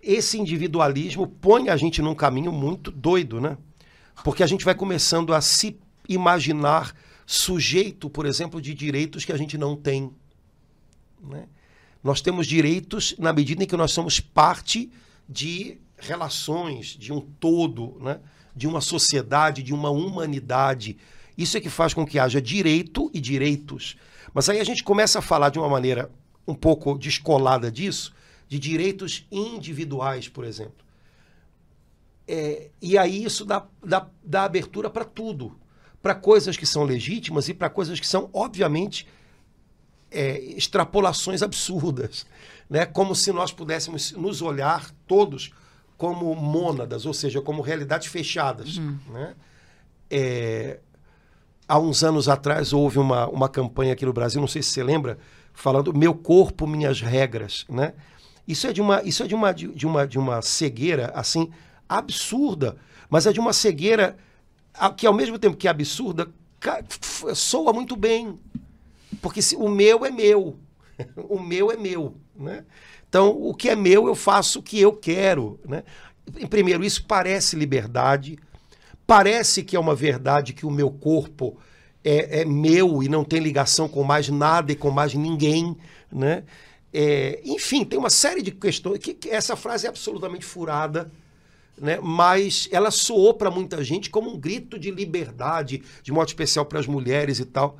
esse 0.00 0.38
individualismo 0.38 1.26
põe 1.26 1.68
a 1.68 1.76
gente 1.76 2.00
num 2.02 2.14
caminho 2.14 2.52
muito 2.52 2.90
doido, 2.90 3.40
né? 3.40 3.56
Porque 4.22 4.42
a 4.42 4.46
gente 4.46 4.64
vai 4.64 4.74
começando 4.74 5.34
a 5.34 5.40
se 5.40 5.78
imaginar 6.08 6.94
sujeito, 7.26 8.10
por 8.10 8.26
exemplo, 8.26 8.60
de 8.60 8.74
direitos 8.74 9.24
que 9.24 9.32
a 9.32 9.36
gente 9.36 9.56
não 9.56 9.76
tem. 9.76 10.10
Né? 11.22 11.46
Nós 12.02 12.20
temos 12.20 12.46
direitos 12.46 13.14
na 13.18 13.32
medida 13.32 13.64
em 13.64 13.66
que 13.66 13.76
nós 13.76 13.92
somos 13.92 14.20
parte 14.20 14.90
de 15.28 15.78
relações, 16.06 16.88
de 16.88 17.12
um 17.12 17.20
todo, 17.20 17.96
né? 18.00 18.20
de 18.54 18.66
uma 18.66 18.80
sociedade, 18.80 19.62
de 19.62 19.74
uma 19.74 19.90
humanidade. 19.90 20.96
Isso 21.36 21.56
é 21.56 21.60
que 21.60 21.68
faz 21.68 21.92
com 21.92 22.06
que 22.06 22.18
haja 22.18 22.40
direito 22.40 23.10
e 23.12 23.20
direitos. 23.20 23.96
Mas 24.32 24.48
aí 24.48 24.60
a 24.60 24.64
gente 24.64 24.84
começa 24.84 25.18
a 25.18 25.22
falar 25.22 25.50
de 25.50 25.58
uma 25.58 25.68
maneira 25.68 26.10
um 26.46 26.54
pouco 26.54 26.96
descolada 26.96 27.70
disso, 27.70 28.14
de 28.48 28.58
direitos 28.58 29.26
individuais, 29.30 30.28
por 30.28 30.44
exemplo. 30.44 30.84
É, 32.26 32.70
e 32.80 32.96
aí 32.96 33.24
isso 33.24 33.44
dá, 33.44 33.66
dá, 33.82 34.08
dá 34.22 34.44
abertura 34.44 34.88
para 34.88 35.04
tudo. 35.04 35.56
Para 36.00 36.14
coisas 36.14 36.56
que 36.56 36.66
são 36.66 36.84
legítimas 36.84 37.48
e 37.48 37.54
para 37.54 37.70
coisas 37.70 37.98
que 37.98 38.06
são, 38.06 38.28
obviamente, 38.32 39.06
é, 40.10 40.38
extrapolações 40.38 41.42
absurdas, 41.42 42.26
né? 42.68 42.86
como 42.86 43.14
se 43.14 43.32
nós 43.32 43.50
pudéssemos 43.52 44.12
nos 44.12 44.40
olhar 44.40 44.90
todos 45.06 45.52
como 45.96 46.34
mônadas, 46.34 47.06
ou 47.06 47.14
seja, 47.14 47.40
como 47.40 47.62
realidades 47.62 48.08
fechadas. 48.08 48.76
Uhum. 48.76 48.98
Né? 49.10 49.34
É, 50.10 50.80
há 51.68 51.78
uns 51.78 52.04
anos 52.04 52.28
atrás 52.28 52.72
houve 52.72 52.98
uma, 52.98 53.26
uma 53.28 53.48
campanha 53.48 53.92
aqui 53.92 54.04
no 54.04 54.12
Brasil, 54.12 54.40
não 54.40 54.48
sei 54.48 54.62
se 54.62 54.70
você 54.70 54.82
lembra, 54.82 55.18
falando 55.52 55.96
meu 55.96 56.14
corpo, 56.14 56.66
minhas 56.66 57.00
regras, 57.00 57.64
né? 57.68 57.94
Isso 58.46 58.66
é 58.66 58.72
de 58.72 58.82
uma, 58.82 59.02
isso 59.02 59.22
é 59.22 59.26
de 59.26 59.34
uma, 59.34 59.52
de, 59.52 59.68
de 59.68 59.86
uma, 59.86 60.06
de 60.06 60.18
uma 60.18 60.42
cegueira 60.42 61.10
assim 61.14 61.50
absurda, 61.88 62.76
mas 63.08 63.26
é 63.26 63.32
de 63.32 63.40
uma 63.40 63.52
cegueira 63.52 64.16
que 64.96 65.06
ao 65.06 65.14
mesmo 65.14 65.38
tempo 65.38 65.56
que 65.56 65.66
é 65.66 65.70
absurda 65.70 66.28
soa 67.34 67.72
muito 67.72 67.96
bem, 67.96 68.38
porque 69.22 69.40
se, 69.40 69.56
o 69.56 69.68
meu 69.68 70.04
é 70.04 70.10
meu, 70.10 70.58
o 71.16 71.38
meu 71.38 71.70
é 71.70 71.76
meu, 71.76 72.16
né? 72.36 72.64
Então 73.14 73.30
o 73.30 73.54
que 73.54 73.68
é 73.68 73.76
meu 73.76 74.08
eu 74.08 74.16
faço 74.16 74.58
o 74.58 74.62
que 74.62 74.80
eu 74.80 74.92
quero, 74.92 75.60
né? 75.64 75.84
Primeiro 76.50 76.82
isso 76.84 77.04
parece 77.06 77.54
liberdade, 77.54 78.36
parece 79.06 79.62
que 79.62 79.76
é 79.76 79.78
uma 79.78 79.94
verdade 79.94 80.52
que 80.52 80.66
o 80.66 80.70
meu 80.70 80.90
corpo 80.90 81.56
é, 82.02 82.40
é, 82.40 82.44
meu 82.44 83.04
e 83.04 83.08
não 83.08 83.22
tem 83.22 83.38
ligação 83.38 83.88
com 83.88 84.02
mais 84.02 84.28
nada 84.28 84.72
e 84.72 84.74
com 84.74 84.90
mais 84.90 85.14
ninguém, 85.14 85.76
né? 86.10 86.42
É, 86.92 87.40
enfim, 87.44 87.84
tem 87.84 87.96
uma 87.96 88.10
série 88.10 88.42
de 88.42 88.50
questões 88.50 88.98
que, 88.98 89.14
que, 89.14 89.30
essa 89.30 89.54
frase 89.54 89.86
é 89.86 89.90
absolutamente 89.90 90.44
furada, 90.44 91.08
né? 91.78 92.00
Mas 92.02 92.68
ela 92.72 92.90
soou 92.90 93.32
para 93.32 93.48
muita 93.48 93.84
gente 93.84 94.10
como 94.10 94.34
um 94.34 94.36
grito 94.40 94.76
de 94.76 94.90
liberdade, 94.90 95.84
de 96.02 96.10
modo 96.10 96.26
especial 96.26 96.66
para 96.66 96.80
as 96.80 96.88
mulheres 96.88 97.38
e 97.38 97.44
tal. 97.44 97.78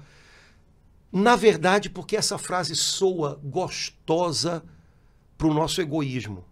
Na 1.11 1.35
verdade, 1.35 1.91
porque 1.91 2.17
essa 2.17 2.39
frase 2.39 2.77
soa 2.77 3.41
gostosa 3.43 4.63
para 5.37 5.47
o 5.47 5.55
nosso 5.55 5.81
egoísmo 5.81 6.45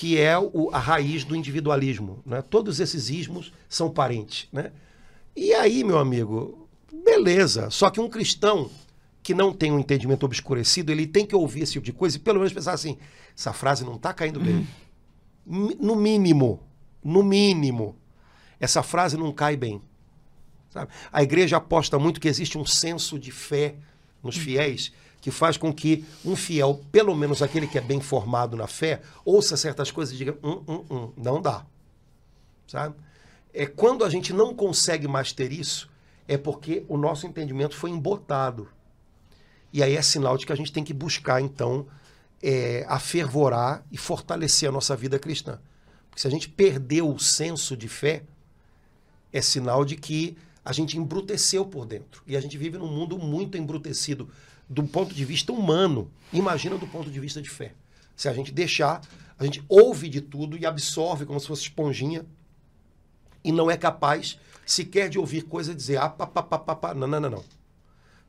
que 0.00 0.18
é 0.18 0.38
o, 0.38 0.70
a 0.72 0.78
raiz 0.78 1.24
do 1.24 1.36
individualismo. 1.36 2.22
Né? 2.24 2.40
Todos 2.40 2.80
esses 2.80 3.10
ismos 3.10 3.52
são 3.68 3.90
parentes. 3.90 4.48
Né? 4.50 4.72
E 5.36 5.52
aí, 5.52 5.84
meu 5.84 5.98
amigo, 5.98 6.66
beleza. 7.04 7.68
Só 7.68 7.90
que 7.90 8.00
um 8.00 8.08
cristão 8.08 8.70
que 9.22 9.34
não 9.34 9.52
tem 9.52 9.70
um 9.70 9.78
entendimento 9.78 10.24
obscurecido, 10.24 10.90
ele 10.90 11.06
tem 11.06 11.26
que 11.26 11.36
ouvir 11.36 11.64
esse 11.64 11.72
tipo 11.74 11.84
de 11.84 11.92
coisa 11.92 12.16
e 12.16 12.18
pelo 12.18 12.38
menos 12.38 12.50
pensar 12.50 12.72
assim: 12.72 12.96
essa 13.36 13.52
frase 13.52 13.84
não 13.84 13.96
está 13.96 14.14
caindo 14.14 14.40
bem. 14.40 14.66
Uhum. 15.46 15.76
No 15.78 15.94
mínimo, 15.94 16.60
no 17.04 17.22
mínimo, 17.22 17.94
essa 18.58 18.82
frase 18.82 19.18
não 19.18 19.30
cai 19.34 19.54
bem. 19.54 19.82
Sabe? 20.70 20.90
A 21.12 21.22
igreja 21.22 21.58
aposta 21.58 21.98
muito 21.98 22.20
que 22.20 22.28
existe 22.28 22.56
um 22.56 22.64
senso 22.64 23.18
de 23.18 23.30
fé 23.30 23.74
nos 24.22 24.38
fiéis 24.38 24.94
que 25.20 25.30
faz 25.30 25.56
com 25.56 25.72
que 25.72 26.04
um 26.24 26.34
fiel, 26.34 26.80
pelo 26.90 27.14
menos 27.14 27.42
aquele 27.42 27.66
que 27.66 27.76
é 27.76 27.80
bem 27.80 28.00
formado 28.00 28.56
na 28.56 28.66
fé, 28.66 29.02
ouça 29.24 29.56
certas 29.56 29.90
coisas 29.90 30.14
e 30.14 30.18
diga: 30.18 30.36
hum, 30.42 30.62
hum, 30.66 30.84
hum, 30.90 31.12
não 31.16 31.40
dá. 31.40 31.64
Sabe? 32.66 32.94
É 33.52 33.66
quando 33.66 34.04
a 34.04 34.08
gente 34.08 34.32
não 34.32 34.54
consegue 34.54 35.06
mais 35.06 35.32
ter 35.32 35.52
isso, 35.52 35.90
é 36.26 36.38
porque 36.38 36.84
o 36.88 36.96
nosso 36.96 37.26
entendimento 37.26 37.76
foi 37.76 37.90
embotado. 37.90 38.68
E 39.72 39.82
aí 39.82 39.96
é 39.96 40.02
sinal 40.02 40.36
de 40.36 40.46
que 40.46 40.52
a 40.52 40.56
gente 40.56 40.72
tem 40.72 40.82
que 40.82 40.94
buscar, 40.94 41.40
então, 41.40 41.86
é, 42.42 42.84
afervorar 42.88 43.84
e 43.90 43.98
fortalecer 43.98 44.68
a 44.68 44.72
nossa 44.72 44.96
vida 44.96 45.18
cristã. 45.18 45.60
Porque 46.08 46.20
se 46.20 46.26
a 46.26 46.30
gente 46.30 46.48
perdeu 46.48 47.08
o 47.08 47.18
senso 47.18 47.76
de 47.76 47.88
fé, 47.88 48.24
é 49.32 49.40
sinal 49.40 49.84
de 49.84 49.96
que 49.96 50.36
a 50.64 50.72
gente 50.72 50.98
embruteceu 50.98 51.64
por 51.64 51.86
dentro. 51.86 52.22
E 52.26 52.36
a 52.36 52.40
gente 52.40 52.56
vive 52.56 52.78
num 52.78 52.88
mundo 52.88 53.18
muito 53.18 53.56
embrutecido 53.56 54.28
do 54.68 54.84
ponto 54.84 55.14
de 55.14 55.24
vista 55.24 55.52
humano, 55.52 56.10
imagina 56.32 56.78
do 56.78 56.86
ponto 56.86 57.10
de 57.10 57.18
vista 57.18 57.42
de 57.42 57.50
fé. 57.50 57.74
Se 58.14 58.28
a 58.28 58.32
gente 58.32 58.52
deixar, 58.52 59.00
a 59.38 59.44
gente 59.44 59.64
ouve 59.68 60.08
de 60.08 60.20
tudo 60.20 60.56
e 60.56 60.64
absorve 60.64 61.26
como 61.26 61.40
se 61.40 61.46
fosse 61.46 61.62
esponjinha 61.62 62.24
e 63.42 63.50
não 63.50 63.70
é 63.70 63.76
capaz 63.76 64.38
sequer 64.64 65.08
de 65.08 65.18
ouvir 65.18 65.42
coisa 65.42 65.72
e 65.72 65.74
dizer, 65.74 65.96
ah, 65.96 66.08
pá, 66.08 66.26
pá, 66.26 66.42
pá, 66.42 66.58
pá, 66.58 66.76
pá. 66.76 66.94
Não, 66.94 67.06
não, 67.06 67.20
não, 67.20 67.30
não. 67.30 67.44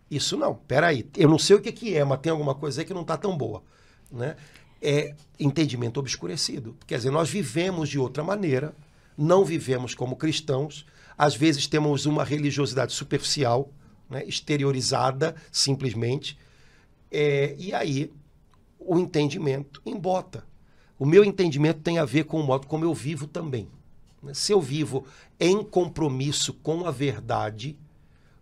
Isso 0.09 0.35
não, 0.35 0.55
peraí. 0.55 1.07
Eu 1.15 1.29
não 1.29 1.37
sei 1.37 1.55
o 1.55 1.61
que, 1.61 1.71
que 1.71 1.95
é, 1.95 2.03
mas 2.03 2.19
tem 2.19 2.31
alguma 2.31 2.55
coisa 2.55 2.81
aí 2.81 2.85
que 2.85 2.93
não 2.93 3.01
está 3.01 3.17
tão 3.17 3.37
boa. 3.37 3.63
Né? 4.11 4.35
É 4.81 5.15
entendimento 5.39 5.99
obscurecido. 5.99 6.75
Quer 6.87 6.97
dizer, 6.97 7.11
nós 7.11 7.29
vivemos 7.29 7.87
de 7.87 7.99
outra 7.99 8.23
maneira, 8.23 8.73
não 9.17 9.45
vivemos 9.45 9.93
como 9.93 10.15
cristãos, 10.15 10.85
às 11.21 11.35
vezes 11.35 11.67
temos 11.67 12.07
uma 12.07 12.23
religiosidade 12.23 12.93
superficial, 12.93 13.71
né, 14.09 14.25
exteriorizada 14.25 15.35
simplesmente. 15.51 16.35
É, 17.11 17.55
e 17.59 17.71
aí 17.75 18.11
o 18.79 18.97
entendimento 18.97 19.79
embota. 19.85 20.43
O 20.97 21.05
meu 21.05 21.23
entendimento 21.23 21.81
tem 21.81 21.99
a 21.99 22.05
ver 22.05 22.23
com 22.23 22.39
o 22.39 22.43
modo 22.43 22.65
como 22.65 22.83
eu 22.83 22.91
vivo 22.91 23.27
também. 23.27 23.67
Né. 24.23 24.33
Se 24.33 24.51
eu 24.51 24.59
vivo 24.59 25.05
em 25.39 25.63
compromisso 25.63 26.55
com 26.55 26.87
a 26.87 26.91
verdade, 26.91 27.77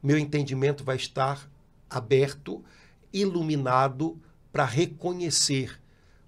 meu 0.01 0.17
entendimento 0.17 0.81
vai 0.81 0.95
estar 0.95 1.51
aberto, 1.89 2.63
iluminado 3.11 4.17
para 4.53 4.63
reconhecer 4.63 5.81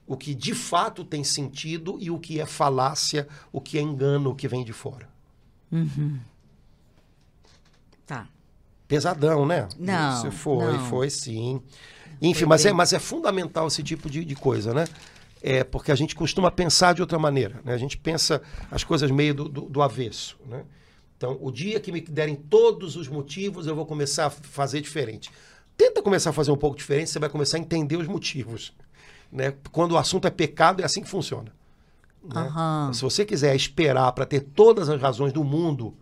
o 0.05 0.17
que 0.17 0.35
de 0.35 0.53
fato 0.53 1.05
tem 1.05 1.23
sentido 1.23 1.95
e 1.97 2.11
o 2.11 2.19
que 2.19 2.41
é 2.41 2.45
falácia, 2.45 3.25
o 3.53 3.61
que 3.61 3.77
é 3.77 3.81
engano, 3.81 4.31
o 4.31 4.35
que 4.35 4.49
vem 4.49 4.65
de 4.65 4.73
fora. 4.73 5.07
Uhum. 5.71 6.19
Tá 8.13 8.27
pesadão, 8.91 9.45
né? 9.45 9.69
Não. 9.79 10.17
Isso 10.17 10.31
foi, 10.31 10.73
não. 10.73 10.85
foi 10.87 11.09
sim. 11.09 11.61
Enfim, 12.21 12.39
foi 12.39 12.47
mas, 12.49 12.65
é, 12.65 12.73
mas 12.73 12.91
é 12.91 12.99
fundamental 12.99 13.67
esse 13.67 13.81
tipo 13.81 14.09
de, 14.09 14.25
de 14.25 14.35
coisa, 14.35 14.73
né? 14.73 14.85
É 15.41 15.63
porque 15.63 15.93
a 15.93 15.95
gente 15.95 16.13
costuma 16.13 16.51
pensar 16.51 16.93
de 16.93 16.99
outra 16.99 17.17
maneira, 17.17 17.61
né? 17.63 17.73
A 17.73 17.77
gente 17.77 17.97
pensa 17.97 18.41
as 18.69 18.83
coisas 18.83 19.09
meio 19.09 19.33
do, 19.33 19.47
do, 19.47 19.61
do 19.61 19.81
avesso, 19.81 20.37
né? 20.45 20.65
Então, 21.15 21.37
o 21.39 21.51
dia 21.51 21.79
que 21.79 21.89
me 21.89 22.01
derem 22.01 22.35
todos 22.35 22.97
os 22.97 23.07
motivos, 23.07 23.65
eu 23.65 23.75
vou 23.75 23.85
começar 23.85 24.25
a 24.25 24.29
fazer 24.29 24.81
diferente. 24.81 25.31
Tenta 25.77 26.01
começar 26.01 26.31
a 26.31 26.33
fazer 26.33 26.51
um 26.51 26.57
pouco 26.57 26.75
diferente, 26.75 27.11
você 27.11 27.19
vai 27.19 27.29
começar 27.29 27.55
a 27.55 27.59
entender 27.61 27.95
os 27.95 28.07
motivos. 28.07 28.73
Né? 29.31 29.53
Quando 29.71 29.93
o 29.93 29.97
assunto 29.97 30.27
é 30.27 30.31
pecado, 30.31 30.81
é 30.81 30.85
assim 30.85 31.01
que 31.01 31.09
funciona. 31.09 31.53
Né? 32.23 32.41
Uhum. 32.41 32.93
Se 32.93 33.01
você 33.03 33.23
quiser 33.23 33.55
esperar 33.55 34.11
para 34.11 34.25
ter 34.25 34.41
todas 34.41 34.89
as 34.89 34.99
razões 34.99 35.31
do 35.31 35.45
mundo 35.45 35.95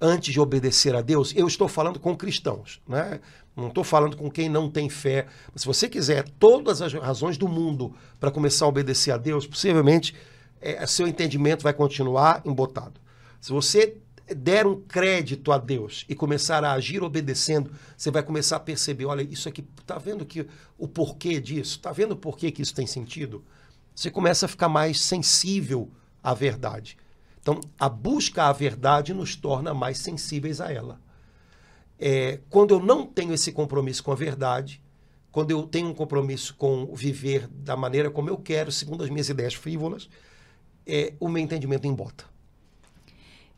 antes 0.00 0.32
de 0.32 0.40
obedecer 0.40 0.94
a 0.94 1.00
Deus, 1.00 1.32
eu 1.34 1.46
estou 1.46 1.68
falando 1.68 1.98
com 1.98 2.16
cristãos, 2.16 2.80
né? 2.86 3.20
Não 3.56 3.68
estou 3.68 3.82
falando 3.82 4.16
com 4.16 4.30
quem 4.30 4.48
não 4.48 4.70
tem 4.70 4.88
fé. 4.88 5.26
Se 5.56 5.66
você 5.66 5.88
quiser 5.88 6.28
todas 6.38 6.80
as 6.80 6.92
razões 6.92 7.36
do 7.36 7.48
mundo 7.48 7.92
para 8.20 8.30
começar 8.30 8.64
a 8.64 8.68
obedecer 8.68 9.10
a 9.10 9.16
Deus, 9.16 9.46
possivelmente 9.46 10.14
é, 10.60 10.86
seu 10.86 11.08
entendimento 11.08 11.62
vai 11.62 11.72
continuar 11.72 12.40
embotado. 12.44 13.00
Se 13.40 13.50
você 13.50 13.96
der 14.34 14.66
um 14.66 14.80
crédito 14.80 15.50
a 15.50 15.58
Deus 15.58 16.04
e 16.08 16.14
começar 16.14 16.62
a 16.64 16.72
agir 16.72 17.02
obedecendo, 17.02 17.72
você 17.96 18.10
vai 18.10 18.22
começar 18.22 18.56
a 18.56 18.60
perceber, 18.60 19.06
olha, 19.06 19.22
isso 19.22 19.48
aqui, 19.48 19.62
tá 19.86 19.98
vendo 19.98 20.24
que 20.24 20.46
o 20.76 20.86
porquê 20.86 21.40
disso? 21.40 21.80
Tá 21.80 21.92
vendo 21.92 22.12
o 22.12 22.16
porquê 22.16 22.50
que 22.50 22.62
isso 22.62 22.74
tem 22.74 22.86
sentido? 22.86 23.42
Você 23.94 24.10
começa 24.10 24.46
a 24.46 24.48
ficar 24.48 24.68
mais 24.68 25.00
sensível 25.00 25.90
à 26.22 26.34
verdade. 26.34 26.96
Então, 27.40 27.60
a 27.78 27.88
busca 27.88 28.44
à 28.44 28.52
verdade 28.52 29.14
nos 29.14 29.36
torna 29.36 29.72
mais 29.72 29.98
sensíveis 29.98 30.60
a 30.60 30.72
ela. 30.72 31.00
É, 31.98 32.40
quando 32.48 32.74
eu 32.74 32.80
não 32.80 33.06
tenho 33.06 33.32
esse 33.32 33.52
compromisso 33.52 34.04
com 34.04 34.12
a 34.12 34.14
verdade, 34.14 34.82
quando 35.30 35.50
eu 35.50 35.62
tenho 35.62 35.88
um 35.88 35.94
compromisso 35.94 36.54
com 36.54 36.94
viver 36.94 37.48
da 37.48 37.76
maneira 37.76 38.10
como 38.10 38.28
eu 38.28 38.36
quero, 38.36 38.70
segundo 38.70 39.04
as 39.04 39.10
minhas 39.10 39.28
ideias 39.28 39.54
frívolas, 39.54 40.08
é, 40.86 41.14
o 41.20 41.28
meu 41.28 41.42
entendimento 41.42 41.86
embota. 41.86 42.24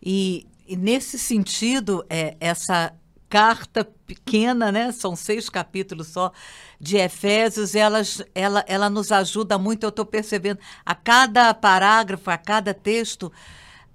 E, 0.03 0.47
e 0.67 0.77
nesse 0.77 1.19
sentido, 1.19 2.05
é, 2.09 2.37
essa 2.41 2.95
carta 3.31 3.85
pequena, 4.07 4.73
né? 4.73 4.91
São 4.91 5.15
seis 5.15 5.49
capítulos 5.49 6.09
só 6.09 6.33
de 6.81 6.97
Efésios. 6.97 7.77
Elas, 7.77 8.23
ela, 8.35 8.65
ela 8.67 8.91
nos 8.91 9.13
ajuda 9.13 9.57
muito. 9.57 9.85
Eu 9.85 9.91
estou 9.91 10.05
percebendo 10.05 10.59
a 10.85 10.95
cada 10.95 11.55
parágrafo, 11.55 12.29
a 12.29 12.37
cada 12.37 12.75
texto, 12.75 13.33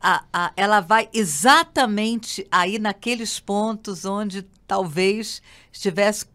a, 0.08 0.24
a, 0.32 0.54
ela 0.56 0.82
vai 0.82 1.10
exatamente 1.12 2.46
aí 2.52 2.78
naqueles 2.78 3.40
pontos 3.40 4.06
onde 4.06 4.44
talvez 4.68 5.42
estivesse 5.74 6.28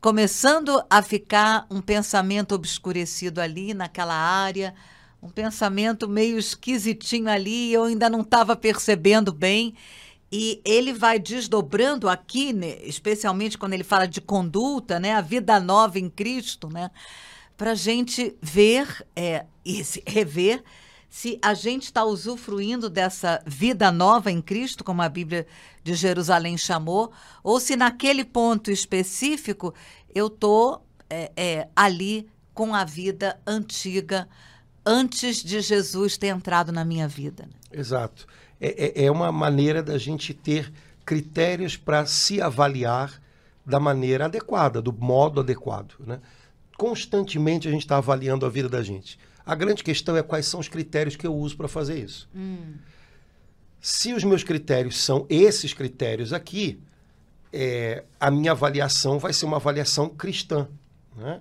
começando 0.00 0.82
a 0.90 1.00
ficar 1.00 1.64
um 1.70 1.80
pensamento 1.80 2.56
obscurecido 2.56 3.40
ali 3.40 3.72
naquela 3.72 4.16
área, 4.16 4.74
um 5.22 5.28
pensamento 5.28 6.08
meio 6.08 6.36
esquisitinho 6.36 7.28
ali, 7.28 7.72
eu 7.72 7.84
ainda 7.84 8.10
não 8.10 8.22
estava 8.22 8.56
percebendo 8.56 9.32
bem. 9.32 9.76
E 10.32 10.60
ele 10.64 10.92
vai 10.92 11.20
desdobrando 11.20 12.08
aqui, 12.08 12.52
né, 12.52 12.78
especialmente 12.82 13.56
quando 13.56 13.74
ele 13.74 13.84
fala 13.84 14.08
de 14.08 14.20
conduta, 14.20 14.98
né, 14.98 15.14
a 15.14 15.20
vida 15.20 15.60
nova 15.60 16.00
em 16.00 16.10
Cristo, 16.10 16.68
né, 16.68 16.90
para 17.56 17.70
a 17.70 17.76
gente 17.76 18.36
ver 18.42 19.06
é, 19.14 19.46
e 19.64 19.80
rever 20.04 20.64
se 21.14 21.38
a 21.40 21.54
gente 21.54 21.84
está 21.84 22.04
usufruindo 22.04 22.90
dessa 22.90 23.40
vida 23.46 23.92
nova 23.92 24.32
em 24.32 24.42
Cristo, 24.42 24.82
como 24.82 25.00
a 25.00 25.08
Bíblia 25.08 25.46
de 25.84 25.94
Jerusalém 25.94 26.58
chamou, 26.58 27.12
ou 27.40 27.60
se 27.60 27.76
naquele 27.76 28.24
ponto 28.24 28.68
específico 28.68 29.72
eu 30.12 30.26
estou 30.26 30.84
é, 31.08 31.30
é, 31.36 31.68
ali 31.76 32.28
com 32.52 32.74
a 32.74 32.84
vida 32.84 33.38
antiga, 33.46 34.28
antes 34.84 35.36
de 35.36 35.60
Jesus 35.60 36.16
ter 36.16 36.26
entrado 36.26 36.72
na 36.72 36.84
minha 36.84 37.06
vida. 37.06 37.48
Exato. 37.70 38.26
É, 38.60 39.02
é, 39.02 39.04
é 39.04 39.10
uma 39.10 39.30
maneira 39.30 39.84
da 39.84 39.96
gente 39.96 40.34
ter 40.34 40.72
critérios 41.06 41.76
para 41.76 42.06
se 42.06 42.42
avaliar 42.42 43.22
da 43.64 43.78
maneira 43.78 44.24
adequada, 44.24 44.82
do 44.82 44.92
modo 44.92 45.38
adequado. 45.38 45.94
Né? 46.00 46.18
Constantemente 46.76 47.68
a 47.68 47.70
gente 47.70 47.82
está 47.82 47.98
avaliando 47.98 48.44
a 48.44 48.50
vida 48.50 48.68
da 48.68 48.82
gente. 48.82 49.16
A 49.46 49.54
grande 49.54 49.82
questão 49.82 50.16
é 50.16 50.22
quais 50.22 50.46
são 50.46 50.60
os 50.60 50.68
critérios 50.68 51.16
que 51.16 51.26
eu 51.26 51.34
uso 51.34 51.56
para 51.56 51.68
fazer 51.68 52.02
isso. 52.02 52.28
Hum. 52.34 52.74
Se 53.80 54.14
os 54.14 54.24
meus 54.24 54.42
critérios 54.42 54.98
são 54.98 55.26
esses 55.28 55.74
critérios 55.74 56.32
aqui, 56.32 56.80
é, 57.52 58.04
a 58.18 58.30
minha 58.30 58.52
avaliação 58.52 59.18
vai 59.18 59.32
ser 59.32 59.44
uma 59.44 59.58
avaliação 59.58 60.08
cristã. 60.08 60.68
Né? 61.14 61.40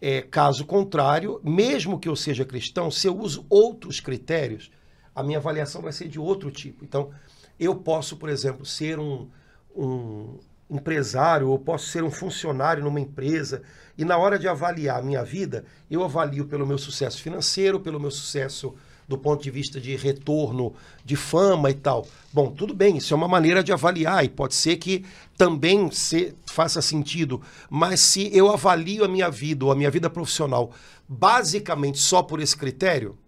É, 0.00 0.22
caso 0.22 0.64
contrário, 0.64 1.40
mesmo 1.42 1.98
que 1.98 2.08
eu 2.08 2.14
seja 2.14 2.44
cristão, 2.44 2.90
se 2.90 3.08
eu 3.08 3.18
uso 3.18 3.44
outros 3.50 3.98
critérios, 3.98 4.70
a 5.14 5.22
minha 5.22 5.38
avaliação 5.38 5.82
vai 5.82 5.92
ser 5.92 6.08
de 6.08 6.20
outro 6.20 6.50
tipo. 6.50 6.84
Então, 6.84 7.10
eu 7.58 7.74
posso, 7.74 8.16
por 8.16 8.28
exemplo, 8.28 8.64
ser 8.64 8.98
um, 8.98 9.28
um 9.74 10.38
empresário, 10.70 11.48
ou 11.48 11.58
posso 11.58 11.86
ser 11.86 12.02
um 12.02 12.10
funcionário 12.10 12.82
numa 12.82 13.00
empresa, 13.00 13.62
e 13.96 14.04
na 14.04 14.16
hora 14.16 14.38
de 14.38 14.48
avaliar 14.48 14.98
a 14.98 15.02
minha 15.02 15.22
vida, 15.22 15.64
eu 15.90 16.02
avalio 16.02 16.46
pelo 16.46 16.66
meu 16.66 16.78
sucesso 16.78 17.22
financeiro, 17.22 17.80
pelo 17.80 18.00
meu 18.00 18.10
sucesso 18.10 18.74
do 19.06 19.18
ponto 19.18 19.42
de 19.42 19.50
vista 19.50 19.80
de 19.80 19.94
retorno 19.96 20.74
de 21.04 21.14
fama 21.14 21.70
e 21.70 21.74
tal. 21.74 22.06
Bom, 22.32 22.50
tudo 22.50 22.74
bem, 22.74 22.96
isso 22.96 23.12
é 23.12 23.16
uma 23.16 23.28
maneira 23.28 23.62
de 23.62 23.72
avaliar 23.72 24.24
e 24.24 24.28
pode 24.28 24.54
ser 24.54 24.76
que 24.76 25.04
também 25.36 25.90
se, 25.90 26.34
faça 26.46 26.80
sentido, 26.80 27.40
mas 27.68 28.00
se 28.00 28.34
eu 28.36 28.50
avalio 28.50 29.04
a 29.04 29.08
minha 29.08 29.30
vida 29.30 29.64
ou 29.64 29.72
a 29.72 29.76
minha 29.76 29.90
vida 29.90 30.08
profissional 30.08 30.72
basicamente 31.06 31.98
só 31.98 32.22
por 32.22 32.40
esse 32.40 32.56
critério, 32.56 33.18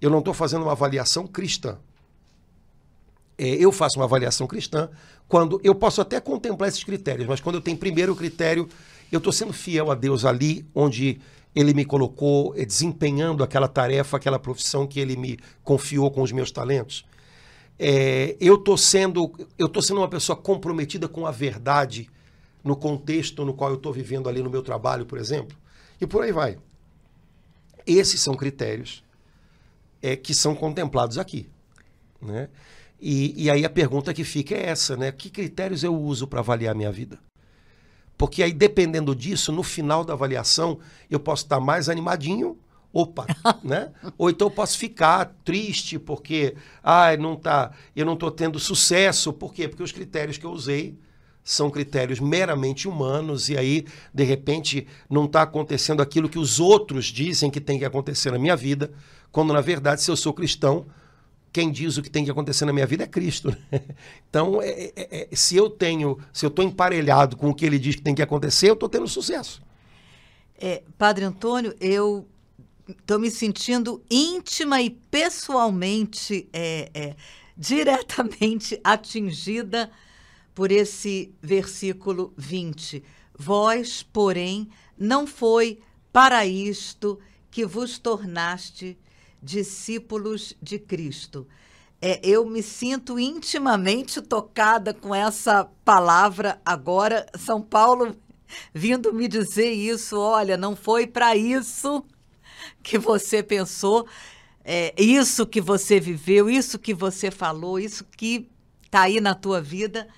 eu 0.00 0.10
não 0.10 0.20
estou 0.20 0.34
fazendo 0.34 0.62
uma 0.62 0.72
avaliação 0.72 1.26
cristã. 1.26 1.78
É, 3.38 3.48
eu 3.48 3.72
faço 3.72 3.98
uma 3.98 4.04
avaliação 4.04 4.46
cristã 4.46 4.88
quando 5.28 5.60
eu 5.64 5.74
posso 5.74 6.00
até 6.00 6.20
contemplar 6.20 6.68
esses 6.68 6.84
critérios, 6.84 7.26
mas 7.26 7.40
quando 7.40 7.56
eu 7.56 7.60
tenho 7.60 7.76
primeiro 7.76 8.12
o 8.12 8.16
critério, 8.16 8.68
eu 9.10 9.18
estou 9.18 9.32
sendo 9.32 9.52
fiel 9.52 9.90
a 9.90 9.94
Deus 9.94 10.24
ali 10.24 10.66
onde 10.74 11.20
ele 11.54 11.74
me 11.74 11.84
colocou, 11.84 12.54
é, 12.56 12.64
desempenhando 12.64 13.44
aquela 13.44 13.68
tarefa, 13.68 14.16
aquela 14.16 14.38
profissão 14.38 14.86
que 14.86 15.00
ele 15.00 15.16
me 15.16 15.38
confiou 15.62 16.10
com 16.10 16.22
os 16.22 16.32
meus 16.32 16.50
talentos. 16.50 17.04
É, 17.78 18.36
eu 18.40 18.54
estou 18.54 18.76
sendo, 18.76 19.32
eu 19.58 19.68
tô 19.68 19.82
sendo 19.82 19.98
uma 19.98 20.08
pessoa 20.08 20.36
comprometida 20.36 21.08
com 21.08 21.26
a 21.26 21.30
verdade 21.30 22.08
no 22.62 22.76
contexto 22.76 23.44
no 23.44 23.54
qual 23.54 23.70
eu 23.70 23.76
estou 23.76 23.92
vivendo 23.92 24.28
ali 24.28 24.42
no 24.42 24.48
meu 24.48 24.62
trabalho, 24.62 25.04
por 25.04 25.18
exemplo, 25.18 25.56
e 26.00 26.06
por 26.06 26.22
aí 26.22 26.32
vai. 26.32 26.58
Esses 27.86 28.20
são 28.20 28.34
critérios 28.34 29.02
é, 30.00 30.16
que 30.16 30.34
são 30.34 30.54
contemplados 30.54 31.18
aqui. 31.18 31.48
Né? 32.20 32.48
E, 33.04 33.34
e 33.36 33.50
aí 33.50 33.64
a 33.64 33.70
pergunta 33.70 34.14
que 34.14 34.22
fica 34.22 34.54
é 34.54 34.68
essa, 34.68 34.96
né? 34.96 35.10
Que 35.10 35.28
critérios 35.28 35.82
eu 35.82 35.92
uso 35.92 36.24
para 36.24 36.38
avaliar 36.38 36.72
a 36.72 36.76
minha 36.76 36.92
vida? 36.92 37.18
Porque 38.16 38.44
aí, 38.44 38.52
dependendo 38.52 39.12
disso, 39.12 39.50
no 39.50 39.64
final 39.64 40.04
da 40.04 40.12
avaliação, 40.12 40.78
eu 41.10 41.18
posso 41.18 41.42
estar 41.42 41.58
mais 41.58 41.88
animadinho, 41.88 42.56
opa, 42.92 43.26
né? 43.64 43.90
Ou 44.16 44.30
então 44.30 44.46
eu 44.46 44.52
posso 44.52 44.78
ficar 44.78 45.34
triste 45.44 45.98
porque 45.98 46.54
ah, 46.80 47.16
não 47.16 47.34
tá, 47.34 47.72
eu 47.96 48.06
não 48.06 48.12
estou 48.12 48.30
tendo 48.30 48.60
sucesso. 48.60 49.32
Por 49.32 49.52
quê? 49.52 49.66
Porque 49.66 49.82
os 49.82 49.90
critérios 49.90 50.38
que 50.38 50.46
eu 50.46 50.52
usei 50.52 50.96
são 51.42 51.72
critérios 51.72 52.20
meramente 52.20 52.86
humanos 52.86 53.48
e 53.48 53.58
aí, 53.58 53.84
de 54.14 54.22
repente, 54.22 54.86
não 55.10 55.24
está 55.24 55.42
acontecendo 55.42 56.00
aquilo 56.00 56.28
que 56.28 56.38
os 56.38 56.60
outros 56.60 57.06
dizem 57.06 57.50
que 57.50 57.60
tem 57.60 57.80
que 57.80 57.84
acontecer 57.84 58.30
na 58.30 58.38
minha 58.38 58.54
vida, 58.54 58.92
quando, 59.32 59.52
na 59.52 59.60
verdade, 59.60 60.02
se 60.02 60.08
eu 60.08 60.16
sou 60.16 60.32
cristão, 60.32 60.86
quem 61.52 61.70
diz 61.70 61.96
o 61.96 62.02
que 62.02 62.10
tem 62.10 62.24
que 62.24 62.30
acontecer 62.30 62.64
na 62.64 62.72
minha 62.72 62.86
vida 62.86 63.04
é 63.04 63.06
Cristo. 63.06 63.50
Né? 63.70 63.80
Então, 64.28 64.62
é, 64.62 64.92
é, 64.96 65.28
é, 65.30 65.36
se 65.36 65.54
eu 65.56 65.68
tenho, 65.68 66.18
se 66.32 66.46
eu 66.46 66.48
estou 66.48 66.64
emparelhado 66.64 67.36
com 67.36 67.50
o 67.50 67.54
que 67.54 67.66
ele 67.66 67.78
diz 67.78 67.94
que 67.94 68.00
tem 68.00 68.14
que 68.14 68.22
acontecer, 68.22 68.70
eu 68.70 68.74
estou 68.74 68.88
tendo 68.88 69.06
sucesso. 69.06 69.62
É, 70.56 70.82
Padre 70.96 71.26
Antônio, 71.26 71.74
eu 71.78 72.26
estou 72.88 73.18
me 73.18 73.30
sentindo 73.30 74.02
íntima 74.10 74.80
e 74.80 74.88
pessoalmente, 74.88 76.48
é, 76.50 76.90
é, 76.94 77.16
diretamente 77.58 78.80
atingida 78.82 79.90
por 80.54 80.72
esse 80.72 81.34
versículo 81.42 82.32
20. 82.38 83.04
Vós, 83.38 84.02
porém, 84.02 84.70
não 84.96 85.26
foi 85.26 85.80
para 86.10 86.46
isto 86.46 87.18
que 87.50 87.66
vos 87.66 87.98
tornaste 87.98 88.98
discípulos 89.42 90.54
de 90.62 90.78
Cristo. 90.78 91.46
É, 92.00 92.20
eu 92.22 92.44
me 92.44 92.62
sinto 92.62 93.18
intimamente 93.18 94.20
tocada 94.20 94.92
com 94.92 95.14
essa 95.14 95.70
palavra 95.84 96.60
agora. 96.64 97.26
São 97.36 97.60
Paulo 97.62 98.16
vindo 98.72 99.12
me 99.12 99.28
dizer 99.28 99.72
isso. 99.72 100.18
Olha, 100.18 100.56
não 100.56 100.76
foi 100.76 101.06
para 101.06 101.36
isso 101.36 102.04
que 102.82 102.98
você 102.98 103.42
pensou, 103.42 104.06
é, 104.64 104.94
isso 105.00 105.46
que 105.46 105.60
você 105.60 105.98
viveu, 105.98 106.48
isso 106.48 106.78
que 106.78 106.94
você 106.94 107.30
falou, 107.30 107.78
isso 107.78 108.04
que 108.16 108.48
está 108.84 109.02
aí 109.02 109.20
na 109.20 109.34
tua 109.34 109.60
vida, 109.60 110.08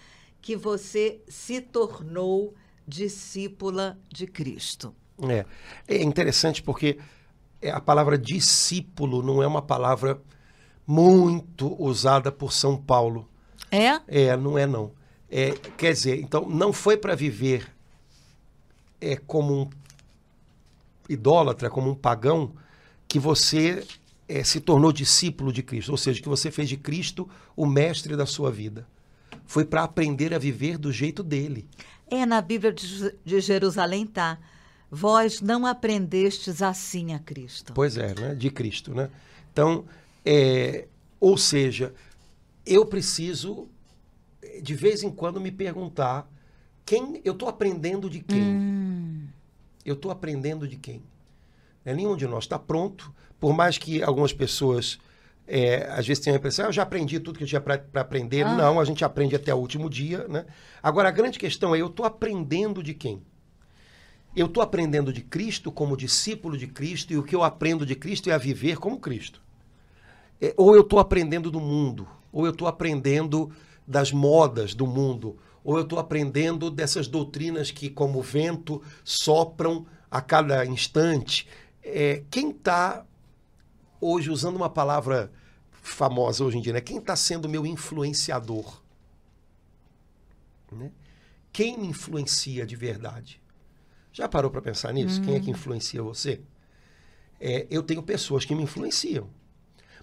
que 0.41 0.57
você 0.57 1.21
se 1.29 1.61
tornou 1.61 2.55
discípula 2.87 3.99
de 4.13 4.27
Cristo. 4.27 4.95
É, 5.29 5.47
é 5.89 6.03
interessante 6.03 6.63
porque 6.63 6.99
a 7.71 7.81
palavra 7.81 8.19
discípulo 8.19 9.23
não 9.23 9.43
é 9.43 9.47
uma 9.47 9.63
palavra 9.63 10.21
muito 10.87 11.75
usada 11.83 12.31
por 12.31 12.53
São 12.53 12.77
Paulo. 12.77 13.29
É? 13.71 14.01
É, 14.07 14.37
não 14.37 14.59
é 14.59 14.67
não. 14.67 14.93
É, 15.31 15.51
quer 15.77 15.93
dizer, 15.93 16.21
então 16.21 16.49
não 16.49 16.73
foi 16.73 16.97
para 16.97 17.15
viver 17.15 17.75
é 19.01 19.17
como 19.17 19.63
um 19.63 19.71
idólatra, 21.09 21.69
como 21.69 21.91
um 21.91 21.95
pagão, 21.95 22.53
que 23.07 23.19
você 23.19 23.85
é, 24.29 24.43
se 24.43 24.61
tornou 24.61 24.93
discípulo 24.93 25.53
de 25.53 25.63
Cristo, 25.63 25.91
ou 25.91 25.99
seja, 25.99 26.23
que 26.23 26.29
você 26.29 26.51
fez 26.51 26.69
de 26.69 26.77
Cristo 26.77 27.29
o 27.55 27.67
mestre 27.67 28.17
da 28.17 28.25
sua 28.25 28.51
vida. 28.51 28.87
Foi 29.45 29.65
para 29.65 29.83
aprender 29.83 30.33
a 30.33 30.39
viver 30.39 30.79
do 30.79 30.91
jeito 30.91 31.23
dele. 31.23 31.69
É, 32.11 32.25
na 32.25 32.41
Bíblia 32.41 32.73
de, 32.73 33.15
de 33.25 33.41
Jerusalém 33.41 34.07
tá. 34.07 34.39
Vós 34.95 35.41
não 35.41 35.67
aprendestes 35.67 36.63
assim 36.63 37.13
a 37.13 37.19
Cristo. 37.19 37.73
Pois 37.73 37.97
é, 37.97 38.15
né? 38.15 38.35
de 38.35 38.49
Cristo. 38.49 38.95
Né? 38.95 39.11
Então, 39.53 39.85
é, 40.25 40.87
ou 41.19 41.37
seja, 41.37 41.93
eu 42.65 42.87
preciso, 42.87 43.69
de 44.63 44.75
vez 44.75 45.03
em 45.03 45.11
quando, 45.11 45.41
me 45.41 45.51
perguntar 45.51 46.31
quem 46.87 47.21
eu 47.25 47.33
estou 47.33 47.49
aprendendo 47.49 48.09
de 48.09 48.21
quem. 48.21 48.41
Hum. 48.41 49.27
Eu 49.85 49.95
estou 49.95 50.13
aprendendo 50.13 50.69
de 50.69 50.77
quem. 50.77 51.03
Né? 51.85 51.93
Nenhum 51.93 52.17
de 52.17 52.29
nós 52.29 52.45
está 52.45 52.59
pronto, 52.59 53.13
por 53.41 53.53
mais 53.53 53.77
que 53.77 54.01
algumas 54.01 54.33
pessoas 54.33 54.99
é, 55.47 55.89
às 55.91 56.07
vezes 56.07 56.23
tenham 56.23 56.37
a 56.37 56.39
impressão, 56.39 56.67
ah, 56.67 56.69
eu 56.69 56.73
já 56.73 56.83
aprendi 56.85 57.19
tudo 57.19 57.37
que 57.37 57.45
eu 57.45 57.49
tinha 57.49 57.61
para 57.61 57.83
aprender. 57.95 58.43
Ah. 58.43 58.55
Não, 58.55 58.79
a 58.79 58.85
gente 58.85 59.05
aprende 59.05 59.35
até 59.35 59.53
o 59.53 59.59
último 59.59 59.91
dia. 59.91 60.27
Né? 60.29 60.47
Agora, 60.81 61.09
a 61.09 61.13
grande 61.13 61.37
questão 61.37 61.75
é, 61.75 61.81
eu 61.81 61.89
estou 61.89 62.07
aprendendo 62.07 62.81
de 62.81 62.95
quem? 62.95 63.21
Eu 64.37 64.47
estou 64.47 64.63
aprendendo 64.63 65.13
de 65.13 65.23
Cristo 65.23 65.71
como 65.71 65.97
discípulo 65.97 66.59
de 66.59 66.67
Cristo 66.67 67.13
e 67.13 67.19
o 67.19 67.23
que 67.23 67.35
eu 67.35 67.45
aprendo 67.45 67.87
de 67.87 67.95
Cristo 67.95 68.29
é 68.29 68.33
a 68.33 68.39
viver 68.39 68.79
como 68.79 68.99
Cristo. 68.99 69.41
É, 70.41 70.53
ou 70.57 70.75
eu 70.75 70.81
estou 70.81 70.99
aprendendo 70.99 71.51
do 71.51 71.61
mundo, 71.61 72.09
ou 72.33 72.45
eu 72.45 72.51
estou 72.51 72.67
aprendendo 72.67 73.53
das 73.87 74.11
modas 74.11 74.75
do 74.75 74.87
mundo, 74.87 75.39
ou 75.63 75.77
eu 75.77 75.85
estou 75.85 75.99
aprendendo 75.99 76.71
dessas 76.71 77.07
doutrinas 77.07 77.71
que, 77.71 77.89
como 77.89 78.21
vento, 78.21 78.83
sopram 79.05 79.87
a 80.11 80.21
cada 80.21 80.67
instante. 80.67 81.49
É, 81.83 82.25
quem 82.29 82.51
está 82.51 83.07
hoje, 84.01 84.31
usando 84.31 84.57
uma 84.57 84.69
palavra 84.69 85.33
famosa 85.71 86.45
hoje 86.45 86.59
em 86.59 86.61
dia, 86.61 86.73
né? 86.73 86.81
quem 86.81 86.99
está 86.99 87.15
sendo 87.15 87.49
meu 87.49 87.65
influenciador? 87.65 88.83
Né? 90.73 90.91
Quem 91.53 91.79
me 91.79 91.87
influencia 91.87 92.67
de 92.67 92.75
verdade? 92.75 93.41
Já 94.15 94.29
parou 94.29 94.49
para 94.49 94.63
pensar 94.63 94.93
nisso? 94.93 95.21
Quem 95.21 95.35
é 95.35 95.41
que 95.41 95.49
hum. 95.49 95.55
influencia 95.55 96.01
você? 96.01 96.41
É, 97.41 97.67
eu 97.69 97.83
tenho 97.83 98.01
pessoas 98.01 98.45
que 98.45 98.55
me 98.55 98.63
influenciam. 98.63 99.29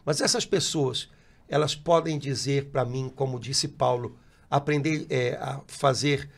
Mas 0.05 0.20
essas 0.20 0.45
pessoas, 0.45 1.09
elas 1.47 1.76
podem 1.76 2.20
dizer 2.20 2.66
para 2.66 2.84
mim, 2.84 3.09
como 3.09 3.39
disse 3.39 3.70
Paulo, 3.70 4.20
aprender 4.49 5.07
é, 5.09 5.36
a 5.36 5.62
fazer 5.66 6.30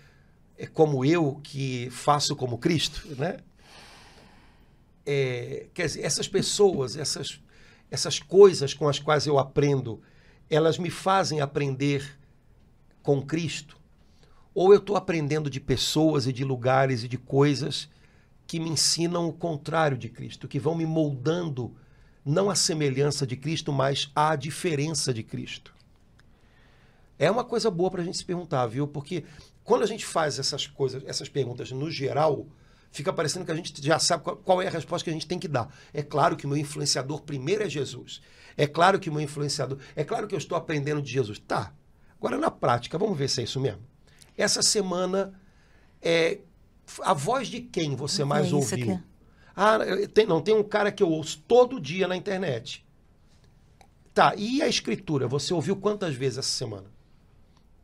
é, 0.55 0.67
como 0.67 1.03
eu, 1.03 1.41
que 1.43 1.89
faço 1.89 2.35
como 2.35 2.59
Cristo, 2.59 3.07
né? 3.17 3.39
É, 5.03 5.65
quer 5.73 5.87
dizer, 5.87 6.03
essas 6.03 6.27
pessoas, 6.27 6.95
essas, 6.95 7.41
essas 7.89 8.19
coisas 8.19 8.75
com 8.75 8.87
as 8.87 8.99
quais 8.99 9.25
eu 9.25 9.39
aprendo, 9.39 9.99
elas 10.47 10.77
me 10.77 10.91
fazem 10.91 11.41
aprender 11.41 12.19
com 13.01 13.19
Cristo? 13.19 13.82
Ou 14.53 14.73
eu 14.73 14.79
estou 14.79 14.95
aprendendo 14.95 15.49
de 15.49 15.59
pessoas 15.59 16.27
e 16.27 16.33
de 16.33 16.43
lugares 16.43 17.03
e 17.03 17.07
de 17.07 17.17
coisas 17.17 17.89
que 18.45 18.59
me 18.59 18.69
ensinam 18.69 19.27
o 19.27 19.33
contrário 19.33 19.97
de 19.97 20.09
Cristo, 20.09 20.47
que 20.47 20.59
vão 20.59 20.75
me 20.75 20.85
moldando 20.85 21.75
não 22.25 22.49
a 22.49 22.55
semelhança 22.55 23.25
de 23.25 23.35
Cristo, 23.35 23.71
mas 23.71 24.11
a 24.15 24.35
diferença 24.35 25.13
de 25.13 25.23
Cristo? 25.23 25.73
É 27.17 27.29
uma 27.29 27.43
coisa 27.43 27.69
boa 27.69 27.91
para 27.91 28.01
a 28.01 28.05
gente 28.05 28.17
se 28.17 28.25
perguntar, 28.25 28.65
viu? 28.67 28.87
Porque 28.87 29.23
quando 29.63 29.83
a 29.83 29.87
gente 29.87 30.05
faz 30.05 30.39
essas 30.39 30.67
coisas, 30.67 31.03
essas 31.05 31.29
perguntas 31.29 31.71
no 31.71 31.89
geral, 31.89 32.47
fica 32.91 33.13
parecendo 33.13 33.45
que 33.45 33.51
a 33.51 33.55
gente 33.55 33.73
já 33.85 33.97
sabe 33.99 34.23
qual, 34.43 34.61
é 34.61 34.67
a 34.67 34.71
resposta 34.71 35.03
que 35.03 35.09
a 35.09 35.13
gente 35.13 35.27
tem 35.27 35.39
que 35.39 35.47
dar. 35.47 35.73
É 35.93 36.03
claro 36.03 36.35
que 36.35 36.45
o 36.45 36.49
meu 36.49 36.57
influenciador 36.57 37.21
primeiro 37.21 37.63
é 37.63 37.69
Jesus. 37.69 38.21
É 38.57 38.67
claro 38.67 38.99
que 38.99 39.09
o 39.09 39.13
meu 39.13 39.21
influenciador. 39.21 39.77
É 39.95 40.03
claro 40.03 40.27
que 40.27 40.35
eu 40.35 40.39
estou 40.39 40.57
aprendendo 40.57 41.01
de 41.01 41.11
Jesus. 41.11 41.39
Tá. 41.39 41.73
Agora, 42.17 42.37
na 42.37 42.51
prática, 42.51 42.97
vamos 42.97 43.17
ver 43.17 43.29
se 43.29 43.41
é 43.41 43.43
isso 43.43 43.59
mesmo. 43.59 43.81
Essa 44.37 44.61
semana, 44.61 45.39
é, 46.01 46.39
a 47.01 47.13
voz 47.13 47.47
de 47.47 47.61
quem 47.61 47.95
você 47.95 48.23
mais 48.23 48.51
é 48.51 48.55
ouviu? 48.55 49.01
Ah, 49.55 49.77
tem, 50.13 50.25
não, 50.25 50.41
tem 50.41 50.55
um 50.55 50.63
cara 50.63 50.91
que 50.91 51.03
eu 51.03 51.09
ouço 51.09 51.43
todo 51.47 51.79
dia 51.79 52.07
na 52.07 52.15
internet. 52.15 52.85
Tá, 54.13 54.33
e 54.35 54.61
a 54.61 54.67
escritura? 54.67 55.27
Você 55.27 55.53
ouviu 55.53 55.75
quantas 55.75 56.15
vezes 56.15 56.39
essa 56.39 56.49
semana? 56.49 56.85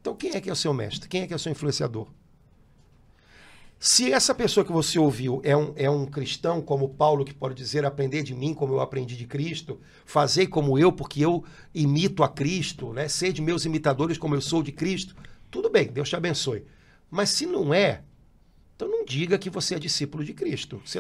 Então, 0.02 0.16
quem 0.16 0.32
é 0.32 0.42
que 0.42 0.50
é 0.50 0.54
o 0.54 0.56
seu 0.56 0.74
mestre? 0.74 1.10
Quem 1.10 1.22
é 1.22 1.28
que 1.28 1.34
é 1.34 1.36
o 1.36 1.40
seu 1.40 1.52
influenciador? 1.52 2.08
Se 3.82 4.12
essa 4.12 4.36
pessoa 4.36 4.66
que 4.66 4.72
você 4.72 5.00
ouviu 5.00 5.40
é 5.42 5.56
um, 5.56 5.74
é 5.76 5.90
um 5.90 6.06
cristão, 6.06 6.62
como 6.62 6.90
Paulo, 6.90 7.24
que 7.24 7.34
pode 7.34 7.56
dizer 7.56 7.86
aprender 7.86 8.24
de 8.24 8.36
mim 8.36 8.54
como 8.54 8.74
eu 8.74 8.82
aprendi 8.82 9.16
de 9.16 9.26
Cristo, 9.26 9.80
fazer 10.06 10.48
como 10.48 10.78
eu, 10.78 10.92
porque 10.92 11.24
eu 11.24 11.46
imito 11.74 12.22
a 12.22 12.28
Cristo, 12.28 12.92
né? 12.92 13.08
ser 13.08 13.32
de 13.32 13.42
meus 13.42 13.64
imitadores 13.64 14.18
como 14.18 14.36
eu 14.36 14.42
sou 14.42 14.62
de 14.62 14.74
Cristo, 14.74 15.16
tudo 15.50 15.70
bem, 15.70 15.88
Deus 15.88 16.10
te 16.10 16.16
abençoe. 16.16 16.66
Mas 17.10 17.30
se 17.30 17.46
não 17.46 17.74
é, 17.74 18.04
então 18.76 18.88
não 18.88 19.04
diga 19.04 19.38
que 19.38 19.50
você 19.50 19.76
é 19.76 19.80
discípulo 19.80 20.24
de 20.24 20.34
Cristo. 20.34 20.82
Você 20.86 21.00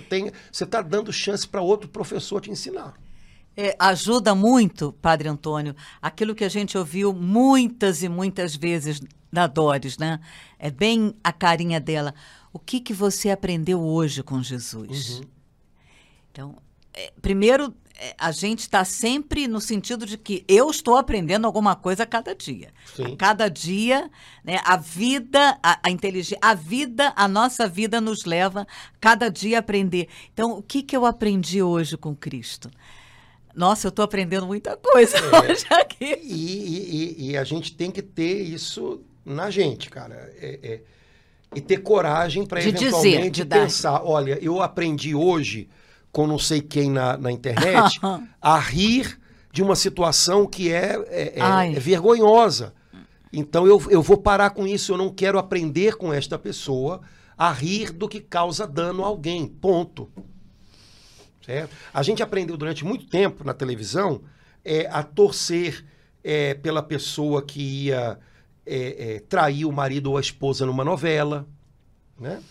está 0.63 0.81
dando 0.81 1.13
chance 1.13 1.47
para 1.47 1.61
outro 1.61 1.89
professor 1.89 2.41
te 2.41 2.51
ensinar. 2.51 2.93
É, 3.55 3.75
ajuda 3.79 4.33
muito, 4.33 4.93
Padre 5.01 5.27
Antônio, 5.27 5.75
aquilo 6.01 6.33
que 6.33 6.43
a 6.43 6.49
gente 6.49 6.77
ouviu 6.77 7.13
muitas 7.13 8.03
e 8.03 8.09
muitas 8.09 8.55
vezes 8.55 9.01
da 9.31 9.47
Doris, 9.47 9.97
né? 9.97 10.19
É 10.57 10.71
bem 10.71 11.13
a 11.23 11.31
carinha 11.31 11.79
dela. 11.79 12.13
O 12.51 12.59
que, 12.59 12.79
que 12.79 12.93
você 12.93 13.29
aprendeu 13.29 13.81
hoje 13.81 14.23
com 14.23 14.41
Jesus? 14.41 15.19
Uhum. 15.19 15.23
Então, 16.31 16.55
é, 16.93 17.11
primeiro, 17.21 17.73
a 18.17 18.31
gente 18.31 18.59
está 18.59 18.85
sempre 18.85 19.47
no 19.47 19.59
sentido 19.59 20.05
de 20.05 20.17
que 20.17 20.43
eu 20.47 20.69
estou 20.69 20.97
aprendendo 20.97 21.45
alguma 21.45 21.75
coisa 21.75 22.03
a 22.03 22.05
cada 22.05 22.33
dia. 22.33 22.69
Sim. 22.95 23.13
A 23.13 23.15
cada 23.17 23.49
dia, 23.49 24.09
né, 24.43 24.59
a 24.63 24.77
vida, 24.77 25.57
a, 25.61 25.79
a 25.83 25.89
inteligência, 25.89 26.37
a 26.41 26.53
vida, 26.53 27.13
a 27.15 27.27
nossa 27.27 27.67
vida 27.67 27.99
nos 27.99 28.25
leva 28.25 28.65
cada 28.99 29.29
dia 29.29 29.57
a 29.57 29.59
aprender. 29.59 30.07
Então, 30.33 30.57
o 30.57 30.63
que, 30.63 30.81
que 30.81 30.95
eu 30.95 31.05
aprendi 31.05 31.61
hoje 31.61 31.97
com 31.97 32.15
Cristo? 32.15 32.69
Nossa, 33.53 33.87
eu 33.87 33.89
estou 33.89 34.05
aprendendo 34.05 34.45
muita 34.45 34.77
coisa 34.77 35.17
é, 35.17 35.21
hoje 35.51 35.65
aqui. 35.71 36.19
E, 36.23 37.17
e, 37.17 37.31
e, 37.31 37.37
a 37.37 37.43
gente 37.43 37.73
tem 37.75 37.91
que 37.91 38.01
ter 38.01 38.41
isso 38.41 39.01
na 39.25 39.49
gente, 39.49 39.89
cara. 39.89 40.15
É, 40.39 40.59
é, 40.63 40.81
e 41.55 41.59
ter 41.59 41.77
coragem 41.77 42.45
para 42.45 42.61
eventualmente 42.61 43.43
dizer, 43.43 43.45
pensar: 43.47 44.01
olha, 44.03 44.37
eu 44.41 44.61
aprendi 44.61 45.15
hoje 45.15 45.67
com 46.11 46.27
não 46.27 46.39
sei 46.39 46.61
quem 46.61 46.89
na, 46.89 47.17
na 47.17 47.31
internet 47.31 47.99
a 48.41 48.59
rir 48.59 49.19
de 49.51 49.61
uma 49.61 49.75
situação 49.75 50.45
que 50.45 50.71
é, 50.71 50.95
é, 51.07 51.39
é, 51.39 51.73
é 51.75 51.79
vergonhosa. 51.79 52.73
Então 53.31 53.67
eu, 53.67 53.81
eu 53.89 54.01
vou 54.01 54.17
parar 54.17 54.51
com 54.51 54.65
isso. 54.65 54.93
Eu 54.93 54.97
não 54.97 55.13
quero 55.13 55.37
aprender 55.37 55.95
com 55.95 56.13
esta 56.13 56.37
pessoa 56.37 57.01
a 57.37 57.51
rir 57.51 57.91
do 57.91 58.07
que 58.07 58.19
causa 58.19 58.67
dano 58.67 59.03
a 59.03 59.07
alguém. 59.07 59.47
Ponto. 59.47 60.09
Certo? 61.45 61.75
A 61.93 62.03
gente 62.03 62.21
aprendeu 62.21 62.57
durante 62.57 62.83
muito 62.83 63.07
tempo 63.07 63.43
na 63.43 63.53
televisão 63.53 64.21
é, 64.63 64.87
a 64.91 65.03
torcer 65.03 65.85
é, 66.23 66.53
pela 66.53 66.83
pessoa 66.83 67.41
que 67.41 67.85
ia 67.85 68.19
é, 68.65 69.15
é, 69.15 69.19
trair 69.21 69.65
o 69.65 69.71
marido 69.71 70.11
ou 70.11 70.17
a 70.17 70.21
esposa 70.21 70.65
numa 70.65 70.83
novela. 70.83 71.47
Né? 72.19 72.41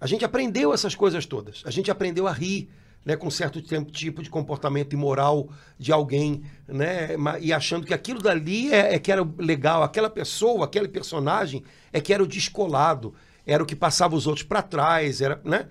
A 0.00 0.06
gente 0.06 0.24
aprendeu 0.24 0.72
essas 0.72 0.94
coisas 0.94 1.26
todas. 1.26 1.62
A 1.66 1.70
gente 1.70 1.90
aprendeu 1.90 2.26
a 2.26 2.32
rir 2.32 2.70
né, 3.04 3.16
com 3.16 3.30
certo 3.30 3.60
tipo 3.60 4.22
de 4.22 4.30
comportamento 4.30 4.92
imoral 4.92 5.48
de 5.78 5.92
alguém, 5.92 6.44
né, 6.68 7.10
e 7.40 7.52
achando 7.52 7.86
que 7.86 7.92
aquilo 7.92 8.20
dali 8.20 8.72
é, 8.72 8.94
é, 8.94 8.98
que 8.98 9.10
era 9.10 9.28
legal, 9.38 9.82
aquela 9.82 10.08
pessoa, 10.08 10.64
aquele 10.64 10.88
personagem 10.88 11.64
é 11.92 12.00
que 12.00 12.12
era 12.12 12.22
o 12.22 12.26
descolado, 12.26 13.14
era 13.46 13.62
o 13.62 13.66
que 13.66 13.74
passava 13.74 14.14
os 14.14 14.26
outros 14.26 14.46
para 14.46 14.62
trás, 14.62 15.20
era, 15.20 15.40
né? 15.44 15.68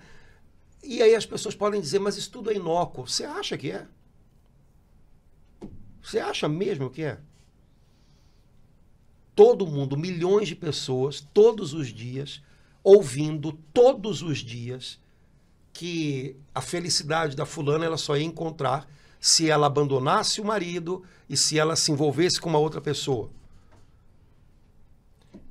E 0.82 1.00
aí 1.00 1.14
as 1.14 1.24
pessoas 1.24 1.54
podem 1.54 1.80
dizer, 1.80 2.00
mas 2.00 2.16
isso 2.16 2.30
tudo 2.30 2.50
é 2.50 2.54
inócuo. 2.54 3.06
Você 3.06 3.24
acha 3.24 3.56
que 3.56 3.70
é? 3.70 3.86
Você 6.02 6.18
acha 6.18 6.48
mesmo 6.48 6.90
que 6.90 7.04
é? 7.04 7.18
Todo 9.34 9.66
mundo, 9.66 9.96
milhões 9.96 10.48
de 10.48 10.56
pessoas, 10.56 11.26
todos 11.32 11.72
os 11.72 11.88
dias, 11.88 12.42
ouvindo 12.82 13.52
todos 13.72 14.22
os 14.22 14.38
dias 14.38 15.00
que 15.72 16.36
a 16.54 16.60
felicidade 16.60 17.34
da 17.34 17.46
fulana 17.46 17.84
ela 17.84 17.96
só 17.96 18.16
ia 18.16 18.24
encontrar 18.24 18.88
se 19.20 19.48
ela 19.48 19.66
abandonasse 19.66 20.40
o 20.40 20.44
marido 20.44 21.02
e 21.28 21.36
se 21.36 21.58
ela 21.58 21.76
se 21.76 21.92
envolvesse 21.92 22.40
com 22.40 22.48
uma 22.48 22.58
outra 22.58 22.80
pessoa. 22.80 23.30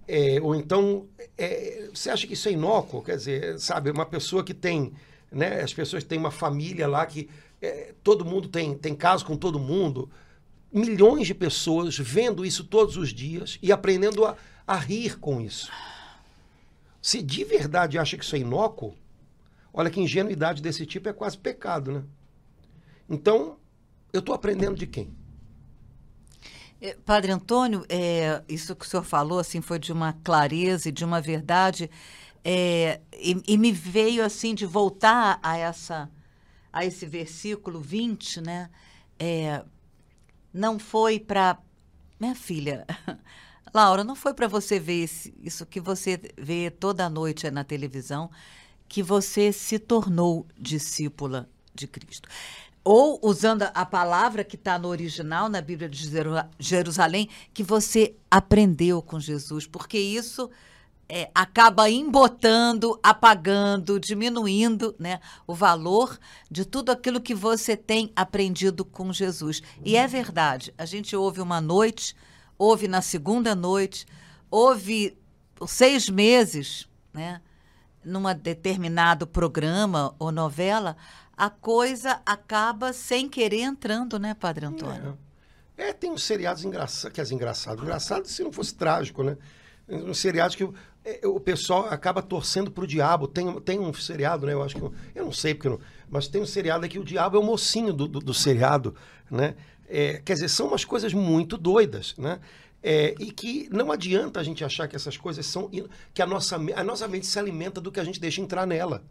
É, 0.08 0.40
ou 0.42 0.56
então, 0.56 1.08
é, 1.38 1.90
você 1.94 2.10
acha 2.10 2.28
que 2.28 2.34
isso 2.34 2.50
é 2.50 2.52
inócuo? 2.52 3.02
Quer 3.02 3.16
dizer, 3.16 3.60
sabe, 3.60 3.90
uma 3.90 4.06
pessoa 4.06 4.44
que 4.44 4.54
tem 4.54 4.94
né? 5.32 5.62
As 5.62 5.74
pessoas 5.74 6.04
têm 6.04 6.20
uma 6.20 6.32
família 6.32 6.88
lá 6.88 7.06
que 7.06 7.30
é, 7.62 7.94
todo 8.04 8.26
mundo 8.26 8.50
tem, 8.50 8.76
tem 8.76 8.94
caso 8.94 9.26
com 9.26 9.38
todo 9.38 9.58
mundo. 9.58 10.10
Milhões 10.72 11.26
de 11.26 11.34
pessoas 11.34 11.98
vendo 11.98 12.46
isso 12.46 12.64
todos 12.66 12.98
os 12.98 13.14
dias 13.14 13.58
e 13.62 13.72
aprendendo 13.72 14.26
a, 14.26 14.36
a 14.68 14.76
rir 14.76 15.18
com 15.20 15.40
isso. 15.40 15.72
Se 17.02 17.22
de 17.22 17.44
verdade 17.44 17.98
acha 17.98 18.18
que 18.18 18.24
isso 18.24 18.36
é 18.36 18.40
inócuo, 18.40 18.94
olha 19.74 19.90
que 19.90 20.00
ingenuidade 20.00 20.62
desse 20.62 20.86
tipo 20.86 21.10
é 21.10 21.14
quase 21.14 21.38
pecado, 21.38 21.92
né? 21.92 22.04
Então, 23.10 23.58
eu 24.14 24.20
estou 24.20 24.34
aprendendo 24.34 24.76
de 24.76 24.88
quem? 24.88 25.14
É, 26.82 26.96
Padre 27.06 27.32
Antônio, 27.32 27.86
é, 27.88 28.42
isso 28.50 28.76
que 28.76 28.86
o 28.86 28.90
senhor 28.90 29.04
falou 29.04 29.40
assim 29.40 29.62
foi 29.62 29.78
de 29.78 29.94
uma 29.94 30.14
clareza 30.24 30.90
e 30.90 30.92
de 30.92 31.06
uma 31.06 31.22
verdade 31.22 31.90
é, 32.44 33.00
e, 33.14 33.42
e, 33.48 33.58
me 33.58 33.72
veio 33.72 34.26
assim 34.26 34.56
de 34.56 34.66
voltar 34.66 35.40
a 35.44 35.58
essa 35.58 36.10
a 36.74 36.86
esse 36.86 37.06
versículo 37.06 37.82
20, 37.82 38.42
né? 38.42 38.70
É, 39.20 39.64
não 40.54 40.80
foi 40.80 41.20
para 41.20 41.60
minha 42.20 42.34
filha, 42.34 42.86
Laura, 43.74 44.04
não 44.04 44.16
foi 44.16 44.34
para 44.34 44.48
você 44.48 44.80
ver 44.80 45.04
esse, 45.04 45.34
isso 45.42 45.66
que 45.66 45.80
você 45.80 46.20
vê 46.38 46.72
toda 46.72 47.10
noite 47.10 47.50
na 47.52 47.64
televisão, 47.64 48.30
que 48.92 49.02
você 49.02 49.54
se 49.54 49.80
tornou 49.80 50.46
discípula 50.60 51.50
de 51.74 51.88
Cristo. 51.88 52.28
Ou, 52.84 53.22
usando 53.24 53.62
a 53.74 53.86
palavra 53.86 54.44
que 54.44 54.58
está 54.58 54.78
no 54.78 54.90
original, 54.90 55.48
na 55.48 55.62
Bíblia 55.62 55.88
de 55.88 56.12
Jerusalém, 56.60 57.30
que 57.54 57.64
você 57.64 58.18
aprendeu 58.30 59.02
com 59.02 59.18
Jesus, 59.18 59.66
porque 59.66 59.98
isso 59.98 60.50
é, 61.08 61.32
acaba 61.34 61.90
embotando, 61.90 63.00
apagando, 63.02 63.98
diminuindo 63.98 64.94
né, 65.00 65.22
o 65.48 65.56
valor 65.56 66.20
de 66.50 66.66
tudo 66.66 66.92
aquilo 66.92 67.22
que 67.22 67.34
você 67.34 67.78
tem 67.78 68.12
aprendido 68.14 68.84
com 68.84 69.14
Jesus. 69.14 69.64
E 69.86 69.96
é 69.96 70.06
verdade, 70.06 70.74
a 70.78 70.84
gente 70.84 71.16
ouve 71.16 71.40
uma 71.40 71.62
noite, 71.62 72.14
ouve 72.58 72.90
na 72.90 73.02
segunda 73.02 73.56
noite, 73.56 74.06
ouve 74.50 75.18
seis 75.66 76.10
meses, 76.10 76.90
né, 77.14 77.40
num 78.04 78.24
determinado 78.34 79.28
programa 79.28 80.16
ou 80.18 80.32
novela, 80.32 80.96
a 81.36 81.50
coisa 81.50 82.22
acaba 82.26 82.94
sem 82.94 83.28
querer 83.30 83.62
entrando, 83.62 84.20
né, 84.20 84.34
Padre 84.34 84.66
Antônio? 84.66 85.18
É, 85.78 85.90
é 85.90 85.94
tem 85.94 86.12
uns 86.12 86.24
seriados 86.24 86.64
engraçados, 86.64 87.14
que 87.14 87.22
é 87.22 87.36
engraçado. 87.36 87.82
Engraçado 87.82 88.28
se 88.28 88.44
não 88.44 88.52
fosse 88.52 88.76
trágico, 88.76 89.24
né? 89.24 89.38
Uns 89.88 90.20
seriados 90.20 90.56
que 90.56 90.68
é, 91.04 91.28
o 91.28 91.40
pessoal 91.40 91.88
acaba 91.88 92.22
torcendo 92.22 92.72
pro 92.72 92.86
diabo. 92.86 93.28
Tem, 93.28 93.60
tem 93.62 93.80
um 93.80 93.94
seriado, 93.94 94.46
né? 94.46 94.54
Eu 94.54 94.64
acho 94.64 94.76
que. 94.76 94.82
Eu 95.16 95.26
não 95.26 95.32
sei 95.32 95.56
porque 95.56 95.70
não. 95.70 95.80
Mas 96.10 96.28
tem 96.28 96.42
um 96.42 96.46
seriado 96.46 96.86
aqui, 96.86 97.00
o 97.00 97.04
diabo 97.04 97.38
é 97.38 97.40
o 97.40 97.44
mocinho 97.44 97.92
do, 97.92 98.08
do, 98.08 98.20
do 98.20 98.34
seriado, 98.34 98.96
né? 99.30 99.56
É, 99.88 100.22
quer 100.24 100.34
dizer, 100.34 100.48
são 100.48 100.68
umas 100.68 100.86
coisas 100.86 101.14
muito 101.14 101.58
doidas, 101.58 102.16
né? 102.18 102.40
É, 102.84 103.14
e 103.20 103.32
que 103.32 103.70
não 103.72 103.92
adianta 103.92 104.40
a 104.40 104.44
gente 104.44 104.64
achar 104.64 104.88
que 104.88 104.96
essas 104.96 105.16
coisas 105.16 105.46
são. 105.46 105.70
que 106.14 106.22
a 106.22 106.26
nossa, 106.26 106.56
a 106.56 106.84
nossa 106.84 107.08
mente 107.08 107.28
se 107.28 107.38
alimenta 107.38 107.80
do 107.80 107.92
que 107.92 108.00
a 108.00 108.04
gente 108.04 108.20
deixa 108.20 108.42
entrar 108.42 108.66
nela. 108.66 109.04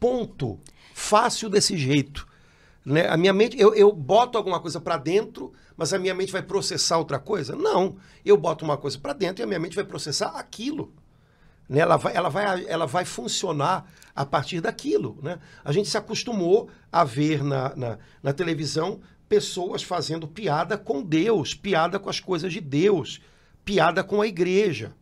Ponto. 0.00 0.58
Fácil 0.94 1.48
desse 1.48 1.76
jeito. 1.76 2.26
Né? 2.84 3.08
A 3.08 3.16
minha 3.16 3.32
mente, 3.32 3.60
eu, 3.60 3.74
eu 3.74 3.92
boto 3.92 4.38
alguma 4.38 4.60
coisa 4.60 4.80
para 4.80 4.96
dentro, 4.96 5.52
mas 5.76 5.92
a 5.92 5.98
minha 5.98 6.14
mente 6.14 6.32
vai 6.32 6.42
processar 6.42 6.98
outra 6.98 7.18
coisa? 7.18 7.54
Não. 7.54 7.96
Eu 8.24 8.36
boto 8.36 8.64
uma 8.64 8.76
coisa 8.76 8.98
para 8.98 9.12
dentro 9.12 9.42
e 9.42 9.44
a 9.44 9.46
minha 9.46 9.58
mente 9.58 9.74
vai 9.74 9.84
processar 9.84 10.28
aquilo. 10.36 10.92
Né? 11.68 11.80
Ela, 11.80 11.96
vai, 11.96 12.14
ela, 12.14 12.28
vai, 12.28 12.64
ela 12.66 12.86
vai 12.86 13.04
funcionar 13.04 13.90
a 14.14 14.24
partir 14.24 14.60
daquilo. 14.60 15.18
Né? 15.22 15.38
A 15.64 15.72
gente 15.72 15.88
se 15.88 15.98
acostumou 15.98 16.70
a 16.90 17.04
ver 17.04 17.42
na, 17.42 17.74
na, 17.76 17.98
na 18.22 18.32
televisão 18.32 19.00
pessoas 19.28 19.82
fazendo 19.82 20.26
piada 20.26 20.78
com 20.78 21.02
Deus, 21.02 21.54
piada 21.54 21.98
com 21.98 22.08
as 22.08 22.20
coisas 22.20 22.52
de 22.52 22.60
Deus, 22.60 23.20
piada 23.64 24.04
com 24.04 24.20
a 24.20 24.26
igreja. 24.26 24.94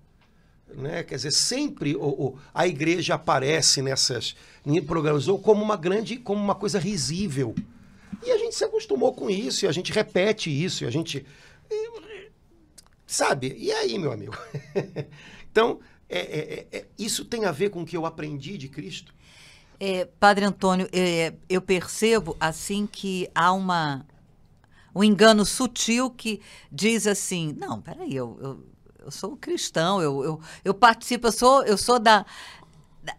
Né? 0.68 1.02
Quer 1.02 1.16
dizer, 1.16 1.30
sempre 1.30 1.94
o, 1.94 2.36
a 2.52 2.66
igreja 2.66 3.14
aparece 3.14 3.80
nessas 3.82 4.34
programas 4.86 5.28
ou 5.28 5.38
como 5.38 5.62
uma 5.62 5.76
grande, 5.76 6.16
como 6.16 6.42
uma 6.42 6.54
coisa 6.54 6.78
risível. 6.78 7.54
E 8.24 8.30
a 8.30 8.38
gente 8.38 8.54
se 8.54 8.64
acostumou 8.64 9.12
com 9.12 9.28
isso, 9.28 9.64
e 9.64 9.68
a 9.68 9.72
gente 9.72 9.92
repete 9.92 10.50
isso, 10.50 10.84
e 10.84 10.86
a 10.86 10.90
gente. 10.90 11.24
Sabe? 13.06 13.54
E 13.58 13.70
aí, 13.70 13.98
meu 13.98 14.10
amigo? 14.10 14.36
então, 15.50 15.78
é, 16.08 16.18
é, 16.18 16.66
é, 16.78 16.84
isso 16.98 17.24
tem 17.24 17.44
a 17.44 17.52
ver 17.52 17.70
com 17.70 17.82
o 17.82 17.86
que 17.86 17.96
eu 17.96 18.06
aprendi 18.06 18.56
de 18.56 18.68
Cristo? 18.68 19.14
É, 19.78 20.06
Padre 20.18 20.44
Antônio, 20.44 20.88
é, 20.92 21.34
eu 21.48 21.60
percebo 21.60 22.36
assim 22.40 22.86
que 22.86 23.28
há 23.34 23.52
uma 23.52 24.06
um 24.94 25.02
engano 25.02 25.44
sutil 25.44 26.10
que 26.10 26.40
diz 26.70 27.06
assim: 27.06 27.54
não, 27.58 27.80
peraí, 27.80 28.14
eu, 28.14 28.38
eu, 28.40 28.64
eu 29.04 29.10
sou 29.10 29.36
cristão, 29.36 30.00
eu, 30.00 30.22
eu, 30.24 30.40
eu 30.64 30.74
participo, 30.74 31.26
eu 31.26 31.32
sou, 31.32 31.64
eu 31.64 31.76
sou 31.76 31.98
da, 31.98 32.24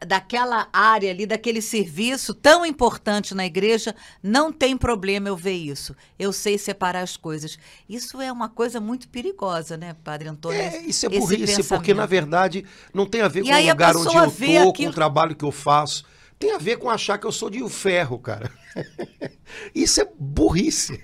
daquela 0.05 0.67
área 0.73 1.11
ali, 1.11 1.25
daquele 1.25 1.61
serviço 1.61 2.33
tão 2.33 2.65
importante 2.65 3.35
na 3.35 3.45
igreja, 3.45 3.95
não 4.21 4.51
tem 4.51 4.75
problema 4.75 5.29
eu 5.29 5.37
ver 5.37 5.53
isso. 5.53 5.95
Eu 6.17 6.33
sei 6.33 6.57
separar 6.57 7.01
as 7.01 7.15
coisas. 7.15 7.57
Isso 7.87 8.19
é 8.21 8.31
uma 8.31 8.49
coisa 8.49 8.79
muito 8.79 9.07
perigosa, 9.09 9.77
né, 9.77 9.95
Padre 10.03 10.29
Antônio? 10.29 10.59
É, 10.59 10.79
isso 10.81 11.05
é 11.05 11.09
burrice, 11.09 11.63
porque 11.63 11.93
na 11.93 12.05
verdade 12.05 12.65
não 12.93 13.05
tem 13.05 13.21
a 13.21 13.27
ver 13.27 13.43
com 13.43 13.49
o 13.49 13.69
lugar 13.69 13.95
onde 13.95 14.15
eu 14.15 14.25
estou, 14.25 14.69
aquilo... 14.69 14.73
com 14.73 14.85
o 14.85 14.93
trabalho 14.93 15.35
que 15.35 15.45
eu 15.45 15.51
faço. 15.51 16.03
Tem 16.37 16.51
a 16.51 16.57
ver 16.57 16.77
com 16.77 16.89
achar 16.89 17.17
que 17.17 17.25
eu 17.25 17.31
sou 17.31 17.49
de 17.49 17.67
ferro, 17.69 18.19
cara. 18.19 18.51
Isso 19.73 20.01
é 20.01 20.09
burrice. 20.19 21.01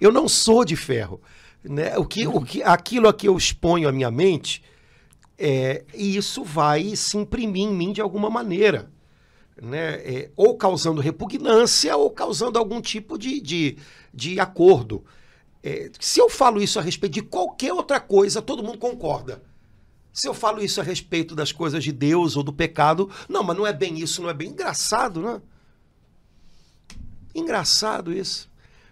Eu 0.00 0.12
não 0.12 0.28
sou 0.28 0.64
de 0.64 0.76
ferro. 0.76 1.20
Né? 1.64 1.96
O 1.96 2.04
que, 2.04 2.26
o 2.26 2.40
que, 2.42 2.62
aquilo 2.62 3.08
a 3.08 3.14
que 3.14 3.28
eu 3.28 3.36
exponho 3.36 3.88
a 3.88 3.92
minha 3.92 4.10
mente, 4.10 4.62
é, 5.36 5.84
isso 5.94 6.44
vai 6.44 6.94
se 6.96 7.16
imprimir 7.16 7.64
em 7.64 7.72
mim 7.72 7.92
de 7.92 8.00
alguma 8.00 8.30
maneira. 8.30 8.90
Né? 9.60 9.94
É, 9.94 10.30
ou 10.36 10.56
causando 10.56 11.00
repugnância 11.00 11.96
ou 11.96 12.10
causando 12.10 12.58
algum 12.58 12.80
tipo 12.80 13.18
de, 13.18 13.40
de, 13.40 13.78
de 14.12 14.38
acordo. 14.38 15.04
É, 15.62 15.90
se 15.98 16.20
eu 16.20 16.28
falo 16.28 16.62
isso 16.62 16.78
a 16.78 16.82
respeito 16.82 17.14
de 17.14 17.22
qualquer 17.22 17.72
outra 17.72 17.98
coisa, 17.98 18.42
todo 18.42 18.62
mundo 18.62 18.78
concorda. 18.78 19.42
Se 20.12 20.26
eu 20.26 20.34
falo 20.34 20.62
isso 20.62 20.80
a 20.80 20.84
respeito 20.84 21.34
das 21.34 21.52
coisas 21.52 21.84
de 21.84 21.92
Deus 21.92 22.36
ou 22.36 22.42
do 22.42 22.52
pecado, 22.52 23.10
não, 23.28 23.42
mas 23.42 23.56
não 23.56 23.66
é 23.66 23.72
bem 23.72 23.98
isso, 23.98 24.22
não 24.22 24.30
é 24.30 24.34
bem 24.34 24.50
engraçado, 24.50 25.20
né? 25.20 25.40
Engraçado 27.34 28.12
isso. 28.12 28.50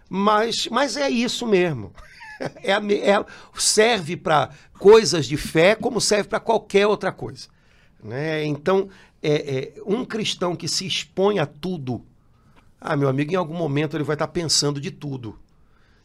Mas, 0.09 0.69
mas 0.69 0.97
é 0.97 1.09
isso 1.11 1.47
mesmo. 1.47 1.93
É, 2.63 2.73
é 2.73 3.25
serve 3.55 4.15
para 4.15 4.51
coisas 4.79 5.25
de 5.25 5.39
fé 5.39 5.75
como 5.75 6.03
serve 6.03 6.29
para 6.29 6.39
qualquer 6.39 6.87
outra 6.87 7.11
coisa. 7.11 7.49
Né? 8.05 8.45
Então, 8.45 8.91
é, 9.23 9.33
é, 9.33 9.83
um 9.87 10.05
cristão 10.05 10.55
que 10.55 10.69
se 10.69 10.87
expõe 10.87 11.39
a 11.39 11.47
tudo, 11.47 12.05
ah, 12.81 12.95
meu 12.95 13.09
amigo, 13.09 13.33
em 13.33 13.37
algum 13.37 13.55
momento 13.55 13.97
ele 13.97 14.05
vai 14.05 14.15
estar 14.15 14.27
tá 14.27 14.33
pensando 14.33 14.81
de 14.81 14.91
tudo. 14.91 15.39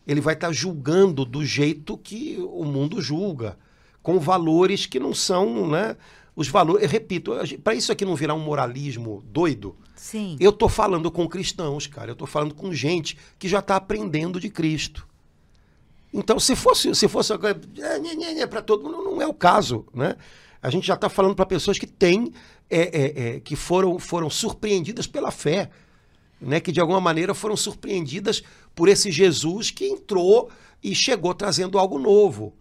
Ele 0.07 0.21
vai 0.21 0.33
estar 0.33 0.47
tá 0.47 0.53
julgando 0.53 1.25
do 1.25 1.45
jeito 1.45 1.97
que 1.97 2.37
o 2.39 2.63
mundo 2.63 3.01
julga, 3.01 3.57
com 4.01 4.19
valores 4.19 4.85
que 4.85 4.99
não 4.99 5.13
são, 5.13 5.67
né? 5.67 5.95
Os 6.35 6.47
valores, 6.47 6.83
eu 6.83 6.89
repito, 6.89 7.33
para 7.63 7.75
isso 7.75 7.91
aqui 7.91 8.05
não 8.05 8.15
virar 8.15 8.33
um 8.33 8.39
moralismo 8.39 9.21
doido, 9.25 9.75
Sim. 9.95 10.37
eu 10.39 10.49
estou 10.49 10.69
falando 10.69 11.11
com 11.11 11.27
cristãos, 11.27 11.87
cara. 11.87 12.11
Eu 12.11 12.13
estou 12.13 12.27
falando 12.27 12.55
com 12.55 12.73
gente 12.73 13.17
que 13.37 13.47
já 13.47 13.59
está 13.59 13.75
aprendendo 13.75 14.39
de 14.39 14.49
Cristo. 14.49 15.07
Então, 16.13 16.39
se 16.39 16.55
fosse, 16.55 16.93
se 16.95 17.07
fosse 17.07 17.33
é, 17.33 18.47
para 18.47 18.61
todo 18.61 18.83
mundo, 18.83 19.03
não 19.03 19.21
é 19.21 19.27
o 19.27 19.33
caso, 19.33 19.85
né? 19.93 20.15
A 20.61 20.69
gente 20.69 20.85
já 20.85 20.93
está 20.93 21.09
falando 21.09 21.35
para 21.35 21.45
pessoas 21.45 21.79
que 21.79 21.87
têm, 21.87 22.33
é, 22.69 23.35
é, 23.35 23.39
que 23.39 23.55
foram, 23.55 23.97
foram 23.97 24.29
surpreendidas 24.29 25.07
pela 25.07 25.31
fé, 25.31 25.69
né? 26.39 26.59
Que 26.59 26.71
de 26.71 26.79
alguma 26.79 26.99
maneira 27.01 27.33
foram 27.33 27.55
surpreendidas 27.55 28.43
por 28.75 28.89
esse 28.89 29.11
Jesus 29.11 29.71
que 29.71 29.85
entrou 29.85 30.49
e 30.83 30.93
chegou 30.93 31.33
trazendo 31.33 31.77
algo 31.77 31.97
novo. 31.97 32.53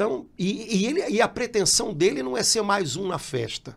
Então, 0.00 0.24
e, 0.38 0.78
e, 0.78 0.86
ele, 0.86 1.06
e 1.10 1.20
a 1.20 1.28
pretensão 1.28 1.92
dele 1.92 2.22
não 2.22 2.34
é 2.34 2.42
ser 2.42 2.62
mais 2.62 2.96
um 2.96 3.06
na 3.06 3.18
festa. 3.18 3.76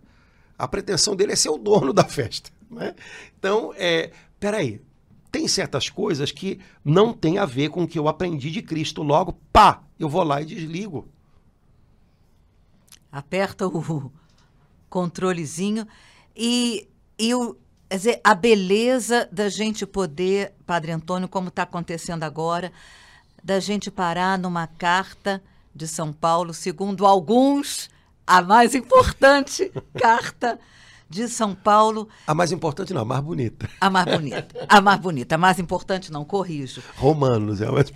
A 0.58 0.66
pretensão 0.66 1.18
dele 1.18 1.34
é 1.34 1.36
ser 1.36 1.50
o 1.50 1.58
dono 1.58 1.92
da 1.92 2.06
festa. 2.06 2.50
Né? 2.72 2.96
Então, 3.38 3.74
é, 3.76 4.10
peraí, 4.40 4.82
tem 5.30 5.50
certas 5.50 5.90
coisas 5.90 6.32
que 6.32 6.62
não 6.82 7.12
tem 7.12 7.40
a 7.40 7.46
ver 7.46 7.72
com 7.72 7.84
o 7.84 7.88
que 7.88 8.00
eu 8.00 8.08
aprendi 8.08 8.52
de 8.52 8.62
Cristo. 8.62 9.04
Logo, 9.04 9.38
pá, 9.52 9.84
eu 10.00 10.08
vou 10.08 10.24
lá 10.24 10.42
e 10.42 10.46
desligo. 10.46 11.10
Aperta 13.12 13.68
o 13.68 14.10
controlezinho 14.90 15.86
e, 16.34 16.88
e 17.20 17.36
o, 17.36 17.58
dizer, 17.92 18.22
a 18.24 18.34
beleza 18.34 19.28
da 19.30 19.50
gente 19.50 19.86
poder, 19.86 20.54
Padre 20.66 20.94
Antônio, 20.94 21.28
como 21.28 21.50
está 21.50 21.64
acontecendo 21.64 22.24
agora, 22.24 22.72
da 23.44 23.60
gente 23.60 23.92
parar 23.92 24.40
numa 24.40 24.68
carta 24.68 25.44
de 25.76 25.88
São 25.88 26.14
Paulo, 26.14 26.54
segundo 26.54 27.06
alguns, 27.06 27.90
a 28.26 28.42
mais 28.42 28.76
importante 28.76 29.72
carta 30.00 30.60
de 31.10 31.28
São 31.28 31.54
Paulo. 31.54 32.08
A 32.26 32.34
mais 32.34 32.52
importante 32.52 32.94
não, 32.94 33.02
a 33.02 33.06
mais 33.06 33.22
bonita. 33.22 33.70
A 33.80 33.90
mais 33.90 34.06
bonita. 34.06 34.66
A 34.68 34.82
mais 34.82 35.00
bonita. 35.00 35.36
A 35.36 35.38
mais 35.38 35.60
importante 35.60 36.12
não, 36.12 36.26
corrijo. 36.26 36.82
Romanos 36.98 37.62
é 37.62 37.68
a 37.68 37.72
mais 37.72 37.92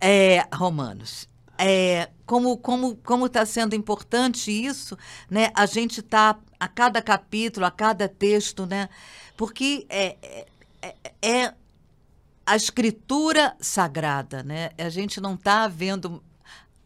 É, 0.00 0.44
Romanos. 0.52 1.28
É, 1.58 2.08
como 2.26 2.56
como 2.56 2.96
como 2.96 3.26
está 3.26 3.46
sendo 3.46 3.76
importante 3.76 4.50
isso, 4.50 4.96
né? 5.30 5.50
A 5.54 5.66
gente 5.66 6.00
está 6.00 6.36
a 6.58 6.66
cada 6.66 7.00
capítulo, 7.00 7.64
a 7.66 7.70
cada 7.70 8.08
texto, 8.08 8.66
né? 8.66 8.88
Porque 9.36 9.86
é, 9.88 10.16
é, 10.82 10.92
é 11.22 11.54
a 12.44 12.56
escritura 12.56 13.54
sagrada, 13.60 14.42
né? 14.42 14.70
A 14.76 14.88
gente 14.88 15.20
não 15.20 15.34
está 15.34 15.68
vendo 15.68 16.22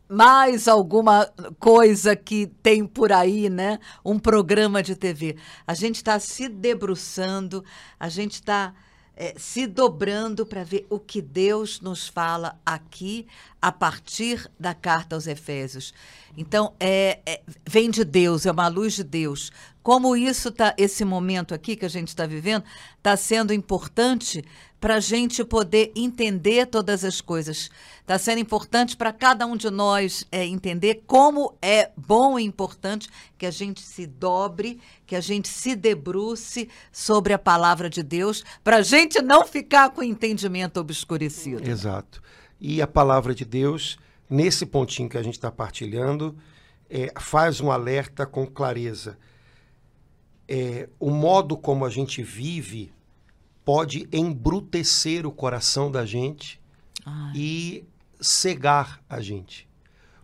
mais 0.09 0.69
alguma 0.69 1.27
coisa 1.59 2.15
que 2.15 2.47
tem 2.63 2.87
por 2.87 3.13
aí, 3.13 3.49
né? 3.51 3.79
Um 4.05 4.19
programa 4.19 4.83
de 4.83 4.95
TV. 4.95 5.37
A 5.67 5.75
gente 5.75 5.97
está 5.97 6.19
se 6.21 6.49
debruçando, 6.49 7.65
a 7.99 8.09
gente 8.09 8.35
está 8.35 8.75
é, 9.17 9.35
se 9.39 9.67
dobrando 9.67 10.45
para 10.45 10.63
ver 10.63 10.87
o 10.91 11.01
que 11.01 11.23
Deus 11.23 11.81
nos 11.81 12.07
fala 12.07 12.61
aqui 12.65 13.27
a 13.61 13.73
partir 13.73 14.49
da 14.61 14.75
carta 14.75 15.17
aos 15.17 15.27
Efésios. 15.27 15.95
Então, 16.37 16.75
é, 16.79 17.21
é, 17.25 17.43
vem 17.67 17.91
de 17.91 18.05
Deus, 18.05 18.45
é 18.45 18.53
uma 18.53 18.69
luz 18.69 18.93
de 18.93 19.03
Deus. 19.03 19.51
Como 19.83 20.15
isso 20.15 20.53
tá, 20.53 20.75
esse 20.77 21.05
momento 21.05 21.55
aqui 21.55 21.75
que 21.77 21.87
a 21.87 21.89
gente 21.91 22.09
está 22.09 22.27
vivendo, 22.27 22.65
está 22.99 23.17
sendo 23.17 23.55
importante 23.55 24.45
para 24.81 24.97
a 24.97 25.01
gente 25.01 25.43
poder 25.45 25.93
entender 25.97 26.67
todas 26.67 27.05
as 27.05 27.21
coisas. 27.21 27.71
Está 28.01 28.19
sendo 28.19 28.39
importante 28.39 28.97
para 28.97 29.13
cada 29.13 29.47
um 29.47 29.57
de 29.57 29.71
nós 29.71 30.25
é, 30.31 30.45
entender 30.45 31.03
como 31.07 31.57
é 31.61 31.91
bom 31.97 32.39
e 32.39 32.45
importante 32.45 33.09
que 33.37 33.47
a 33.47 33.51
gente 33.51 33.81
se 33.81 34.07
dobre, 34.07 34.81
que 35.07 35.17
a 35.17 35.21
gente 35.21 35.49
se 35.49 35.75
debruce 35.75 36.69
sobre 36.93 37.33
a 37.33 37.39
palavra 37.39 37.89
de 37.89 38.03
Deus, 38.03 38.45
para 38.63 38.77
a 38.77 38.83
gente 38.83 39.21
não 39.23 39.47
ficar 39.47 39.91
com 39.91 40.03
o 40.03 40.05
entendimento 40.05 40.79
obscurecido. 40.79 41.69
Exato. 41.69 42.23
E 42.61 42.81
a 42.81 42.87
palavra 42.87 43.35
de 43.35 43.45
Deus, 43.45 43.99
nesse 44.29 44.65
pontinho 44.65 45.09
que 45.09 45.19
a 45.19 45.23
gente 45.23 45.35
está 45.35 45.51
partilhando, 45.51 46.37
é, 46.89 47.13
faz 47.19 47.61
um 47.61 47.71
alerta 47.71 48.25
com 48.25 48.47
clareza. 48.47 49.19
É, 50.49 50.89
o 51.01 51.11
modo 51.11 51.57
como 51.57 51.85
a 51.85 51.91
gente 51.91 52.23
vive 52.23 52.93
pode 53.67 54.09
embrutecer 54.13 55.27
o 55.27 55.33
coração 55.33 55.91
da 55.91 56.07
gente 56.07 56.61
Ai. 57.05 57.33
e 57.35 57.85
cegar 58.21 59.03
a 59.11 59.21
gente. 59.21 59.69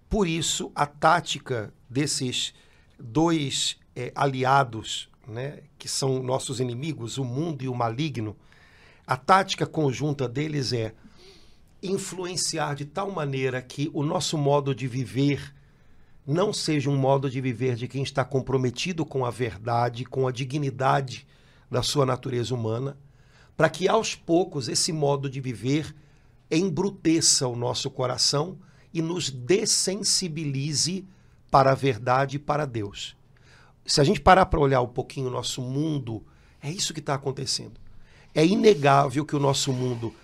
Por 0.08 0.28
isso, 0.28 0.70
a 0.76 0.86
tática 0.86 1.74
desses 1.90 2.54
dois 2.96 3.80
é, 3.96 4.12
aliados, 4.14 5.08
né, 5.26 5.58
que 5.76 5.88
são 5.88 6.22
nossos 6.22 6.60
inimigos, 6.60 7.18
o 7.18 7.24
mundo 7.24 7.64
e 7.64 7.68
o 7.68 7.74
maligno, 7.74 8.36
a 9.04 9.16
tática 9.16 9.66
conjunta 9.66 10.28
deles 10.28 10.72
é 10.72 10.94
influenciar 11.82 12.76
de 12.76 12.84
tal 12.84 13.10
maneira 13.10 13.60
que 13.60 13.90
o 13.92 14.04
nosso 14.04 14.38
modo 14.38 14.72
de 14.72 14.86
viver 14.86 15.52
não 16.24 16.52
seja 16.52 16.88
um 16.88 16.96
modo 16.96 17.28
de 17.28 17.40
viver 17.40 17.74
de 17.74 17.88
quem 17.88 18.04
está 18.04 18.24
comprometido 18.24 19.04
com 19.04 19.26
a 19.26 19.30
verdade, 19.30 20.04
com 20.04 20.28
a 20.28 20.30
dignidade 20.30 21.26
da 21.68 21.82
sua 21.82 22.06
natureza 22.06 22.54
humana, 22.54 22.96
para 23.56 23.68
que 23.68 23.88
aos 23.88 24.14
poucos 24.14 24.68
esse 24.68 24.92
modo 24.92 25.28
de 25.28 25.40
viver 25.40 25.94
embruteça 26.50 27.48
o 27.48 27.56
nosso 27.56 27.90
coração 27.90 28.58
e 28.92 29.00
nos 29.00 29.30
dessensibilize 29.30 31.06
para 31.50 31.72
a 31.72 31.74
verdade 31.74 32.36
e 32.36 32.38
para 32.38 32.66
Deus. 32.66 33.16
Se 33.86 34.00
a 34.00 34.04
gente 34.04 34.20
parar 34.20 34.46
para 34.46 34.60
olhar 34.60 34.82
um 34.82 34.88
pouquinho 34.88 35.28
o 35.28 35.30
nosso 35.30 35.62
mundo, 35.62 36.24
é 36.60 36.70
isso 36.70 36.92
que 36.92 37.00
está 37.00 37.14
acontecendo. 37.14 37.80
É 38.34 38.44
inegável 38.44 39.24
que 39.24 39.34
o 39.34 39.40
nosso 39.40 39.72
mundo 39.72 40.14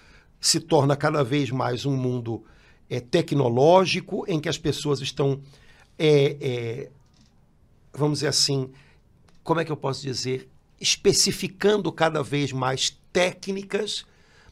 se 0.41 0.61
torna 0.61 0.97
cada 0.97 1.25
vez 1.25 1.51
mais 1.51 1.85
um 1.85 1.97
mundo 1.97 2.45
é, 2.89 3.01
tecnológico, 3.01 4.25
em 4.29 4.41
que 4.41 4.49
as 4.49 4.59
pessoas 4.59 5.01
estão, 5.01 5.41
é, 5.99 6.37
é, 6.41 6.91
vamos 7.93 8.19
dizer 8.19 8.29
assim, 8.29 8.71
como 9.43 9.61
é 9.61 9.65
que 9.65 9.73
eu 9.73 9.77
posso 9.77 10.03
dizer, 10.03 10.49
especificando 10.81 11.91
cada 11.91 12.23
vez 12.23 12.53
mais 12.53 12.99
técnicas, 13.13 14.05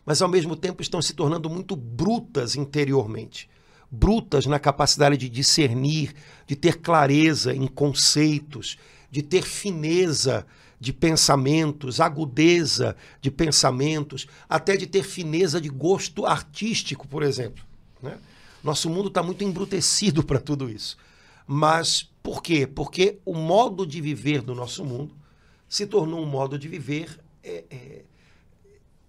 mas 0.05 0.23
ao 0.23 0.29
mesmo 0.29 0.57
tempo 0.57 0.83
estão 0.83 1.01
se 1.03 1.15
tornando 1.15 1.49
muito 1.51 1.75
brutas 1.77 2.57
interiormente. 2.57 3.49
Brutas 3.91 4.47
na 4.47 4.59
capacidade 4.59 5.17
de 5.17 5.29
discernir, 5.29 6.15
de 6.47 6.57
ter 6.57 6.81
clareza 6.81 7.55
em 7.55 7.67
conceitos, 7.67 8.77
de 9.11 9.23
ter 9.23 9.43
fineza 9.43 10.47
de 10.79 10.93
pensamentos, 10.93 12.01
agudeza 12.01 12.97
de 13.21 13.31
pensamentos, 13.31 14.27
até 14.49 14.77
de 14.77 14.87
ter 14.87 15.03
fineza 15.03 15.61
de 15.61 15.69
gosto 15.69 16.27
artístico, 16.27 17.09
por 17.09 17.23
exemplo. 17.23 17.65
Né? 18.03 18.19
Nosso 18.63 18.91
mundo 18.91 19.09
está 19.09 19.23
muito 19.23 19.43
embrutecido 19.43 20.23
para 20.25 20.39
tudo 20.39 20.69
isso. 20.69 20.97
Mas 21.47 22.11
por 22.23 22.43
quê? 22.43 22.67
Porque 22.67 23.19
o 23.25 23.35
modo 23.35 23.87
de 23.87 24.01
viver 24.01 24.43
do 24.43 24.55
nosso 24.55 24.85
mundo 24.85 25.15
se 25.69 25.87
tornou 25.87 26.21
um 26.21 26.27
modo 26.27 26.59
de 26.59 26.69
viver 26.69 27.19
é, 27.43 27.65
é, 27.71 28.05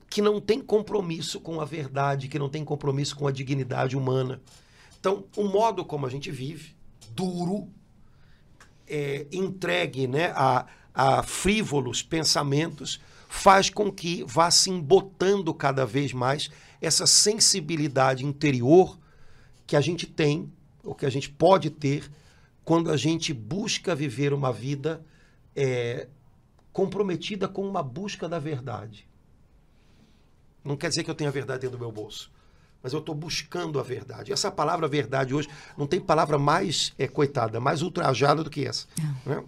que 0.09 0.21
não 0.21 0.39
tem 0.39 0.61
compromisso 0.61 1.39
com 1.39 1.59
a 1.59 1.65
verdade, 1.65 2.27
que 2.27 2.39
não 2.39 2.49
tem 2.49 2.63
compromisso 2.63 3.15
com 3.15 3.27
a 3.27 3.31
dignidade 3.31 3.95
humana. 3.95 4.41
Então, 4.99 5.25
o 5.35 5.43
modo 5.43 5.85
como 5.85 6.05
a 6.05 6.09
gente 6.09 6.31
vive, 6.31 6.75
duro, 7.11 7.67
é, 8.87 9.27
entregue 9.31 10.07
né, 10.07 10.31
a, 10.35 10.65
a 10.93 11.23
frívolos 11.23 12.01
pensamentos, 12.01 12.99
faz 13.27 13.69
com 13.69 13.91
que 13.91 14.23
vá 14.23 14.49
se 14.49 14.69
embotando 14.69 15.53
cada 15.53 15.85
vez 15.85 16.13
mais 16.13 16.49
essa 16.81 17.05
sensibilidade 17.05 18.25
interior 18.25 18.97
que 19.65 19.75
a 19.75 19.81
gente 19.81 20.07
tem, 20.07 20.51
ou 20.83 20.95
que 20.95 21.05
a 21.05 21.09
gente 21.09 21.29
pode 21.29 21.69
ter, 21.69 22.09
quando 22.63 22.89
a 22.89 22.97
gente 22.97 23.33
busca 23.33 23.93
viver 23.93 24.33
uma 24.33 24.51
vida 24.51 25.05
é, 25.55 26.07
comprometida 26.77 27.47
com 27.47 27.67
uma 27.67 27.81
busca 27.81 28.29
da 28.29 28.37
verdade. 28.37 29.07
Não 30.63 30.77
quer 30.77 30.89
dizer 30.89 31.03
que 31.03 31.09
eu 31.09 31.15
tenha 31.15 31.31
a 31.31 31.33
verdade 31.33 31.61
dentro 31.61 31.75
do 31.75 31.81
meu 31.81 31.91
bolso, 31.91 32.31
mas 32.83 32.93
eu 32.93 32.99
estou 32.99 33.15
buscando 33.15 33.79
a 33.79 33.83
verdade. 33.83 34.31
Essa 34.31 34.51
palavra 34.51 34.87
verdade 34.87 35.33
hoje 35.33 35.49
não 35.75 35.87
tem 35.87 35.99
palavra 35.99 36.37
mais, 36.37 36.93
é, 36.99 37.07
coitada, 37.07 37.59
mais 37.59 37.81
ultrajada 37.81 38.43
do 38.43 38.49
que 38.51 38.63
essa. 38.63 38.85
Né? 39.25 39.43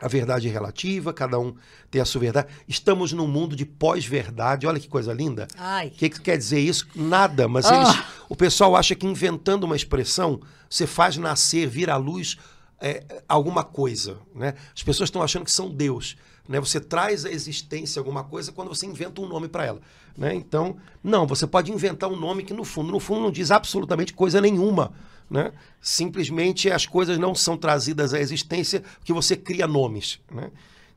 a 0.00 0.08
verdade 0.08 0.48
é 0.48 0.50
relativa, 0.50 1.14
cada 1.14 1.38
um 1.38 1.54
tem 1.88 2.00
a 2.00 2.04
sua 2.04 2.22
verdade. 2.22 2.48
Estamos 2.66 3.12
num 3.12 3.28
mundo 3.28 3.54
de 3.54 3.64
pós-verdade. 3.64 4.66
Olha 4.66 4.80
que 4.80 4.88
coisa 4.88 5.12
linda. 5.12 5.46
O 5.86 5.90
que, 5.92 6.10
que, 6.10 6.20
quer 6.20 6.36
dizer 6.36 6.58
isso? 6.58 6.88
Nada, 6.96 7.46
mas 7.46 7.70
eles, 7.70 7.88
ah. 7.88 8.06
o 8.28 8.34
pessoal 8.34 8.74
acha 8.74 8.96
que 8.96 9.06
inventando 9.06 9.64
uma 9.64 9.76
expressão, 9.76 10.40
você 10.68 10.84
faz 10.84 11.16
nascer, 11.16 11.68
vir 11.68 11.88
à 11.88 11.96
luz 11.96 12.36
é, 12.80 13.22
alguma 13.28 13.64
coisa. 13.64 14.18
Né? 14.34 14.54
As 14.74 14.82
pessoas 14.82 15.08
estão 15.08 15.22
achando 15.22 15.44
que 15.44 15.50
são 15.50 15.70
Deus. 15.70 16.16
Né? 16.48 16.60
Você 16.60 16.80
traz 16.80 17.24
à 17.24 17.30
existência 17.30 17.98
alguma 17.98 18.24
coisa 18.24 18.52
quando 18.52 18.68
você 18.68 18.86
inventa 18.86 19.20
um 19.20 19.28
nome 19.28 19.48
para 19.48 19.64
ela. 19.64 19.80
Né? 20.16 20.34
Então, 20.34 20.76
não, 21.02 21.26
você 21.26 21.46
pode 21.46 21.72
inventar 21.72 22.10
um 22.10 22.16
nome 22.16 22.44
que 22.44 22.52
no 22.52 22.64
fundo, 22.64 22.92
no 22.92 23.00
fundo 23.00 23.22
não 23.22 23.30
diz 23.30 23.50
absolutamente 23.50 24.12
coisa 24.12 24.40
nenhuma. 24.40 24.92
Né? 25.30 25.52
Simplesmente 25.80 26.70
as 26.70 26.86
coisas 26.86 27.18
não 27.18 27.34
são 27.34 27.56
trazidas 27.56 28.12
à 28.12 28.20
existência 28.20 28.82
porque 28.98 29.12
você 29.12 29.36
cria 29.36 29.66
nomes. 29.66 30.20
Né? 30.30 30.50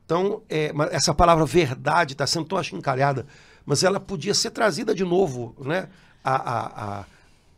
Então, 0.06 0.42
é, 0.50 0.74
essa 0.92 1.14
palavra 1.14 1.46
verdade 1.46 2.14
está 2.14 2.28
sendo 2.28 2.46
tão 2.46 2.58
achincalhada, 2.58 3.26
mas 3.66 3.84
ela 3.84 4.00
podia 4.00 4.34
ser 4.34 4.52
trazida 4.52 4.94
de 4.94 5.04
novo 5.04 5.56
né? 5.60 5.90
à, 6.24 6.36
à, 6.36 7.00
à, 7.00 7.06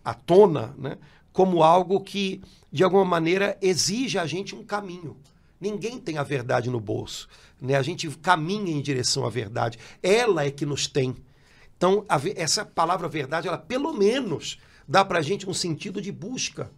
à 0.06 0.14
tona 0.14 0.74
né? 0.78 0.98
Como 1.32 1.64
algo 1.64 2.00
que, 2.02 2.42
de 2.72 2.84
alguma 2.84 3.06
maneira, 3.06 3.58
exige 3.62 4.18
a 4.18 4.26
gente 4.26 4.56
um 4.56 4.64
caminho. 4.64 5.18
Ninguém 5.60 6.00
tem 6.00 6.18
a 6.18 6.24
verdade 6.24 6.70
no 6.70 6.80
bolso. 6.80 7.28
Né? 7.62 7.76
A 7.76 7.82
gente 7.82 8.10
caminha 8.18 8.72
em 8.72 8.82
direção 8.82 9.26
à 9.26 9.30
verdade. 9.30 9.78
Ela 10.02 10.46
é 10.46 10.52
que 10.52 10.66
nos 10.66 10.88
tem. 10.88 11.16
Então, 11.78 12.06
a, 12.08 12.20
essa 12.36 12.66
palavra 12.66 13.08
verdade, 13.08 13.48
ela 13.48 13.58
pelo 13.58 13.94
menos 13.94 14.60
dá 14.88 15.04
para 15.04 15.20
a 15.20 15.22
gente 15.22 15.50
um 15.50 15.54
sentido 15.54 16.02
de 16.02 16.12
busca. 16.12 16.72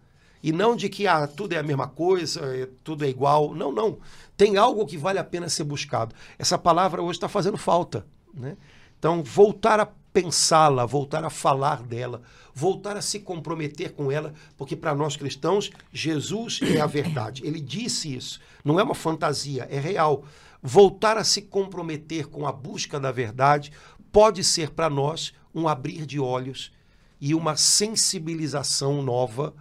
E 0.44 0.52
não 0.52 0.76
de 0.76 0.90
que 0.90 1.06
ah, 1.06 1.28
tudo 1.28 1.54
é 1.54 1.58
a 1.58 1.64
mesma 1.64 1.88
coisa, 1.88 2.42
é, 2.42 2.68
tudo 2.84 3.06
é 3.06 3.10
igual. 3.10 3.54
Não, 3.54 3.72
não. 3.72 4.00
Tem 4.36 4.58
algo 4.58 4.88
que 4.88 4.98
vale 4.98 5.20
a 5.20 5.24
pena 5.24 5.48
ser 5.48 5.64
buscado. 5.64 6.16
Essa 6.40 6.58
palavra 6.58 7.02
hoje 7.02 7.18
está 7.18 7.30
fazendo 7.30 7.58
falta. 7.58 8.06
Né? 8.34 8.58
Então, 8.98 9.24
voltar 9.24 9.80
a 9.80 9.88
pensá-la, 10.14 10.86
voltar 10.86 11.24
a 11.24 11.30
falar 11.30 11.82
dela, 11.84 12.22
voltar 12.54 12.98
a 12.98 13.02
se 13.02 13.20
comprometer 13.20 13.94
com 13.94 14.12
ela, 14.12 14.34
porque 14.58 14.76
para 14.76 14.94
nós 14.94 15.16
cristãos, 15.16 15.72
Jesus 15.92 16.60
é 16.62 16.82
a 16.82 16.88
verdade. 16.88 17.46
Ele 17.46 17.60
disse 17.60 18.16
isso. 18.16 18.40
Não 18.64 18.80
é 18.80 18.84
uma 18.84 18.96
fantasia, 18.96 19.68
é 19.70 19.80
real. 19.80 20.26
Voltar 20.62 21.18
a 21.18 21.24
se 21.24 21.42
comprometer 21.42 22.28
com 22.28 22.46
a 22.46 22.52
busca 22.52 23.00
da 23.00 23.12
verdade 23.12 23.72
pode 24.12 24.44
ser 24.44 24.72
para 24.72 24.90
nós 24.90 25.34
um 25.56 25.68
abrir 25.68 26.06
de 26.06 26.20
olhos 26.20 26.72
e 27.20 27.34
uma 27.34 27.56
sensibilização 27.56 29.02
nova 29.02 29.54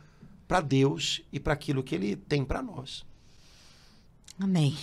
para 0.48 0.60
Deus 0.60 1.22
e 1.32 1.38
para 1.38 1.52
aquilo 1.52 1.82
que 1.82 1.94
Ele 1.94 2.16
tem 2.16 2.44
para 2.44 2.62
nós. 2.62 3.04
Amém. 4.38 4.76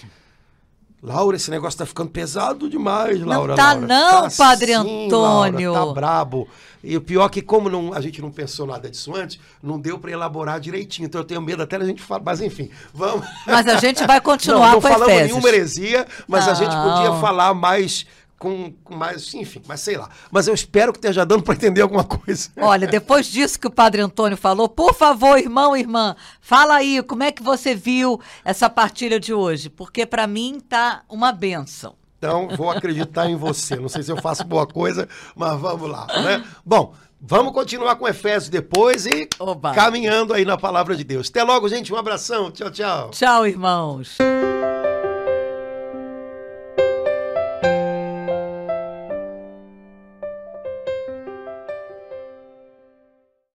Laura, 1.01 1.37
esse 1.37 1.51
negócio 1.51 1.75
está 1.75 1.85
ficando 1.85 2.09
pesado 2.09 2.67
demais, 2.67 3.21
Laura. 3.21 3.49
Não 3.49 3.55
tá 3.55 3.73
Laura. 3.73 3.87
não, 3.87 4.21
tá 4.23 4.35
Padre 4.35 4.73
assim, 4.73 5.05
Antônio. 5.05 5.71
Laura, 5.71 5.87
tá 5.87 5.93
brabo. 5.93 6.47
E 6.83 6.97
o 6.97 7.01
pior 7.01 7.25
é 7.25 7.29
que 7.29 7.41
como 7.41 7.69
não, 7.69 7.93
a 7.93 8.01
gente 8.01 8.21
não 8.21 8.31
pensou 8.31 8.65
nada 8.65 8.89
disso 8.89 9.15
antes, 9.15 9.39
não 9.61 9.79
deu 9.79 9.99
para 9.99 10.11
elaborar 10.11 10.59
direitinho. 10.59 11.05
Então 11.05 11.21
eu 11.21 11.25
tenho 11.25 11.41
medo 11.41 11.61
até 11.61 11.75
a 11.75 11.83
gente 11.83 12.01
falar, 12.01 12.23
mas 12.23 12.41
enfim, 12.41 12.69
vamos. 12.93 13.27
Mas 13.45 13.67
a 13.67 13.77
gente 13.77 14.05
vai 14.07 14.19
continuar 14.21 14.67
não, 14.67 14.73
não 14.73 14.81
com 14.81 14.87
falamos 14.87 15.15
nenhuma 15.15 15.47
heresia, 15.47 16.07
mas 16.27 16.45
não. 16.45 16.51
a 16.51 16.55
gente 16.55 16.75
podia 16.75 17.13
falar 17.19 17.53
mais 17.53 18.05
com, 18.37 18.71
com, 18.83 18.95
mais, 18.95 19.33
enfim, 19.33 19.61
mas 19.67 19.81
sei 19.81 19.97
lá. 19.97 20.09
Mas 20.31 20.47
eu 20.47 20.53
espero 20.53 20.93
que 20.93 20.99
esteja 20.99 21.25
dando 21.25 21.43
para 21.43 21.55
entender 21.55 21.81
alguma 21.81 22.03
coisa. 22.03 22.49
Olha, 22.57 22.87
depois 22.87 23.27
disso 23.27 23.59
que 23.59 23.67
o 23.67 23.71
Padre 23.71 24.01
Antônio 24.01 24.37
falou, 24.37 24.69
por 24.69 24.93
favor, 24.93 25.37
irmão, 25.37 25.75
irmã, 25.75 26.15
fala 26.39 26.75
aí, 26.75 27.01
como 27.03 27.23
é 27.23 27.31
que 27.31 27.41
você 27.41 27.73
viu 27.73 28.19
essa 28.45 28.69
partilha 28.69 29.19
de 29.19 29.33
hoje? 29.33 29.69
Porque 29.69 30.05
para 30.05 30.27
mim 30.27 30.59
tá 30.59 31.03
uma 31.09 31.31
benção. 31.31 31.95
Então, 32.17 32.47
vou 32.55 32.71
acreditar 32.71 33.29
em 33.29 33.35
você. 33.35 33.75
Não 33.75 33.89
sei 33.89 34.01
se 34.01 34.11
eu 34.11 34.17
faço 34.17 34.43
boa 34.43 34.65
coisa, 34.65 35.07
mas 35.35 35.59
vamos 35.59 35.89
lá, 35.89 36.07
né? 36.07 36.43
Bom, 36.65 36.93
vamos 37.21 37.53
continuar 37.53 37.95
com 37.95 38.07
Efésios 38.07 38.49
depois 38.49 39.05
e 39.05 39.29
Oba. 39.39 39.73
caminhando 39.73 40.33
aí 40.33 40.43
na 40.43 40.57
palavra 40.57 40.95
de 40.95 41.03
Deus. 41.03 41.29
Até 41.29 41.43
logo, 41.43 41.69
gente. 41.69 41.93
Um 41.93 41.97
abração. 41.97 42.49
Tchau, 42.49 42.71
tchau. 42.71 43.11
Tchau, 43.11 43.45
irmãos. 43.45 44.17